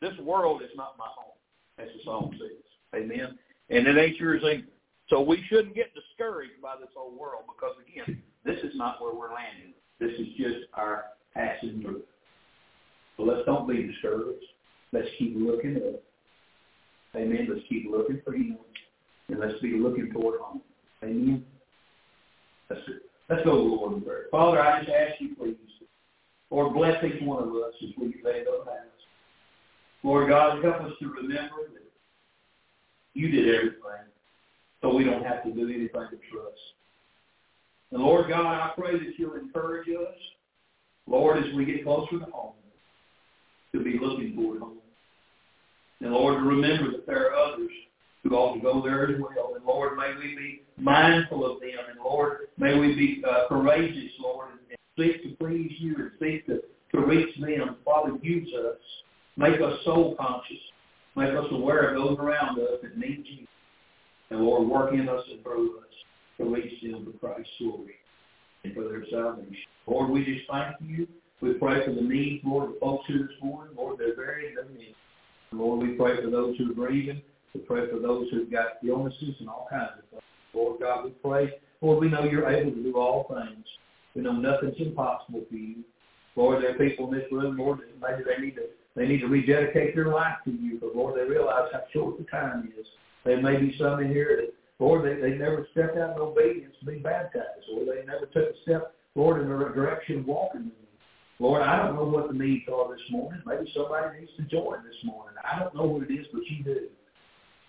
you. 0.01 0.09
This 0.09 0.19
world 0.21 0.63
is 0.63 0.71
not 0.77 0.97
my 0.99 1.09
home, 1.15 1.37
as 1.79 1.89
the 1.95 2.03
song 2.05 2.35
says. 2.39 2.99
Amen. 2.99 3.39
And 3.69 3.87
it 3.87 3.99
ain't 3.99 4.17
yours 4.17 4.41
either. 4.47 4.63
So 5.11 5.21
we 5.21 5.45
shouldn't 5.51 5.75
get 5.75 5.93
discouraged 5.93 6.63
by 6.63 6.77
this 6.81 6.89
old 6.97 7.19
world 7.19 7.43
because, 7.47 7.75
again, 7.87 8.23
this 8.45 8.59
is 8.63 8.73
not 8.75 9.01
where 9.01 9.15
we're 9.15 9.35
landing. 9.35 9.75
This 9.99 10.13
is 10.19 10.29
just 10.39 10.67
our 10.75 11.05
passing 11.35 11.83
through. 11.83 12.03
So 13.17 13.25
let's 13.25 13.45
don't 13.45 13.69
be 13.69 13.87
discouraged. 13.87 14.45
Let's 14.93 15.09
keep 15.19 15.35
looking 15.37 15.77
up. 15.77 16.03
Amen. 17.15 17.49
Let's 17.53 17.67
keep 17.69 17.91
looking 17.91 18.21
for 18.25 18.33
Him. 18.33 18.57
And 19.29 19.39
let's 19.39 19.61
be 19.61 19.77
looking 19.77 20.11
toward 20.13 20.41
home. 20.41 20.63
Amen. 21.05 21.45
Let's, 22.69 22.83
let's 23.29 23.45
go 23.45 23.57
to 23.57 23.57
the 23.57 23.77
Lord 23.77 23.93
in 23.95 24.03
prayer. 24.03 24.25
Father, 24.31 24.61
I 24.61 24.81
just 24.81 24.91
ask 24.91 25.21
you, 25.21 25.37
please, 25.37 25.57
Lord, 26.51 26.75
bless 26.75 27.03
each 27.05 27.23
one 27.23 27.43
of 27.43 27.55
us 27.55 27.75
as 27.83 27.91
we 27.99 28.07
lay 28.25 28.45
those 28.45 28.67
hands. 28.67 28.91
Lord 30.03 30.31
God, 30.31 30.63
help 30.65 30.81
us 30.83 30.93
to 31.01 31.09
remember 31.09 31.69
that 31.75 31.91
you 33.15 33.31
did 33.31 33.55
everything 33.55 33.81
so 34.81 34.95
we 34.95 35.05
don't 35.05 35.25
have 35.25 35.45
to 35.45 35.51
do 35.51 35.65
anything 35.69 35.91
to 35.93 36.19
trust. 36.31 36.59
And 37.93 38.03
Lord 38.03 38.29
God, 38.29 38.47
I 38.47 38.73
pray 38.77 38.93
that 38.93 39.13
you'll 39.17 39.35
encourage 39.35 39.89
us, 39.89 40.15
Lord, 41.07 41.45
as 41.45 41.53
we 41.55 41.65
get 41.65 41.85
closer 41.85 42.19
to 42.19 42.25
home, 42.27 42.53
to 43.73 43.83
be 43.83 43.99
looking 44.01 44.37
toward 44.37 44.61
home. 44.61 44.79
And 46.01 46.13
Lord, 46.13 46.39
to 46.39 46.49
remember 46.49 46.93
that 46.93 47.07
there 47.07 47.31
are 47.31 47.35
others 47.35 47.71
who 48.23 48.31
ought 48.31 48.55
to 48.55 48.61
go 48.61 48.83
there 48.83 49.09
as 49.09 49.21
well. 49.21 49.55
And 49.57 49.65
Lord, 49.65 49.97
may 49.97 50.15
we 50.17 50.35
be 50.37 50.63
mindful 50.79 51.45
of 51.45 51.61
them. 51.61 51.71
And 51.91 52.01
Lord, 52.03 52.49
may 52.59 52.79
we 52.79 52.95
be 52.95 53.23
uh, 53.29 53.49
courageous, 53.49 54.13
Lord, 54.21 54.49
and 54.53 54.79
seek 54.97 55.23
to 55.23 55.37
please 55.37 55.73
you 55.79 55.97
and 55.97 56.11
seek 56.21 56.47
to, 56.47 56.61
to 56.93 57.07
reach 57.07 57.35
them. 57.41 57.77
Father, 57.85 58.17
use 58.23 58.49
us. 58.55 58.79
Make 59.37 59.61
us 59.61 59.79
soul 59.85 60.17
conscious. 60.19 60.59
Make 61.17 61.31
us 61.31 61.47
aware 61.51 61.91
of 61.91 61.97
those 61.97 62.19
around 62.19 62.59
us 62.59 62.79
that 62.83 62.97
need 62.97 63.25
you. 63.27 63.47
And 64.31 64.41
Lord, 64.41 64.69
work 64.69 64.93
in 64.93 65.09
us 65.09 65.25
and 65.31 65.43
through 65.43 65.79
us 65.79 65.90
them 66.45 67.05
to 67.05 67.19
Christ's 67.19 67.51
glory 67.59 67.95
and 68.65 68.75
for 68.75 68.85
their 68.89 69.05
salvation. 69.11 69.57
Lord, 69.87 70.11
we 70.11 70.25
just 70.25 70.49
thank 70.51 70.77
you. 70.81 71.07
We 71.41 71.55
pray 71.55 71.85
for 71.85 71.93
the 71.93 72.03
needs, 72.03 72.45
Lord, 72.45 72.71
of 72.71 72.79
folks 72.81 73.07
here 73.07 73.19
this 73.19 73.43
morning. 73.43 73.75
Lord, 73.77 73.99
they're 73.99 74.15
very 74.15 74.55
needs. 74.77 74.95
Lord, 75.53 75.87
we 75.87 75.95
pray 75.95 76.23
for 76.23 76.31
those 76.31 76.57
who 76.59 76.71
are 76.71 76.75
grieving. 76.75 77.23
We 77.55 77.61
pray 77.61 77.91
for 77.91 77.99
those 77.99 78.29
who've 78.31 78.51
got 78.51 78.79
illnesses 78.87 79.35
and 79.41 79.49
all 79.49 79.67
kinds 79.71 79.93
of 79.99 80.09
things. 80.11 80.23
Lord 80.55 80.81
God, 80.81 81.05
we 81.05 81.11
pray. 81.11 81.55
Lord, 81.81 82.01
we 82.01 82.09
know 82.09 82.25
you're 82.25 82.49
able 82.49 82.73
to 82.73 82.83
do 82.83 82.97
all 82.97 83.27
things. 83.35 83.65
We 84.15 84.23
know 84.23 84.33
nothing's 84.33 84.77
impossible 84.79 85.43
for 85.49 85.57
you. 85.57 85.77
Lord, 86.37 86.63
there 86.63 86.75
are 86.75 86.79
people 86.79 87.13
in 87.13 87.19
this 87.19 87.27
room, 87.33 87.57
Lord, 87.57 87.81
that 87.81 88.01
maybe 88.01 88.23
they 88.25 88.45
need 88.45 88.55
to 88.57 88.63
they 88.97 89.07
need 89.07 89.21
to 89.21 89.29
rededicate 89.29 89.95
their 89.95 90.09
life 90.09 90.35
to 90.45 90.51
you, 90.51 90.79
but 90.81 90.97
Lord, 90.97 91.17
they 91.17 91.25
realize 91.25 91.69
how 91.73 91.83
short 91.93 92.19
the 92.19 92.25
time 92.25 92.73
is. 92.79 92.87
There 93.25 93.41
may 93.41 93.57
be 93.57 93.77
some 93.79 94.01
in 94.01 94.09
here 94.09 94.37
that, 94.41 94.53
Lord, 94.81 95.05
they, 95.05 95.21
they 95.21 95.37
never 95.37 95.67
stepped 95.73 95.99
out 95.99 96.17
in 96.17 96.23
obedience 96.23 96.75
to 96.81 96.87
be 96.87 96.99
baptized, 96.99 97.69
or 97.73 97.85
they 97.85 98.05
never 98.07 98.27
took 98.27 98.57
a 98.57 98.63
step, 98.63 98.95
Lord, 99.15 99.43
in 99.43 99.49
the 99.49 99.57
direction 99.57 100.21
of 100.21 100.27
walking 100.27 100.65
with 100.65 100.73
you. 100.73 100.89
Lord, 101.39 101.63
I 101.63 101.77
don't 101.77 101.97
know 101.97 102.05
what 102.05 102.29
the 102.29 102.35
needs 102.35 102.65
are 102.73 102.91
this 102.91 103.03
morning. 103.11 103.43
Maybe 103.47 103.71
somebody 103.75 104.21
needs 104.21 104.33
to 104.39 104.43
join 104.45 104.83
this 104.85 104.97
morning. 105.05 105.37
I 105.45 105.61
don't 105.61 105.75
know 105.75 105.85
what 105.85 106.11
it 106.11 106.13
is, 106.13 106.27
but 106.33 106.43
you 106.47 106.65
do. 106.65 106.89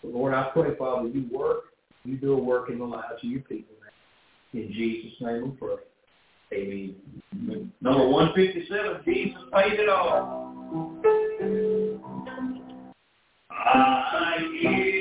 But 0.01 0.13
Lord, 0.13 0.33
I 0.33 0.49
pray, 0.53 0.75
Father, 0.77 1.09
you 1.09 1.29
work, 1.31 1.65
you 2.05 2.17
do 2.17 2.33
a 2.33 2.41
work 2.41 2.69
in 2.69 2.79
the 2.79 2.85
lives 2.85 3.21
of 3.23 3.29
your 3.29 3.41
people 3.41 3.75
now. 3.81 4.59
In 4.59 4.71
Jesus' 4.71 5.13
name 5.21 5.43
we 5.43 5.57
pray. 5.57 5.75
Amen. 6.53 7.71
Number 7.81 8.07
157, 8.07 9.01
Jesus 9.05 9.37
paid 9.53 9.79
it 9.79 9.89
all. 9.89 11.01
I 13.51 14.37
hear 14.61 15.00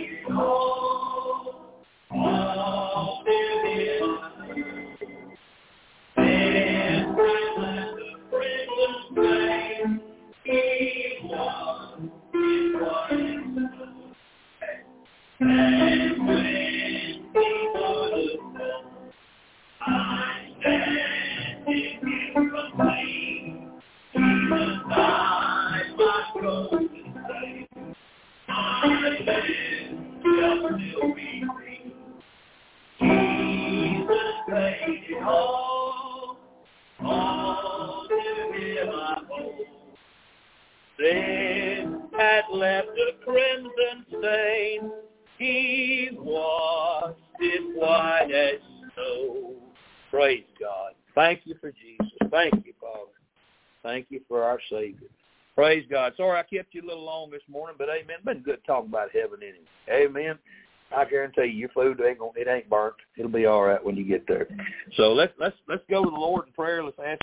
had 42.21 42.43
left 42.53 42.89
a 42.89 43.23
crimson 43.23 44.05
stain. 44.07 44.91
He 45.41 46.09
washed 46.13 47.17
it 47.39 47.75
white 47.75 48.29
as 48.31 48.61
snow. 48.93 49.55
Praise 50.11 50.43
God. 50.59 50.91
Thank 51.15 51.41
you 51.45 51.55
for 51.59 51.71
Jesus. 51.71 52.15
Thank 52.29 52.63
you, 52.63 52.73
Father. 52.79 53.09
Thank 53.81 54.05
you 54.09 54.21
for 54.27 54.43
our 54.43 54.59
Savior. 54.69 55.07
Praise 55.55 55.83
God. 55.89 56.13
Sorry 56.15 56.39
I 56.39 56.43
kept 56.43 56.75
you 56.75 56.83
a 56.83 56.87
little 56.87 57.03
long 57.03 57.31
this 57.31 57.41
morning, 57.49 57.75
but 57.79 57.89
amen. 57.89 58.17
Been 58.23 58.43
good 58.43 58.59
talking 58.67 58.89
about 58.89 59.09
heaven 59.13 59.39
anyway. 59.41 60.05
Amen. 60.05 60.37
I 60.95 61.05
guarantee 61.05 61.45
you, 61.45 61.57
your 61.57 61.69
food 61.69 61.99
ain't 62.05 62.19
gonna, 62.19 62.33
it 62.35 62.47
ain't 62.47 62.69
burnt. 62.69 62.93
It'll 63.17 63.31
be 63.31 63.47
all 63.47 63.63
right 63.63 63.83
when 63.83 63.95
you 63.95 64.03
get 64.03 64.27
there. 64.27 64.47
So 64.95 65.11
let's 65.11 65.33
let's 65.39 65.55
let's 65.67 65.83
go 65.89 66.03
to 66.03 66.09
the 66.11 66.15
Lord 66.15 66.47
in 66.47 66.53
prayer. 66.53 66.83
Let's 66.83 66.99
ask 67.03 67.19